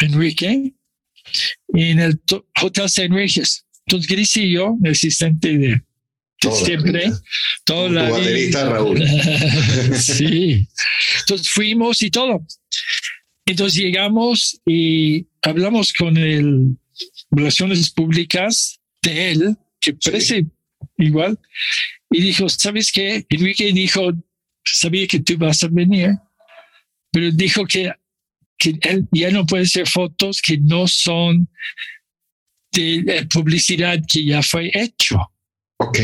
Enrique 0.02 0.74
en 1.68 1.98
el 2.00 2.20
Hotel 2.62 2.90
San 2.90 3.12
Regis. 3.14 3.64
Entonces, 3.86 4.10
Gris 4.10 4.36
y 4.36 4.50
yo, 4.52 4.76
el 4.84 4.90
asistente 4.90 5.56
de 5.56 5.82
Toda 6.50 6.60
la 6.60 6.64
siempre, 6.66 7.04
vida. 7.06 7.22
toda 7.64 7.88
Tu 7.88 7.94
la 7.94 8.10
baterista, 8.10 8.68
Raúl. 8.68 9.02
sí. 9.98 10.68
Entonces 11.20 11.50
fuimos 11.50 12.02
y 12.02 12.10
todo. 12.10 12.44
Entonces 13.46 13.80
llegamos 13.80 14.60
y 14.66 15.26
hablamos 15.42 15.92
con 15.92 16.16
el 16.16 16.76
Relaciones 17.30 17.90
Públicas 17.90 18.78
de 19.02 19.32
él, 19.32 19.56
que 19.80 19.94
parece 19.94 20.46
igual, 20.98 21.38
y 22.10 22.20
dijo, 22.20 22.48
¿sabes 22.48 22.92
qué? 22.92 23.24
Enrique 23.28 23.72
dijo, 23.72 24.12
sabía 24.64 25.06
que 25.06 25.20
tú 25.20 25.36
vas 25.38 25.62
a 25.64 25.68
venir, 25.68 26.10
pero 27.10 27.30
dijo 27.32 27.64
que, 27.66 27.92
que 28.58 28.78
él 28.82 29.08
ya 29.12 29.30
no 29.30 29.46
puede 29.46 29.64
hacer 29.64 29.88
fotos 29.88 30.40
que 30.40 30.58
no 30.58 30.86
son 30.86 31.48
de 32.72 32.96
eh, 33.06 33.26
publicidad 33.26 33.98
que 34.06 34.24
ya 34.24 34.42
fue 34.42 34.70
hecho. 34.74 35.31
Ok. 35.82 35.98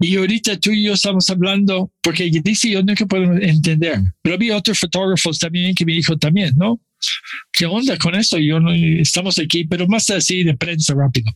Y 0.00 0.16
ahorita 0.16 0.58
tú 0.58 0.72
y 0.72 0.84
yo 0.84 0.94
estamos 0.94 1.28
hablando, 1.30 1.92
porque 2.02 2.28
dice 2.42 2.70
yo 2.70 2.82
nunca 2.82 3.06
puedo 3.06 3.34
entender, 3.34 4.00
pero 4.20 4.34
había 4.34 4.56
otros 4.56 4.78
fotógrafos 4.78 5.38
también 5.38 5.74
que 5.74 5.86
me 5.86 5.92
dijo 5.92 6.18
también, 6.18 6.54
¿no? 6.56 6.80
¿Qué 7.52 7.66
onda 7.66 7.96
con 7.98 8.14
eso? 8.14 8.38
Yo 8.38 8.60
no, 8.60 8.72
estamos 8.72 9.38
aquí, 9.38 9.64
pero 9.64 9.86
más 9.86 10.10
así 10.10 10.44
de 10.44 10.56
prensa 10.56 10.94
rápido. 10.94 11.30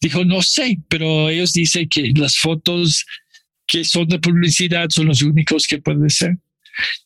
Dijo, 0.00 0.24
no 0.24 0.42
sé, 0.42 0.78
pero 0.88 1.28
ellos 1.28 1.52
dicen 1.52 1.88
que 1.88 2.12
las 2.14 2.36
fotos 2.38 3.04
que 3.66 3.84
son 3.84 4.06
de 4.08 4.20
publicidad 4.20 4.88
son 4.90 5.06
los 5.06 5.22
únicos 5.22 5.66
que 5.66 5.78
pueden 5.78 6.08
ser. 6.08 6.38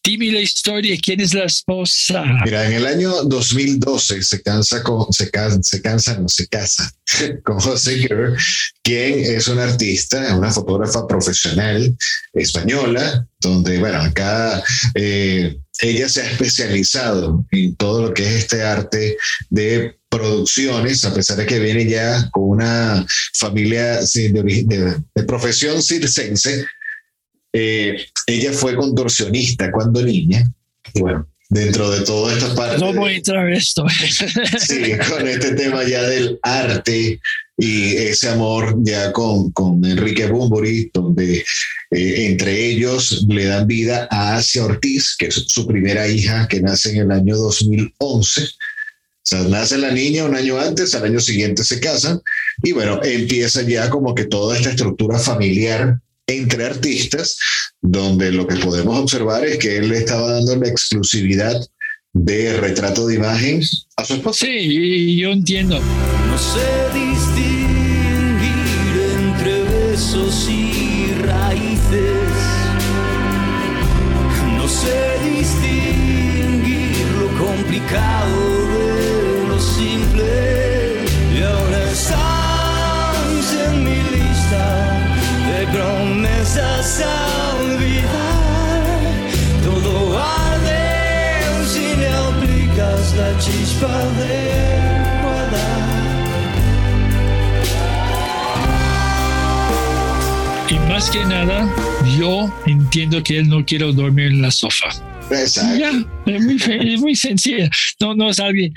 Dime 0.05 0.33
la 0.33 0.41
historia, 0.41 0.97
¿quién 1.03 1.21
es 1.21 1.35
la 1.35 1.45
esposa? 1.45 2.25
Mira, 2.45 2.66
en 2.66 2.73
el 2.73 2.87
año 2.87 3.23
2012 3.25 4.23
se 4.23 4.43
cansa 4.43 4.83
con, 4.83 5.12
se, 5.12 5.31
ca- 5.31 5.59
se 5.62 5.81
cansa, 5.83 6.18
no 6.18 6.29
se 6.29 6.47
casa 6.49 6.93
con 7.45 7.59
José 7.61 8.07
Kerr, 8.07 8.37
quien 8.83 9.21
es 9.37 9.47
una 9.49 9.64
artista, 9.64 10.35
una 10.37 10.51
fotógrafa 10.51 11.07
profesional 11.07 11.97
española, 12.33 13.27
donde, 13.41 13.79
bueno, 13.79 14.01
acá 14.01 14.62
eh, 14.95 15.57
ella 15.83 16.09
se 16.09 16.23
ha 16.23 16.31
especializado 16.31 17.45
en 17.53 17.75
todo 17.77 18.03
lo 18.03 18.14
que 18.14 18.23
es 18.25 18.35
este 18.45 18.62
arte 18.62 19.16
de 19.49 19.97
producciones, 20.09 21.05
a 21.05 21.14
pesar 21.14 21.37
de 21.37 21.47
que 21.47 21.59
viene 21.61 21.87
ya 21.87 22.29
con 22.33 22.51
una 22.51 23.07
familia 23.35 24.01
de, 24.01 24.29
de- 24.66 24.97
de 25.14 25.23
profesión 25.25 25.83
circense. 25.83 26.66
Eh, 27.53 28.07
ella 28.27 28.53
fue 28.53 28.77
contorsionista 28.77 29.71
cuando 29.73 30.03
niña. 30.03 30.45
Y 30.95 31.01
bueno, 31.01 31.27
dentro 31.51 31.91
de 31.91 32.03
toda 32.03 32.33
esta 32.33 32.55
parte. 32.55 32.79
No 32.79 32.93
voy 32.95 33.13
a 33.13 33.17
entrar 33.17 33.47
a 33.47 33.55
esto. 33.55 33.85
Sí, 34.59 34.93
con 35.09 35.29
este 35.29 35.53
tema 35.53 35.85
ya 35.85 36.03
del 36.03 36.39
arte 36.43 37.21
y 37.59 37.97
ese 37.97 38.31
amor 38.31 38.77
ya 38.83 39.13
con, 39.13 39.51
con 39.53 39.85
Enrique 39.85 40.27
Bunbury, 40.27 40.91
donde 40.95 41.45
eh, 41.91 42.27
entre 42.27 42.67
ellos 42.67 43.27
le 43.29 43.45
dan 43.45 43.67
vida 43.67 44.09
a 44.11 44.37
Asia 44.37 44.65
Ortiz, 44.65 45.17
que 45.19 45.27
es 45.27 45.45
su 45.49 45.67
primera 45.67 46.09
hija 46.09 46.49
que 46.49 46.61
nace 46.61 46.93
en 46.93 46.99
el 47.03 47.11
año 47.11 47.37
2011. 47.37 48.43
O 48.43 48.49
sea, 49.23 49.43
nace 49.43 49.77
la 49.77 49.91
niña 49.91 50.25
un 50.25 50.35
año 50.35 50.59
antes, 50.59 50.95
al 50.95 51.05
año 51.05 51.21
siguiente 51.21 51.63
se 51.65 51.79
casan 51.79 52.21
y 52.63 52.73
bueno, 52.73 53.01
empieza 53.03 53.63
ya 53.63 53.91
como 53.91 54.15
que 54.15 54.25
toda 54.25 54.57
esta 54.57 54.71
estructura 54.71 55.19
familiar 55.19 56.01
entre 56.31 56.64
artistas, 56.64 57.39
donde 57.81 58.33
lo 58.33 58.47
que 58.47 58.57
podemos 58.57 58.99
observar 58.99 59.45
es 59.45 59.59
que 59.59 59.76
él 59.76 59.89
le 59.89 59.99
estaba 59.99 60.33
dando 60.33 60.57
la 60.57 60.68
exclusividad 60.68 61.61
de 62.12 62.57
retrato 62.59 63.07
de 63.07 63.14
imagen 63.14 63.62
a 63.97 64.05
su 64.05 64.14
esposa. 64.14 64.47
Sí, 64.47 64.53
y 64.53 65.16
yo 65.16 65.31
entiendo. 65.31 65.78
No 65.78 66.39
sé 66.39 66.61
distinguir 66.93 67.30
promesas 86.91 87.07
a 87.07 87.57
olvidar. 87.57 88.82
Todo 89.62 90.18
arde 90.18 91.66
si 91.66 91.97
le 91.97 92.09
aplicas 92.09 93.14
la 93.16 93.38
chispa 93.38 94.05
de 94.18 95.22
guardar. 95.22 95.91
Y 100.70 100.78
más 100.88 101.11
que 101.11 101.24
nada, 101.24 101.68
yo 102.18 102.53
entiendo 102.66 103.22
que 103.22 103.38
él 103.38 103.49
no 103.49 103.64
quiere 103.64 103.93
dormir 103.93 104.26
en 104.26 104.43
la 104.43 104.51
sofá. 104.51 104.88
Exacto. 105.30 105.78
Ya, 105.78 105.91
es 106.26 106.43
muy, 106.45 106.57
es 106.66 107.01
muy 107.01 107.14
sencilla. 107.14 107.70
No, 108.01 108.14
no 108.14 108.30
es 108.30 108.41
alguien, 108.41 108.74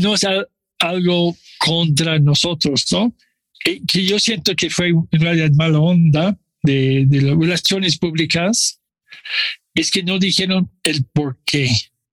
no 0.00 0.14
es 0.14 0.24
al- 0.24 0.48
algo 0.80 1.36
contra 1.58 2.18
nosotros, 2.18 2.86
¿no? 2.92 3.12
Que 3.64 3.80
yo 4.06 4.18
siento 4.18 4.54
que 4.56 4.70
fue 4.70 4.88
en 4.88 5.20
realidad 5.20 5.50
mala 5.56 5.78
onda 5.80 6.36
de, 6.62 7.04
de 7.06 7.22
las 7.22 7.38
relaciones 7.38 7.98
públicas, 7.98 8.80
es 9.74 9.90
que 9.90 10.02
no 10.02 10.18
dijeron 10.18 10.70
el 10.82 11.04
por 11.06 11.38
qué. 11.44 11.70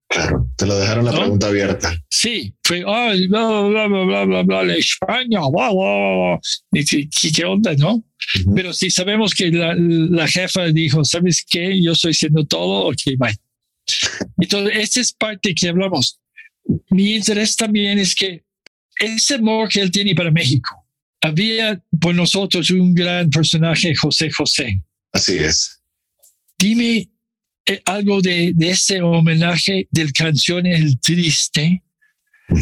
Claro, 0.08 0.48
te 0.56 0.66
lo 0.66 0.78
dejaron 0.78 1.04
la 1.04 1.12
¿No? 1.12 1.20
pregunta 1.20 1.48
abierta. 1.48 1.96
Sí, 2.08 2.54
fue, 2.62 2.84
ay, 2.86 3.26
bla, 3.26 3.62
bla, 3.62 3.86
bla, 3.88 4.04
bla, 4.04 4.24
bla, 4.24 4.42
bla, 4.42 4.64
la 4.64 4.74
España, 4.76 5.40
bla, 5.50 5.70
bla, 5.70 5.70
bla, 5.72 6.40
¿Qué, 6.72 7.08
qué 7.34 7.44
onda, 7.44 7.74
no? 7.74 7.94
Ujú. 7.94 8.54
Pero 8.54 8.72
si 8.72 8.90
sabemos 8.90 9.34
que 9.34 9.50
la, 9.50 9.74
la 9.76 10.28
jefa 10.28 10.66
dijo, 10.66 11.04
¿sabes 11.04 11.44
qué? 11.48 11.82
Yo 11.82 11.92
estoy 11.92 12.12
haciendo 12.12 12.46
todo, 12.46 12.86
ok, 12.88 13.02
bye. 13.18 13.34
Entonces, 14.38 14.76
esa 14.76 15.00
es 15.00 15.12
parte 15.12 15.54
que 15.54 15.68
hablamos. 15.68 16.20
Mi 16.90 17.16
interés 17.16 17.56
también 17.56 17.98
es 17.98 18.14
que 18.14 18.44
ese 18.98 19.34
amor 19.34 19.68
que 19.68 19.80
él 19.80 19.90
tiene 19.90 20.14
para 20.14 20.30
México. 20.30 20.85
Había 21.26 21.82
por 22.00 22.14
nosotros 22.14 22.70
un 22.70 22.94
gran 22.94 23.28
personaje, 23.30 23.94
José 23.96 24.30
José. 24.30 24.80
Así 25.12 25.36
es. 25.38 25.80
Dime 26.56 27.10
eh, 27.66 27.82
algo 27.84 28.22
de, 28.22 28.52
de 28.54 28.70
ese 28.70 29.02
homenaje 29.02 29.88
del 29.90 30.12
canción 30.12 30.66
El 30.66 31.00
Triste 31.00 31.82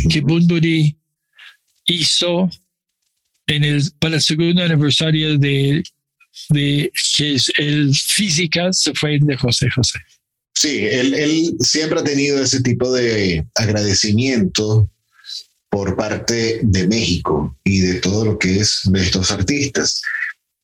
que 0.08 0.20
Bunbury 0.22 0.96
hizo 1.88 2.48
en 3.46 3.64
el, 3.64 3.82
para 3.98 4.14
el 4.14 4.22
segundo 4.22 4.62
aniversario 4.62 5.36
de, 5.36 5.82
de 6.48 6.90
que 7.16 7.34
es 7.34 7.52
el 7.58 7.94
física 7.94 8.72
se 8.72 8.94
fue 8.94 9.18
de 9.20 9.36
José 9.36 9.68
José. 9.68 9.98
Sí, 10.54 10.78
él, 10.86 11.12
él 11.12 11.54
siempre 11.60 12.00
ha 12.00 12.04
tenido 12.04 12.42
ese 12.42 12.62
tipo 12.62 12.90
de 12.90 13.44
agradecimiento 13.56 14.90
por 15.74 15.96
parte 15.96 16.60
de 16.62 16.86
México 16.86 17.58
y 17.64 17.80
de 17.80 17.94
todo 17.94 18.24
lo 18.24 18.38
que 18.38 18.60
es 18.60 18.82
de 18.84 19.02
estos 19.02 19.32
artistas. 19.32 20.02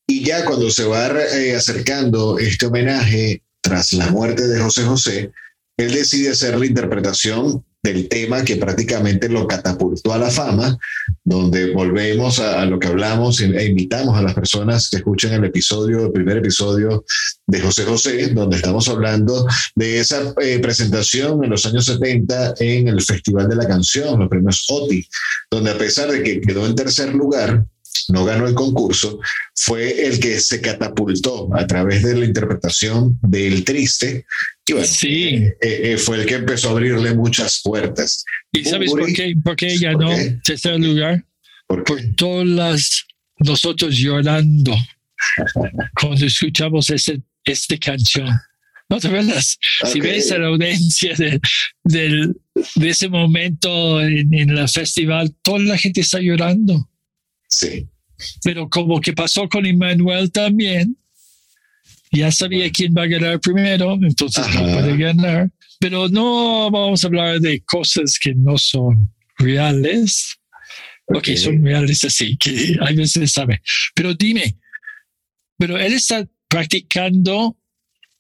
Y 0.07 0.23
ya 0.23 0.45
cuando 0.45 0.71
se 0.71 0.85
va 0.85 1.09
eh, 1.09 1.57
acercando 1.57 2.39
este 2.39 2.67
homenaje 2.67 3.43
tras 3.61 3.93
la 3.93 4.09
muerte 4.13 4.47
de 4.47 4.61
José 4.61 4.85
José, 4.85 5.33
él 5.77 5.93
decide 5.93 6.31
hacer 6.31 6.57
la 6.57 6.65
interpretación 6.65 7.65
del 7.83 8.09
tema 8.09 8.45
que 8.45 8.57
prácticamente 8.57 9.29
lo 9.29 9.47
catapultó 9.47 10.13
a 10.13 10.19
la 10.19 10.31
fama, 10.31 10.79
donde 11.25 11.73
volvemos 11.73 12.39
a, 12.39 12.65
lo 12.67 12.79
que 12.79 12.89
hablamos 12.89 13.41
e 13.41 13.65
invitamos 13.65 14.19
a 14.19 14.23
las 14.23 14.35
personas 14.35 14.91
que 14.91 14.99
escuchen 14.99 15.33
el 15.33 15.45
episodio, 15.45 16.07
el 16.07 16.13
primer 16.13 16.39
episodio 16.39 17.05
de 17.47 17.61
José 17.61 17.85
José, 17.85 18.29
donde 18.29 18.57
estamos 18.57 18.89
hablando 18.89 19.47
de 19.75 20.01
esa 20.01 20.35
eh, 20.43 20.59
presentación 20.59 21.43
en 21.43 21.51
los 21.51 21.65
años 21.65 21.87
70 21.87 22.55
en 22.61 22.89
el 22.89 23.01
Festival 23.01 23.49
de 23.49 23.57
la 23.57 23.67
Canción, 23.67 24.21
los 24.21 24.29
premios 24.29 24.67
OTI, 24.69 25.07
donde 25.51 25.71
a 25.71 25.79
pesar 25.79 26.11
de 26.11 26.23
que 26.23 26.41
quedó 26.41 26.67
en 26.67 26.75
tercer 26.75 27.15
lugar, 27.15 27.65
no 28.09 28.25
ganó 28.25 28.47
el 28.47 28.55
concurso, 28.55 29.21
fue 29.55 30.07
el 30.07 30.19
que 30.21 30.41
se 30.41 30.61
catapultó 30.61 31.49
a 31.55 31.67
través 31.67 32.03
de 32.03 32.17
la 32.17 32.25
interpretación 32.25 33.19
del 33.23 33.65
triste. 33.65 34.25
Y 34.67 34.73
bueno, 34.73 34.87
Sí. 34.87 35.09
eh, 35.09 35.55
eh, 35.63 35.97
fue 35.99 36.19
el 36.21 36.27
que 36.27 36.35
empezó 36.37 36.69
a 36.69 36.73
abrirle 36.73 37.15
muchas 37.15 37.61
puertas. 37.63 38.25
¿Y 38.53 38.65
sabes 38.65 38.91
por 38.91 39.13
qué, 39.13 39.35
por 39.43 39.57
qué 39.57 39.77
ganó 39.79 40.09
¿Por 40.09 40.17
qué? 40.17 40.39
tercer 40.45 40.79
lugar? 40.81 41.25
Porque 41.67 41.93
Por 41.95 42.15
todas 42.17 42.47
las, 42.47 43.05
nosotros 43.39 43.97
llorando 43.97 44.75
cuando 46.01 46.27
escuchamos 46.27 46.91
ese, 46.91 47.21
esta 47.45 47.77
canción. 47.79 48.29
¿No 48.89 48.99
te 48.99 49.07
acuerdas? 49.07 49.57
Si 49.93 50.01
ves 50.01 50.33
a 50.33 50.39
la 50.39 50.49
audiencia 50.49 51.15
de, 51.17 51.41
de 51.85 52.89
ese 52.89 53.09
momento 53.09 54.01
en, 54.01 54.35
en 54.35 54.51
el 54.51 54.69
festival, 54.69 55.33
toda 55.43 55.61
la 55.61 55.79
gente 55.79 56.01
está 56.01 56.19
llorando. 56.21 56.89
Sí. 57.51 57.89
Pero 58.43 58.69
como 58.69 59.01
que 59.01 59.13
pasó 59.13 59.49
con 59.49 59.67
Emmanuel 59.67 60.31
también, 60.31 60.97
ya 62.13 62.31
sabía 62.31 62.71
quién 62.71 62.95
va 62.97 63.03
a 63.05 63.07
ganar 63.07 63.41
primero, 63.41 63.95
entonces 64.03 64.45
no 64.55 64.61
puede 64.63 64.97
ganar. 64.97 65.51
Pero 65.79 66.09
no 66.09 66.71
vamos 66.71 67.03
a 67.03 67.07
hablar 67.07 67.41
de 67.41 67.61
cosas 67.63 68.19
que 68.21 68.35
no 68.35 68.59
son 68.59 69.11
reales. 69.39 70.37
Ok, 71.07 71.17
Ok. 71.19 71.37
son 71.37 71.65
reales 71.65 72.05
así, 72.05 72.37
que 72.37 72.77
a 72.81 72.93
veces 72.93 73.33
sabe. 73.33 73.63
Pero 73.95 74.15
dime, 74.15 74.59
pero 75.57 75.79
él 75.79 75.93
está 75.95 76.27
practicando 76.49 77.57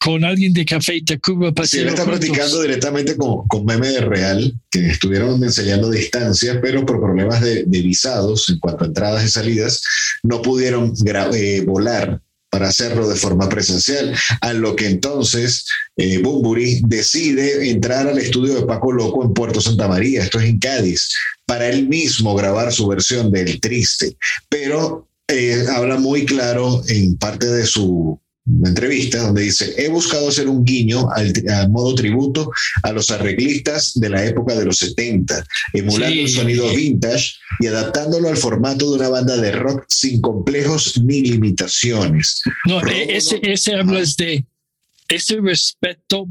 con 0.00 0.24
alguien 0.24 0.52
de 0.54 0.64
Café 0.64 1.02
Tacuba 1.04 1.52
para 1.52 1.68
Sí, 1.68 1.78
él 1.78 1.88
está 1.88 2.04
juntos. 2.04 2.20
practicando 2.20 2.62
directamente 2.62 3.16
con, 3.16 3.46
con 3.46 3.66
Meme 3.66 3.88
de 3.88 4.00
Real, 4.00 4.54
que 4.70 4.86
estuvieron 4.88 5.42
enseñando 5.44 5.88
a 5.88 5.92
distancia, 5.92 6.58
pero 6.62 6.86
por 6.86 7.00
problemas 7.00 7.42
de, 7.42 7.64
de 7.66 7.82
visados 7.82 8.48
en 8.48 8.58
cuanto 8.58 8.84
a 8.84 8.86
entradas 8.88 9.24
y 9.24 9.28
salidas, 9.28 9.82
no 10.22 10.40
pudieron 10.40 10.94
eh, 11.34 11.62
volar 11.66 12.20
para 12.48 12.68
hacerlo 12.68 13.08
de 13.08 13.14
forma 13.14 13.48
presencial, 13.48 14.12
a 14.40 14.52
lo 14.54 14.74
que 14.74 14.86
entonces 14.86 15.66
eh, 15.96 16.18
Bumburi 16.18 16.80
decide 16.86 17.70
entrar 17.70 18.08
al 18.08 18.18
estudio 18.18 18.54
de 18.54 18.66
Paco 18.66 18.90
Loco 18.92 19.22
en 19.24 19.34
Puerto 19.34 19.60
Santa 19.60 19.86
María, 19.86 20.22
esto 20.24 20.40
es 20.40 20.46
en 20.46 20.58
Cádiz, 20.58 21.10
para 21.46 21.68
él 21.68 21.88
mismo 21.88 22.34
grabar 22.34 22.72
su 22.72 22.88
versión 22.88 23.30
del 23.30 23.60
Triste, 23.60 24.16
pero 24.48 25.06
eh, 25.28 25.64
habla 25.76 25.96
muy 25.96 26.24
claro 26.24 26.82
en 26.88 27.16
parte 27.18 27.46
de 27.46 27.66
su 27.66 28.18
entrevista 28.46 29.18
donde 29.18 29.42
dice, 29.42 29.74
he 29.76 29.88
buscado 29.88 30.28
hacer 30.28 30.48
un 30.48 30.64
guiño 30.64 31.08
al, 31.10 31.32
al 31.50 31.70
modo 31.70 31.94
tributo 31.94 32.50
a 32.82 32.92
los 32.92 33.10
arreglistas 33.10 33.92
de 33.94 34.08
la 34.08 34.24
época 34.24 34.54
de 34.58 34.64
los 34.64 34.78
70, 34.78 35.44
emulando 35.74 36.14
Sí. 36.14 36.20
el 36.20 36.28
sonido 36.28 36.68
vintage 36.74 37.32
y 37.60 37.66
adaptándolo 37.66 38.28
al 38.28 38.36
formato 38.36 38.90
de 38.90 38.96
una 38.98 39.08
banda 39.08 39.36
de 39.36 39.52
rock 39.52 39.84
sin 39.88 40.20
complejos 40.20 41.00
ni 41.02 41.20
limitaciones. 41.22 42.42
No, 42.66 42.80
e- 42.86 43.16
ese, 43.16 43.38
ese 43.42 43.74
hablas 43.74 44.16
de 44.16 44.44
ese 45.08 45.40
respeto 45.40 46.28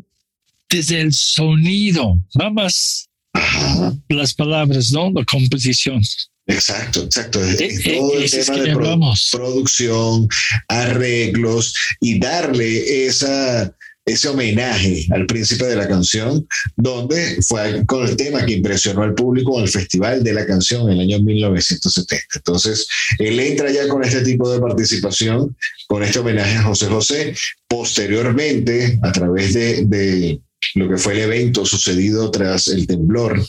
desde 0.70 1.01
el 1.01 1.14
sonido, 1.14 2.22
nada 2.36 2.49
más 2.51 3.07
Ajá. 3.34 3.95
las 4.10 4.34
palabras, 4.34 4.91
¿no? 4.91 5.12
La 5.12 5.24
composición. 5.26 6.01
Exacto, 6.49 7.03
exacto. 7.03 7.43
Eh, 7.43 7.55
eh, 7.59 7.97
todo 7.97 8.17
el 8.17 8.23
es 8.23 8.31
tema 8.31 8.55
que 8.57 8.63
de 8.63 8.71
hablamos. 8.71 9.29
producción, 9.31 10.27
arreglos 10.67 11.75
y 12.01 12.19
darle 12.19 13.05
esa, 13.05 13.71
ese 14.03 14.29
homenaje 14.29 15.05
al 15.11 15.27
príncipe 15.27 15.65
de 15.65 15.75
la 15.75 15.87
canción, 15.87 16.47
donde 16.75 17.37
fue 17.47 17.85
con 17.85 18.07
el 18.07 18.15
tema 18.15 18.45
que 18.45 18.53
impresionó 18.53 19.03
al 19.03 19.13
público 19.13 19.57
en 19.57 19.65
el 19.65 19.69
Festival 19.69 20.23
de 20.23 20.33
la 20.33 20.47
Canción 20.47 20.89
en 20.89 20.99
el 20.99 21.01
año 21.01 21.19
1970. 21.23 22.25
Entonces, 22.35 22.87
él 23.19 23.39
entra 23.39 23.71
ya 23.71 23.87
con 23.87 24.03
este 24.03 24.21
tipo 24.23 24.51
de 24.51 24.59
participación, 24.59 25.55
con 25.87 26.03
este 26.03 26.17
homenaje 26.17 26.55
a 26.55 26.63
José 26.63 26.87
José. 26.87 27.35
Posteriormente, 27.67 28.99
a 29.03 29.11
través 29.11 29.53
de, 29.53 29.85
de 29.85 30.41
lo 30.73 30.89
que 30.89 30.97
fue 30.97 31.13
el 31.13 31.19
evento 31.19 31.63
sucedido 31.63 32.31
tras 32.31 32.67
el 32.69 32.87
temblor 32.87 33.39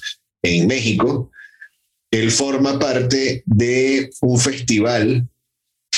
en 0.43 0.67
México, 0.67 1.31
él 2.11 2.31
forma 2.31 2.79
parte 2.79 3.43
de 3.47 4.11
un 4.21 4.39
festival 4.39 5.29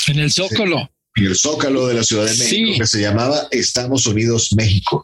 En 0.07 0.19
el 0.19 0.31
Zócalo. 0.31 0.89
en 1.15 1.25
el 1.25 1.35
Zócalo 1.35 1.87
de 1.87 1.93
la 1.95 2.03
Ciudad 2.03 2.25
de 2.25 2.37
México 2.37 2.71
Sí. 2.73 2.79
que 2.79 2.87
se 2.87 3.01
llamaba 3.01 3.47
Estamos 3.51 4.05
Unidos 4.07 4.53
México. 4.55 5.03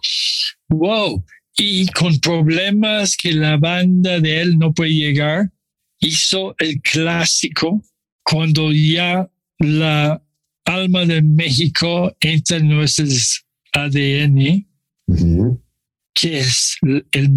Wow. 0.70 1.24
Y 1.57 1.88
con 1.88 2.18
problemas 2.20 3.16
que 3.18 3.34
la 3.34 3.57
banda 3.57 4.20
de 4.20 4.41
él 4.41 4.57
no 4.57 4.74
puede 4.74 4.91
llegar, 4.93 5.51
hizo 5.99 6.55
el 6.60 6.82
clásico 6.82 7.84
cuando 8.24 8.72
ya 8.72 9.30
la 9.60 10.24
alma 10.66 11.05
de 11.05 11.22
México 11.22 12.16
entra 12.22 12.57
en 12.57 12.70
nuestros 12.70 13.43
ADN, 13.74 14.66
que 16.14 16.39
es 16.39 16.78
el 17.12 17.30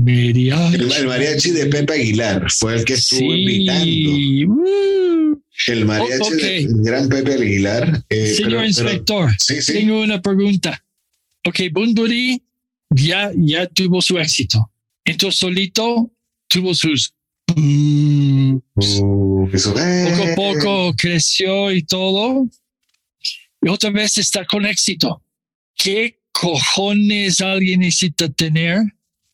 mariachi. 0.00 0.74
el, 0.74 0.92
el 0.92 1.06
mariachi 1.06 1.50
de 1.50 1.66
Pepe 1.66 1.92
Aguilar 1.94 2.46
fue 2.50 2.76
el 2.76 2.84
que 2.84 2.94
estuvo 2.94 3.18
Sí. 3.20 3.26
invitando. 3.42 4.52
Uh, 4.54 5.42
El 5.68 5.84
mariachi 5.86 6.20
Oh, 6.22 6.30
del 6.36 6.68
gran 6.82 7.08
Pepe 7.08 7.34
Aguilar. 7.34 8.04
eh, 8.08 8.26
Señor 8.34 8.36
pero- 8.36 8.50
pero- 8.50 8.66
inspector, 8.66 9.30
sí, 9.38 9.62
sí. 9.62 9.72
tengo 9.72 10.00
una 10.02 10.20
pregunta. 10.20 10.82
Ok, 11.46 11.60
Bunbury 11.72 12.42
ya, 12.90 13.30
ya 13.36 13.66
tuvo 13.66 14.00
su 14.02 14.18
éxito. 14.18 14.70
Entonces 15.04 15.38
solito 15.40 16.10
tuvo 16.48 16.74
sus... 16.74 17.12
uh, 17.56 18.60
Uh, 18.78 19.48
poco 19.50 20.22
a 20.24 20.34
poco 20.34 20.94
creció 20.96 21.70
y 21.72 21.82
todo. 21.82 22.48
Y 23.62 23.68
otra 23.68 23.90
vez 23.90 24.18
está 24.18 24.44
con 24.44 24.66
éxito. 24.66 25.22
¿Qué 25.74 26.18
cojones 26.32 27.40
alguien 27.40 27.80
necesita 27.80 28.28
tener 28.28 28.82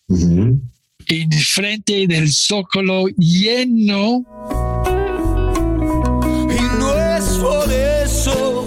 Ujú. 0.09 0.61
enfrente 1.09 2.07
del 2.07 2.33
zócalo 2.33 3.07
lleno? 3.17 4.25
Y 6.51 6.79
no 6.79 6.95
es 6.95 7.25
por 7.39 7.73
eso 7.73 8.67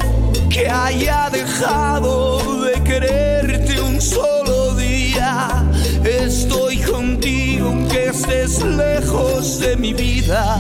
que 0.50 0.68
haya 0.70 1.30
dejado 1.30 2.64
de 2.64 2.84
quererte 2.84 3.80
un 3.82 4.02
solo 4.02 4.76
día. 4.76 5.64
Estoy 6.04 6.78
contigo 6.78 7.68
aunque 7.68 8.08
estés 8.08 8.64
lejos 8.64 9.60
de 9.60 9.76
mi 9.78 9.94
vida. 9.94 10.58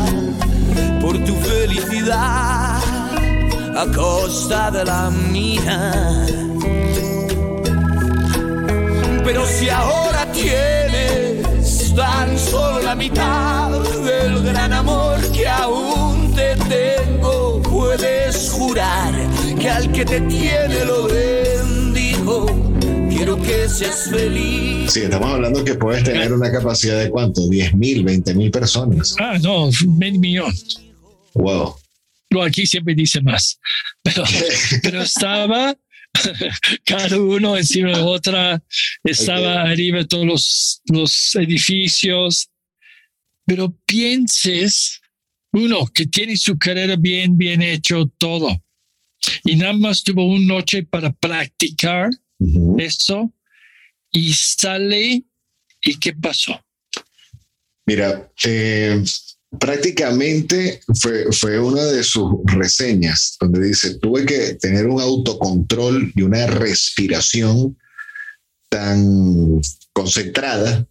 Por 1.01 1.17
tu 1.23 1.35
felicidad 1.35 2.81
a 3.75 3.85
costa 3.93 4.71
de 4.71 4.85
la 4.85 5.09
mía. 5.09 6.25
Pero 9.25 9.43
si 9.47 9.67
ahora 9.69 10.31
tienes 10.31 11.95
tan 11.95 12.37
solo 12.37 12.79
la 12.83 12.93
mitad 12.93 13.71
del 14.03 14.43
gran 14.43 14.71
amor 14.71 15.19
que 15.31 15.47
aún 15.47 16.31
te 16.35 16.55
tengo, 16.69 17.59
puedes 17.63 18.51
jurar 18.51 19.11
que 19.59 19.67
al 19.67 19.91
que 19.91 20.05
te 20.05 20.21
tiene 20.21 20.85
lo 20.85 21.07
bendigo. 21.07 22.45
Quiero 23.09 23.41
que 23.41 23.67
seas 23.67 24.11
feliz. 24.11 24.91
Sí, 24.93 25.01
estamos 25.01 25.31
hablando 25.31 25.63
que 25.63 25.73
puedes 25.73 26.03
tener 26.03 26.31
una 26.31 26.51
capacidad 26.51 26.99
de 26.99 27.09
cuánto, 27.09 27.47
10 27.47 27.73
mil, 27.73 28.03
20 28.03 28.35
mil 28.35 28.51
personas. 28.51 29.15
Ah, 29.19 29.39
no, 29.41 29.71
medio 29.97 30.19
millón. 30.19 30.53
Wow. 31.33 31.75
No, 32.29 32.43
aquí 32.43 32.67
siempre 32.67 32.93
dice 32.93 33.21
más. 33.21 33.57
Pero, 34.03 34.23
pero 34.83 35.01
estaba 35.01 35.75
cada 36.85 37.19
uno 37.19 37.57
encima 37.57 37.89
de 37.97 38.01
otra, 38.03 38.63
estaba 39.03 39.63
arriba 39.63 39.99
de 39.99 40.05
todos 40.05 40.25
los, 40.25 40.81
los 40.85 41.35
edificios. 41.35 42.49
Pero 43.45 43.77
pienses, 43.85 45.01
uno, 45.51 45.85
que 45.87 46.07
tiene 46.07 46.35
su 46.35 46.57
carrera 46.57 46.95
bien, 46.97 47.37
bien 47.37 47.61
hecho 47.61 48.07
todo. 48.17 48.63
Y 49.43 49.55
nada 49.55 49.73
más 49.73 50.03
tuvo 50.03 50.25
una 50.27 50.55
noche 50.55 50.83
para 50.83 51.11
practicar 51.13 52.09
Ujú. 52.39 52.75
eso 52.79 53.33
y 54.11 54.33
sale. 54.33 55.23
¿Y 55.81 55.99
qué 55.99 56.13
pasó? 56.13 56.59
Mira, 57.85 58.31
eh, 58.43 59.03
prácticamente 59.59 60.81
fue, 60.99 61.31
fue 61.31 61.59
una 61.59 61.83
de 61.83 62.03
sus 62.03 62.31
reseñas 62.45 63.37
donde 63.39 63.67
dice, 63.67 63.95
tuve 63.99 64.25
que 64.25 64.55
tener 64.55 64.87
un 64.87 65.01
autocontrol 65.01 66.11
y 66.15 66.21
una 66.21 66.47
respiración 66.47 67.77
tan 68.69 69.61
concentrada 69.93 70.85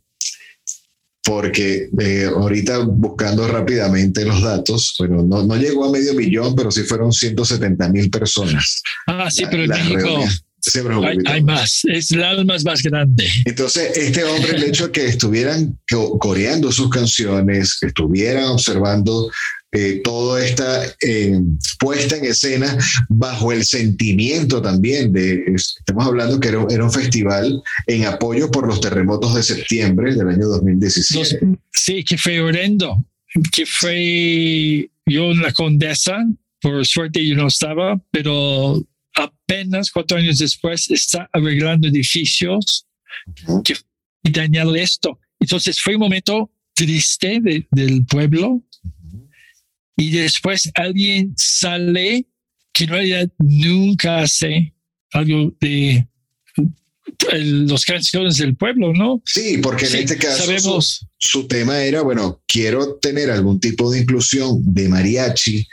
porque 1.23 1.89
eh, 1.99 2.27
ahorita 2.27 2.81
buscando 2.81 3.49
rápidamente 3.49 4.27
los 4.27 4.43
datos, 4.43 4.95
bueno, 4.99 5.23
no, 5.23 5.43
no 5.43 5.57
llegó 5.57 5.87
a 5.87 5.91
medio 5.91 6.13
millón, 6.13 6.55
pero 6.55 6.71
sí 6.71 6.83
fueron 6.83 7.13
170 7.13 7.89
mil 7.89 8.11
personas. 8.11 8.83
Ah, 9.07 9.31
sí, 9.31 9.45
La- 9.45 9.51
pero 9.51 9.63
en 9.65 9.69
México 9.71 9.97
reuniones. 9.97 10.45
Siempre 10.71 10.95
hay, 10.95 11.19
hay 11.27 11.43
más. 11.43 11.83
Es 11.85 12.11
el 12.11 12.23
alma 12.23 12.57
es 12.57 12.65
más 12.65 12.83
grande. 12.83 13.27
entonces, 13.45 13.97
este 13.97 14.25
hombre, 14.25 14.57
el 14.57 14.65
hecho 14.65 14.87
de 14.87 14.93
que 14.93 15.07
estuvieran 15.07 15.79
co- 15.91 16.19
coreando 16.19 16.73
sus 16.73 16.89
canciones, 16.91 17.77
que 17.79 17.87
estuvieran 17.89 18.45
observando 18.45 19.31
eh, 19.73 20.01
toda 20.05 20.45
esta 20.45 20.85
eh, 21.03 21.41
puesta 21.81 22.17
en 22.17 22.27
escena 22.27 22.79
bajo 23.09 23.51
el 23.53 23.65
sentimiento 23.65 24.63
también 24.63 25.13
de, 25.13 25.43
es- 25.55 25.75
estamos 25.81 26.07
hablando 26.07 26.39
que 26.41 26.49
era, 26.49 26.65
era 26.71 26.85
un 26.85 26.93
festival 26.93 27.61
en 27.87 28.05
apoyo 28.07 28.51
por 28.51 28.67
los 28.69 28.81
terremotos 28.81 29.35
de 29.35 29.43
septiembre 29.43 30.15
del 30.15 30.29
año 30.29 30.47
2017. 30.47 31.39
Los- 31.43 31.59
sí, 31.73 32.05
que 32.05 32.17
fue 32.17 32.41
horrendo. 32.41 33.05
Que 33.53 33.67
fue 33.67 34.89
yo 35.07 35.33
en 35.33 35.43
la 35.43 35.53
Condesa. 35.53 36.19
Por 36.61 36.87
suerte 36.87 37.27
yo 37.27 37.35
no 37.37 37.49
estaba, 37.49 38.01
pero 38.11 38.81
apenas 39.15 39.91
cuatro 39.91 40.17
años 40.19 40.39
después 40.39 40.91
está 40.91 41.29
arreglando 41.33 41.89
edificios 41.89 42.87
y 44.23 44.31
dañado 44.31 44.75
esto. 44.75 45.19
Entonces 45.41 45.81
fue 45.81 45.95
un 45.95 46.01
momento 46.01 46.51
triste 46.75 47.41
de- 47.41 47.67
del 47.71 48.05
pueblo 48.07 48.63
y 49.97 50.11
después 50.11 50.71
alguien 50.75 51.35
sale 51.37 52.27
que 52.73 52.85
en 52.85 52.91
realidad 52.91 53.29
nunca 53.39 54.19
hace 54.21 54.75
algo 55.13 55.55
de 55.61 56.07
los 57.33 57.85
canciones 57.85 58.37
del 58.39 58.57
pueblo, 58.57 58.93
¿no? 58.93 59.23
Sí, 59.25 59.59
porque 59.63 59.87
en 59.87 59.95
este 59.97 60.17
caso 60.17 60.45
sabemos. 60.45 61.07
Su, 61.19 61.41
su 61.41 61.49
tema 61.49 61.83
era, 61.85 62.03
bueno, 62.03 62.43
quiero 62.49 62.97
tener 62.97 63.31
algún 63.31 63.61
tipo 63.61 63.91
de 63.93 64.01
inclusión 64.01 64.59
de 64.75 64.89
mariachi 64.89 65.67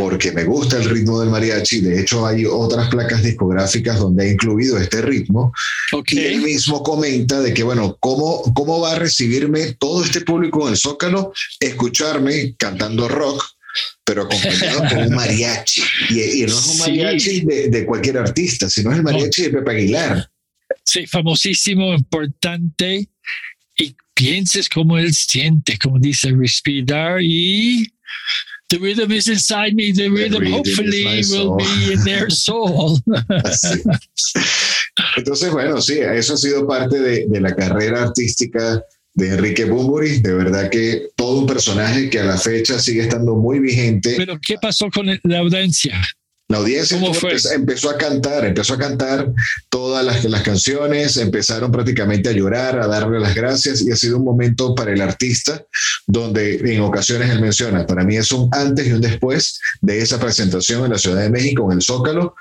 porque 0.00 0.32
me 0.32 0.44
gusta 0.44 0.78
el 0.78 0.88
ritmo 0.88 1.20
del 1.20 1.28
mariachi. 1.28 1.82
De 1.82 2.00
hecho, 2.00 2.26
hay 2.26 2.46
otras 2.46 2.88
placas 2.88 3.22
discográficas 3.22 3.98
donde 3.98 4.24
ha 4.24 4.32
incluido 4.32 4.78
este 4.78 5.02
ritmo. 5.02 5.52
Ok. 5.92 6.12
Y 6.12 6.20
él 6.20 6.40
mismo 6.40 6.82
comenta 6.82 7.40
de 7.40 7.52
que, 7.52 7.62
bueno, 7.62 7.98
¿cómo, 8.00 8.42
¿cómo 8.54 8.80
va 8.80 8.92
a 8.92 8.98
recibirme 8.98 9.74
todo 9.74 10.02
este 10.02 10.22
público 10.22 10.66
en 10.66 10.72
el 10.72 10.78
Zócalo? 10.78 11.34
Escucharme 11.60 12.54
cantando 12.56 13.08
rock, 13.08 13.44
pero 14.02 14.22
acompañado 14.22 14.80
con 14.88 14.98
un 15.08 15.14
mariachi. 15.14 15.82
Y, 16.08 16.20
y 16.20 16.46
no 16.46 16.58
es 16.58 16.66
un 16.66 16.74
Sí. 16.74 16.80
mariachi 16.80 17.40
de, 17.42 17.68
de 17.68 17.84
cualquier 17.84 18.16
artista, 18.18 18.70
sino 18.70 18.90
es 18.92 18.96
el 18.96 19.02
mariachi 19.02 19.42
de 19.42 19.50
Pepe 19.50 19.70
Aguilar. 19.72 20.30
Sí, 20.84 21.06
famosísimo, 21.06 21.92
importante. 21.92 23.06
Y 23.76 23.94
pienses 24.14 24.68
cómo 24.70 24.96
él 24.96 25.12
siente, 25.14 25.76
como 25.78 25.98
dice, 25.98 26.30
respirar 26.32 27.20
y 27.22 27.92
the 28.70 28.78
rhythm 28.78 29.10
is 29.12 29.28
inside 29.28 29.74
me, 29.74 29.92
the 29.92 30.08
rhythm, 30.08 30.40
rhythm 30.40 30.64
is 30.64 30.76
hopefully 30.76 31.22
will 31.30 31.56
be 31.56 31.92
in 31.92 32.02
their 32.04 32.30
soul. 32.46 32.98
Entonces, 35.16 35.50
bueno, 35.52 35.80
sí, 35.80 35.98
eso 35.98 36.34
ha 36.34 36.36
sido 36.36 36.66
parte 36.66 36.98
de, 37.00 37.26
de 37.28 37.40
la 37.40 37.54
carrera 37.54 38.04
artística 38.04 38.82
de 39.14 39.28
Enrique 39.28 39.64
Bunbury. 39.64 40.20
De 40.20 40.32
verdad 40.32 40.70
que 40.70 41.08
todo 41.16 41.40
un 41.40 41.46
personaje 41.46 42.08
que 42.08 42.20
a 42.20 42.24
la 42.24 42.38
fecha 42.38 42.78
sigue 42.78 43.02
estando 43.02 43.34
muy 43.34 43.58
vigente. 43.58 44.14
Pero 44.16 44.38
¿qué 44.40 44.56
pasó 44.60 44.88
con 44.90 45.06
la 45.06 45.38
audiencia? 45.38 46.00
La 46.50 46.58
audiencia 46.58 46.98
empezó 47.54 47.90
a 47.90 47.96
cantar, 47.96 48.44
empezó 48.44 48.74
a 48.74 48.78
cantar 48.78 49.32
todas 49.68 50.04
las, 50.04 50.24
las 50.24 50.42
canciones, 50.42 51.16
empezaron 51.16 51.70
prácticamente 51.70 52.28
a 52.28 52.32
llorar, 52.32 52.80
a 52.80 52.88
darle 52.88 53.20
las 53.20 53.36
gracias 53.36 53.82
y 53.82 53.92
ha 53.92 53.96
sido 53.96 54.16
un 54.16 54.24
momento 54.24 54.74
para 54.74 54.92
el 54.92 55.00
artista 55.00 55.64
donde 56.08 56.56
en 56.56 56.80
ocasiones 56.80 57.30
él 57.30 57.40
menciona, 57.40 57.86
para 57.86 58.02
mí 58.02 58.16
es 58.16 58.32
un 58.32 58.48
antes 58.50 58.84
y 58.84 58.90
un 58.90 59.00
después 59.00 59.60
de 59.80 60.00
esa 60.00 60.18
presentación 60.18 60.84
en 60.84 60.90
la 60.90 60.98
Ciudad 60.98 61.22
de 61.22 61.30
México, 61.30 61.70
en 61.70 61.78
el 61.78 61.84
Zócalo, 61.84 62.34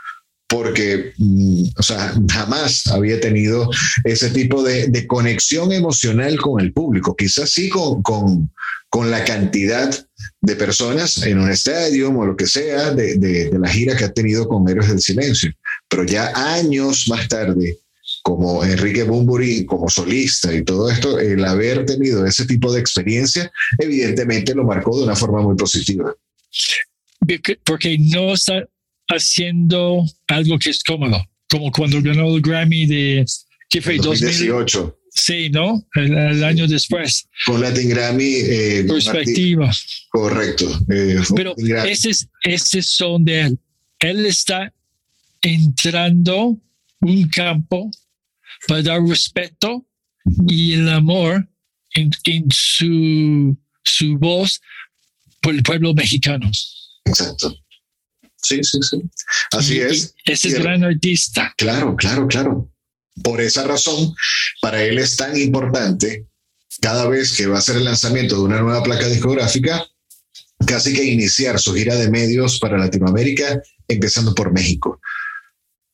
porque, 0.48 1.14
mm, 1.16 1.66
o 1.78 1.84
sea, 1.84 2.12
jamás 2.32 2.88
había 2.88 3.22
tenido 3.22 3.70
ese 4.06 4.32
tipo 4.32 4.64
de, 4.64 4.88
de 4.88 5.06
conexión 5.06 5.72
emocional 5.72 6.36
con 6.40 6.60
el 6.60 6.74
público, 6.74 7.16
quizás 7.16 7.52
sí 7.52 7.70
con, 7.70 8.02
con, 8.02 8.52
con 8.90 9.12
la 9.12 9.24
cantidad 9.24 10.09
de 10.42 10.56
personas 10.56 11.22
en 11.24 11.40
un 11.40 11.52
estadio 11.52 12.10
o 12.12 12.26
lo 12.26 12.36
que 12.36 12.48
sea 12.48 12.92
de, 12.92 13.16
de, 13.16 13.50
de 13.50 13.60
la 13.60 13.70
gira 13.70 13.96
que 13.98 14.06
ha 14.06 14.14
tenido 14.14 14.48
con 14.48 14.68
Héroes 14.70 14.90
del 14.90 15.02
Silencio. 15.02 15.52
Pero 15.88 16.06
ya 16.06 16.32
años 16.54 17.08
más 17.10 17.28
tarde, 17.28 17.78
como 18.24 18.64
Enrique 18.64 19.04
Bunbury, 19.04 19.66
como 19.66 19.90
solista 19.90 20.54
y 20.54 20.64
todo 20.64 20.90
esto, 20.90 21.20
el 21.20 21.44
haber 21.44 21.86
tenido 21.86 22.26
ese 22.26 22.46
tipo 22.46 22.72
de 22.72 22.80
experiencia, 22.80 23.52
evidentemente 23.78 24.56
lo 24.56 24.64
marcó 24.64 24.98
de 24.98 25.04
una 25.04 25.16
forma 25.16 25.42
muy 25.42 25.56
positiva. 25.56 26.14
Porque- 27.66 27.98
no 28.00 28.34
está 28.34 28.66
haciendo 29.08 30.04
algo 30.28 30.58
que 30.58 30.70
es 30.70 30.84
cómodo, 30.84 31.22
como 31.50 31.72
cuando 31.72 32.02
ganó 32.02 32.36
el 32.36 32.42
Grammy 32.42 32.86
de, 32.86 33.26
¿qué 33.70 33.82
fue? 33.82 33.98
2000, 33.98 34.06
2018, 34.22 34.99
sí, 35.20 35.50
¿no? 35.50 35.86
El, 35.96 36.18
el 36.18 36.44
año 36.44 36.68
después. 36.68 37.28
con 37.46 37.62
Latin 37.62 37.90
Grammy. 37.90 38.24
eh, 38.36 38.86
Perspectiva. 38.88 39.72
Correcto. 40.10 40.66
eh, 40.90 41.18
Pero 41.36 41.54
ese 41.86 42.10
es, 42.12 42.28
ese 42.44 42.82
son 42.82 43.26
de 43.26 43.42
él. 43.42 43.60
Él 44.00 44.26
está 44.26 44.74
entrando 45.42 46.58
un 47.02 47.28
campo 47.30 47.90
para 48.68 48.82
dar 48.82 49.02
respeto 49.04 49.86
y 50.48 50.74
el 50.74 50.90
amor 50.90 51.48
en, 51.94 52.12
en 52.26 52.46
su, 52.52 53.58
su 53.84 54.18
voz 54.18 54.62
por 55.42 55.54
el 55.56 55.64
pueblo 55.64 55.94
mexicano. 55.94 56.50
Exacto. 57.06 57.56
Sí, 58.42 58.64
sí, 58.64 58.80
sí. 58.82 59.02
Así 59.52 59.76
Y- 59.76 59.80
es. 59.80 60.14
ese 60.26 60.48
es 60.50 60.54
gran 60.60 60.84
artista. 60.84 61.54
Claro, 61.58 61.96
claro, 61.96 62.28
claro. 62.28 62.72
Por 63.24 63.42
esa 63.42 63.64
razón, 63.64 64.14
para 64.62 64.84
él 64.84 64.98
es 65.00 65.18
tan 65.18 65.38
importante 65.38 66.26
cada 66.82 67.08
vez 67.08 67.36
que 67.36 67.48
va 67.48 67.56
a 67.58 67.60
hacer 67.60 67.78
el 67.78 67.86
lanzamiento 67.86 68.36
de 68.36 68.42
una 68.44 68.62
nueva 68.62 68.84
placa 68.84 69.08
discográfica, 69.08 69.86
casi 70.66 70.94
que 70.94 71.04
iniciar 71.04 71.60
su 71.60 71.74
gira 71.74 71.96
de 71.96 72.10
medios 72.10 72.60
para 72.60 72.78
Latinoamérica, 72.78 73.62
empezando 73.88 74.34
por 74.34 74.52
México. 74.54 75.00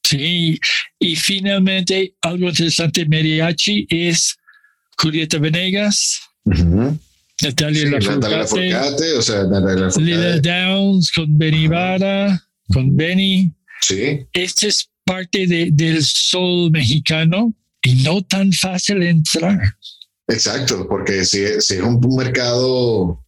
Sí, 0.03 0.59
y 0.99 1.15
finalmente 1.15 2.15
algo 2.21 2.49
interesante, 2.49 3.05
mariachi 3.07 3.87
es 3.89 4.35
Julieta 4.97 5.39
Venegas, 5.39 6.19
Natalia 6.45 7.81
Sí, 7.81 7.89
Natalia 7.89 7.89
Lafourcade, 7.89 8.69
Lafourcade, 8.69 9.13
o 9.13 9.21
sea, 9.21 9.43
Natalia. 9.45 10.39
Downs 10.41 11.11
con 11.11 11.37
Benny 11.37 11.67
Vara, 11.67 12.41
con 12.71 12.95
Benny. 12.95 13.51
Sí, 13.81 14.25
Este 14.31 14.67
es 14.67 14.89
parte 15.05 15.47
de- 15.47 15.69
del 15.71 16.03
sol 16.03 16.71
mexicano 16.71 17.53
y 17.81 18.03
no 18.03 18.21
tan 18.23 18.51
fácil 18.51 19.03
entrar. 19.03 19.59
exacto, 20.27 20.87
porque 20.89 21.23
si, 21.23 21.45
si 21.61 21.75
es 21.75 21.81
un, 21.81 21.99
mercado, 22.17 23.23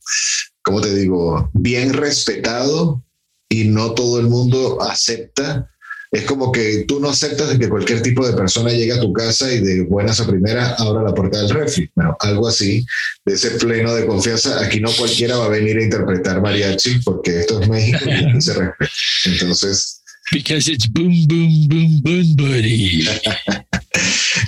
¿cómo 0.63 0.81
te 0.81 0.93
digo? 0.95 1.49
Bien 1.53 1.93
respetado 1.93 3.03
y 3.49 3.65
no 3.65 3.91
todo 3.93 4.19
el 4.19 4.27
mundo 4.27 4.81
acepta. 4.81 5.69
Es 6.09 6.23
como 6.23 6.53
que 6.53 6.85
tú 6.87 7.01
no 7.01 7.09
aceptas 7.09 7.57
que 7.57 7.67
cualquier 7.67 8.01
tipo 8.01 8.25
de 8.25 8.33
persona 8.33 8.71
llegue 8.71 8.93
a 8.93 8.99
tu 9.01 9.11
casa 9.11 9.51
y 9.51 9.59
de 9.59 9.81
buenas 9.83 10.19
a 10.21 10.25
primeras 10.27 10.79
abra 10.79 11.03
la 11.03 11.13
puerta 11.13 11.37
del 11.39 11.49
refri. 11.49 11.91
Bueno, 11.95 12.15
algo 12.21 12.47
así, 12.47 12.85
de 13.25 13.33
ese 13.33 13.51
pleno 13.51 13.93
de 13.93 14.05
confianza. 14.07 14.63
Aquí 14.63 14.79
no 14.79 14.89
cualquiera 14.93 15.35
va 15.35 15.45
a 15.45 15.49
venir 15.49 15.77
a 15.77 15.83
interpretar 15.83 16.41
mariachi 16.41 16.99
porque 17.03 17.41
esto 17.41 17.61
es 17.61 17.67
México 17.67 18.05
y 18.09 18.41
se 18.41 18.53
respeta. 18.53 18.91
Entonces, 19.25 20.01
Because 20.31 20.67
it's 20.67 20.87
boom, 20.87 21.13
boom, 21.27 21.67
boom, 21.67 22.01
boom, 22.03 22.35
buddy. 22.35 23.07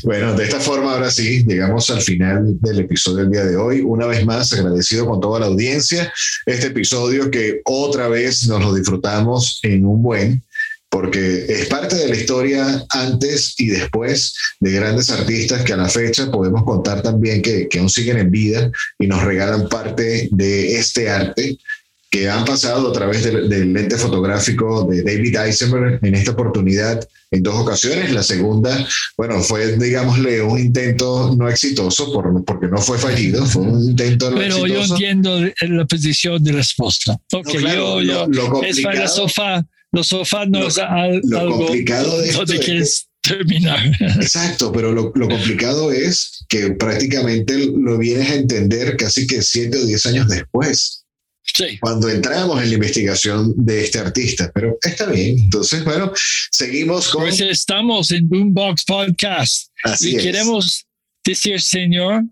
Bueno, 0.03 0.33
de 0.33 0.43
esta 0.43 0.59
forma 0.59 0.93
ahora 0.93 1.11
sí, 1.11 1.43
llegamos 1.45 1.89
al 1.89 2.01
final 2.01 2.59
del 2.61 2.79
episodio 2.79 3.17
del 3.17 3.31
día 3.31 3.43
de 3.43 3.57
hoy. 3.57 3.81
Una 3.81 4.05
vez 4.05 4.25
más, 4.25 4.53
agradecido 4.53 5.05
con 5.05 5.19
toda 5.19 5.39
la 5.39 5.47
audiencia. 5.47 6.11
Este 6.45 6.67
episodio 6.67 7.29
que 7.29 7.61
otra 7.65 8.07
vez 8.07 8.47
nos 8.47 8.61
lo 8.61 8.73
disfrutamos 8.73 9.59
en 9.63 9.85
un 9.85 10.01
buen, 10.01 10.43
porque 10.89 11.45
es 11.49 11.67
parte 11.67 11.95
de 11.95 12.07
la 12.07 12.15
historia 12.15 12.85
antes 12.89 13.55
y 13.57 13.67
después 13.67 14.35
de 14.59 14.71
grandes 14.71 15.09
artistas 15.09 15.63
que 15.63 15.73
a 15.73 15.77
la 15.77 15.89
fecha 15.89 16.31
podemos 16.31 16.63
contar 16.63 17.01
también 17.01 17.41
que, 17.41 17.67
que 17.67 17.79
aún 17.79 17.89
siguen 17.89 18.17
en 18.17 18.31
vida 18.31 18.71
y 18.97 19.07
nos 19.07 19.23
regalan 19.23 19.67
parte 19.69 20.29
de 20.31 20.75
este 20.75 21.09
arte 21.09 21.57
que 22.11 22.27
han 22.29 22.43
pasado 22.43 22.89
a 22.89 22.91
través 22.93 23.23
del, 23.23 23.47
del 23.49 23.71
lente 23.71 23.95
fotográfico 23.97 24.83
de 24.89 25.03
David 25.03 25.35
Eisenberg 25.37 25.99
en 26.03 26.15
esta 26.15 26.31
oportunidad 26.31 27.07
en 27.31 27.43
dos 27.43 27.53
ocasiones. 27.55 28.11
La 28.11 28.23
segunda, 28.23 28.87
bueno, 29.15 29.39
fue, 29.41 29.77
digámosle, 29.77 30.41
un 30.41 30.57
intento 30.59 31.35
no 31.37 31.47
exitoso 31.47 32.11
por, 32.11 32.43
porque 32.45 32.67
no 32.67 32.79
fue 32.79 32.97
fallido, 32.97 33.45
fue 33.45 33.61
un 33.63 33.89
intento 33.91 34.31
no 34.31 34.37
Pero 34.37 34.57
yo 34.65 34.65
exitoso. 34.65 34.93
entiendo 34.95 35.39
la 35.61 35.85
posición 35.85 36.43
de 36.43 36.53
la 36.53 36.61
esposa. 36.61 37.19
Ok, 37.31 37.45
No, 37.53 37.59
claro, 37.59 38.01
yo, 38.01 38.27
yo, 38.31 38.47
lo- 38.49 38.63
es 38.63 38.81
para 38.81 39.03
el 39.03 39.09
sofá. 39.09 39.65
Los 39.91 40.07
sofás 40.07 40.47
no 40.49 40.59
Lo- 40.61 40.67
es 40.67 40.77
al- 40.79 41.21
lo 41.23 41.39
algo 41.39 41.57
complicado 41.65 42.19
de 42.21 42.27
esto 42.29 42.39
donde 42.39 42.55
es 42.55 42.61
quieres 42.65 43.07
terminar. 43.21 43.79
Exacto, 43.99 44.71
pero 44.71 44.91
lo, 44.93 45.11
lo 45.15 45.27
complicado 45.27 45.91
es 45.91 46.45
que 46.47 46.71
prácticamente 46.71 47.67
lo 47.75 47.97
vienes 47.97 48.29
a 48.31 48.35
entender 48.35 48.97
casi 48.97 49.27
que 49.27 49.41
siete 49.43 49.77
o 49.77 49.85
diez 49.85 50.05
años 50.07 50.27
después. 50.27 50.98
Sí. 51.53 51.77
cuando 51.79 52.09
entramos 52.09 52.61
en 52.61 52.69
la 52.69 52.75
investigación 52.75 53.53
de 53.57 53.83
este 53.83 53.99
artista. 53.99 54.49
Pero 54.53 54.77
está 54.81 55.07
bien. 55.07 55.37
Entonces, 55.39 55.83
bueno, 55.83 56.11
seguimos 56.51 57.09
con. 57.09 57.23
Pues 57.23 57.41
estamos 57.41 58.11
en 58.11 58.29
Boombox 58.29 58.85
Podcast. 58.85 59.71
Así 59.83 60.11
y 60.11 60.15
es. 60.15 60.23
queremos 60.23 60.85
decir, 61.23 61.59
señor, 61.61 62.23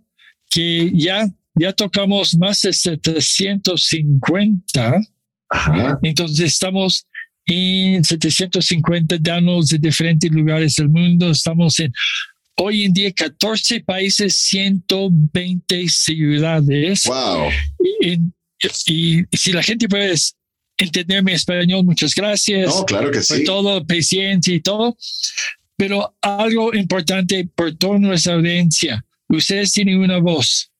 que 0.49 0.91
ya, 0.93 1.27
ya 1.55 1.73
tocamos 1.73 2.35
más 2.37 2.61
de 2.61 2.71
750. 2.73 5.01
Ajá. 5.49 5.99
Entonces 6.03 6.53
estamos 6.53 7.05
en 7.45 8.03
750 8.03 9.17
downloads 9.19 9.69
de 9.69 9.77
diferentes 9.77 10.29
lugares 10.31 10.75
del 10.75 10.89
mundo. 10.89 11.31
Estamos 11.31 11.79
en 11.79 11.93
hoy 12.57 12.83
en 12.85 12.93
día 12.93 13.11
14 13.11 13.81
países, 13.81 14.35
120 14.35 15.87
ciudades. 15.87 17.03
Wow. 17.05 17.49
Y, 18.87 19.19
y 19.19 19.37
si 19.37 19.51
la 19.51 19.63
gente 19.63 19.87
puede 19.87 20.15
entender 20.77 21.23
mi 21.23 21.33
español, 21.33 21.83
muchas 21.83 22.13
gracias 22.13 22.67
No, 22.67 22.85
claro 22.85 23.11
que 23.11 23.19
por 23.19 23.37
sí. 23.37 23.43
todo, 23.43 23.85
paciencia 23.85 24.53
y 24.53 24.61
todo. 24.61 24.97
Pero 25.75 26.15
algo 26.21 26.73
importante 26.73 27.47
por 27.55 27.75
toda 27.75 27.99
nuestra 27.99 28.33
audiencia, 28.33 29.05
ustedes 29.29 29.73
tienen 29.73 29.99
una 29.99 30.17
voz, 30.17 30.71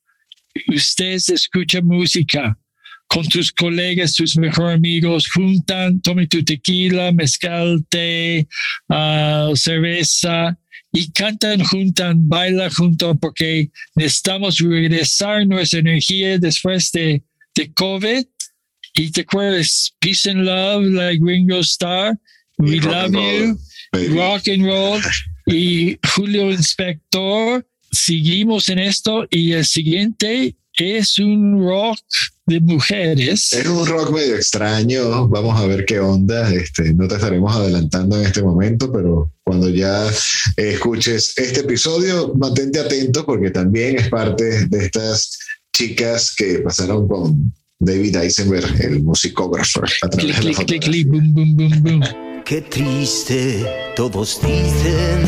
ustedes 0.74 1.30
escuchan 1.30 1.86
música 1.86 2.58
con 3.08 3.26
tus 3.28 3.52
colegas, 3.52 4.16
tus 4.16 4.36
mejores 4.38 4.76
amigos, 4.76 5.30
juntan, 5.30 6.02
tomen 6.02 6.28
tu 6.28 6.44
tequila, 6.44 7.12
mezcal, 7.12 7.86
té, 7.90 8.48
ah, 8.90 9.52
cerveza 9.56 10.58
y 10.92 11.12
cantan, 11.12 11.64
juntan, 11.64 12.28
bailan 12.28 12.70
juntos 12.72 13.16
porque 13.22 13.70
necesitamos 13.96 14.58
regresar 14.58 15.46
nuestra 15.48 15.80
energía 15.80 16.38
después 16.38 16.92
de, 16.92 17.24
de 17.58 17.74
COVID. 17.74 18.26
Y 18.94 19.12
te 19.12 19.22
acuerdas, 19.22 19.94
peace 20.00 20.30
and 20.30 20.46
love, 20.46 20.84
like 20.84 21.20
Ringo 21.22 21.60
Starr, 21.60 22.18
we 22.58 22.80
love 22.80 23.14
roll, 23.14 23.24
you, 23.24 23.58
baby. 23.92 24.18
rock 24.18 24.48
and 24.48 24.66
roll. 24.66 25.02
Y 25.50 25.98
Julio 26.14 26.52
Inspector, 26.52 27.66
seguimos 27.90 28.68
en 28.68 28.80
esto 28.80 29.26
y 29.30 29.54
el 29.54 29.66
siguiente 29.66 30.58
es 30.74 31.18
un 31.20 31.66
rock 31.66 32.02
de 32.46 32.60
mujeres. 32.60 33.54
Es 33.54 33.66
un 33.66 33.86
rock 33.86 34.12
medio 34.12 34.36
extraño, 34.36 35.30
vamos 35.30 35.58
a 35.58 35.66
ver 35.66 35.86
qué 35.86 36.02
onda. 36.02 36.54
Este, 36.54 36.94
no 36.94 37.08
te 37.08 37.16
estaremos 37.16 37.56
adelantando 37.56 38.20
en 38.20 38.26
este 38.26 38.42
momento, 38.42 38.92
pero 38.92 39.32
cuando 39.44 39.70
ya 39.70 40.10
escuches 40.58 41.34
este 41.38 41.62
episodio, 41.62 42.34
mantente 42.36 42.80
atento 42.80 43.26
porque 43.26 43.50
también 43.50 43.98
es 43.98 44.10
parte 44.10 44.68
de 44.68 44.86
estas 44.86 45.40
chicas 45.78 46.34
que 46.36 46.60
pasaron 46.60 47.08
con 47.08 47.54
David 47.80 48.16
Eisenberg, 48.16 48.82
el 48.82 49.04
musicógrafo, 49.04 49.82
a 50.02 50.10
Clic, 50.10 50.10
través 50.10 50.18
de 50.18 50.32
la 50.32 50.40
clic, 50.40 50.42
clic, 50.42 50.56
fotografía. 50.56 50.80
clic, 50.80 51.08
boom, 51.08 51.34
boom, 51.36 51.56
boom, 51.56 51.84
boom. 51.84 52.02
Qué 52.44 52.62
triste, 52.62 53.64
todos 53.96 54.42
dicen 54.42 55.22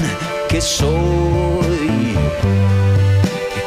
que 0.49 0.59
soy, 0.59 2.15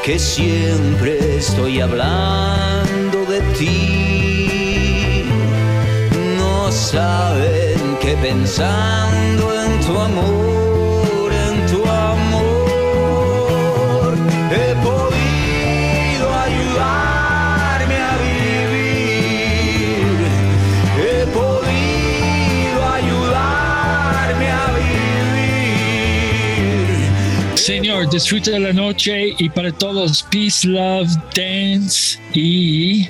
que 0.04 0.18
siempre 0.18 1.36
estoy 1.36 1.80
hablando 1.80 3.26
de 3.26 3.40
ti. 3.56 5.24
No 6.36 6.72
saben 6.72 7.96
que 8.00 8.16
pensando 8.16 9.54
en 9.64 9.80
tu 9.86 9.96
amor, 9.98 10.51
Señor, 27.62 28.10
disfruta 28.10 28.50
de 28.50 28.58
la 28.58 28.72
noche 28.72 29.36
y 29.38 29.48
para 29.48 29.70
todos, 29.70 30.24
peace, 30.32 30.66
love, 30.66 31.08
dance 31.32 32.18
y 32.34 33.06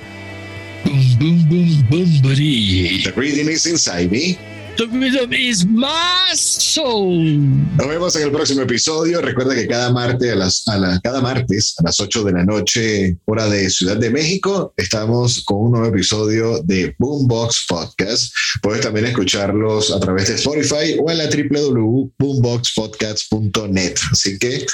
boom, 0.84 1.18
boom, 1.18 1.48
boom, 1.48 1.86
boom, 1.88 2.22
buddy. 2.22 3.02
The 3.02 3.12
reading 3.12 3.48
is 3.48 3.64
inside 3.64 4.10
me. 4.10 4.36
The 4.76 4.86
rhythm 4.86 5.32
is 5.34 5.64
my 5.66 6.30
soul. 6.34 7.36
Nos 7.76 7.86
vemos 7.88 8.16
en 8.16 8.22
el 8.22 8.30
próximo 8.32 8.62
episodio. 8.62 9.20
Recuerda 9.20 9.54
que 9.54 9.66
cada 9.68 9.92
martes 9.92 10.32
a 10.32 10.34
las, 10.34 10.66
a 10.66 10.78
la- 10.78 10.98
cada 11.00 11.20
martes 11.20 11.74
a 11.78 11.82
las 11.84 12.00
8 12.00 12.24
de 12.24 12.32
la 12.32 12.42
noche, 12.44 13.18
hora 13.26 13.48
de 13.48 13.68
Ciudad 13.70 13.96
de 13.98 14.10
México, 14.10 14.72
estamos 14.76 15.42
con 15.44 15.58
un 15.66 15.70
nuevo 15.72 15.86
episodio 15.88 16.60
de 16.62 16.94
Boombox 16.98 17.66
Podcast. 17.68 18.32
Puedes 18.62 18.80
también 18.82 19.06
escucharlos 19.06 19.92
a 19.92 20.00
través 20.00 20.28
de 20.28 20.34
Spotify 20.36 20.96
o 20.98 21.10
en 21.10 21.18
la 21.18 21.28
www.boomboxpodcast.net. 21.28 23.94
Así 24.10 24.38
que 24.38 24.64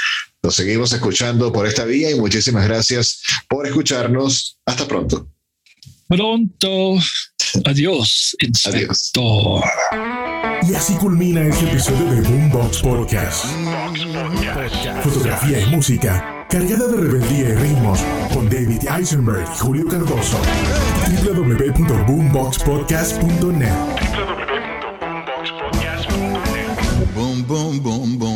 los 0.43 0.55
seguimos 0.55 0.93
escuchando 0.93 1.53
por 1.53 1.67
esta 1.67 1.85
vía 1.85 2.11
y 2.13 2.15
muchísimas 2.15 2.67
gracias 2.69 3.21
por 3.49 3.67
escucharnos. 3.67 4.59
Hasta 4.65 4.87
pronto. 4.87 5.29
Pronto. 6.09 6.95
Adiós, 7.65 8.37
inspector. 8.41 9.63
Y 10.69 10.75
así 10.75 10.95
culmina 10.95 11.45
este 11.47 11.67
episodio 11.67 12.11
de 12.11 12.21
Boombox 12.23 12.79
Podcast. 12.83 13.45
Fotografía 15.03 15.61
y 15.61 15.67
música 15.67 16.35
cargada 16.49 16.89
de 16.89 16.97
rebeldía 16.97 17.51
y 17.51 17.55
ritmos 17.55 18.01
con 18.33 18.49
David 18.49 18.81
Eisenberg 18.97 19.47
y 19.55 19.59
Julio 19.59 19.87
Cardoso. 19.87 20.39
www.boomboxpodcast.net 21.25 23.73
Boom, 27.15 27.45
boom, 27.47 27.81
boom, 27.83 28.19
boom. 28.19 28.28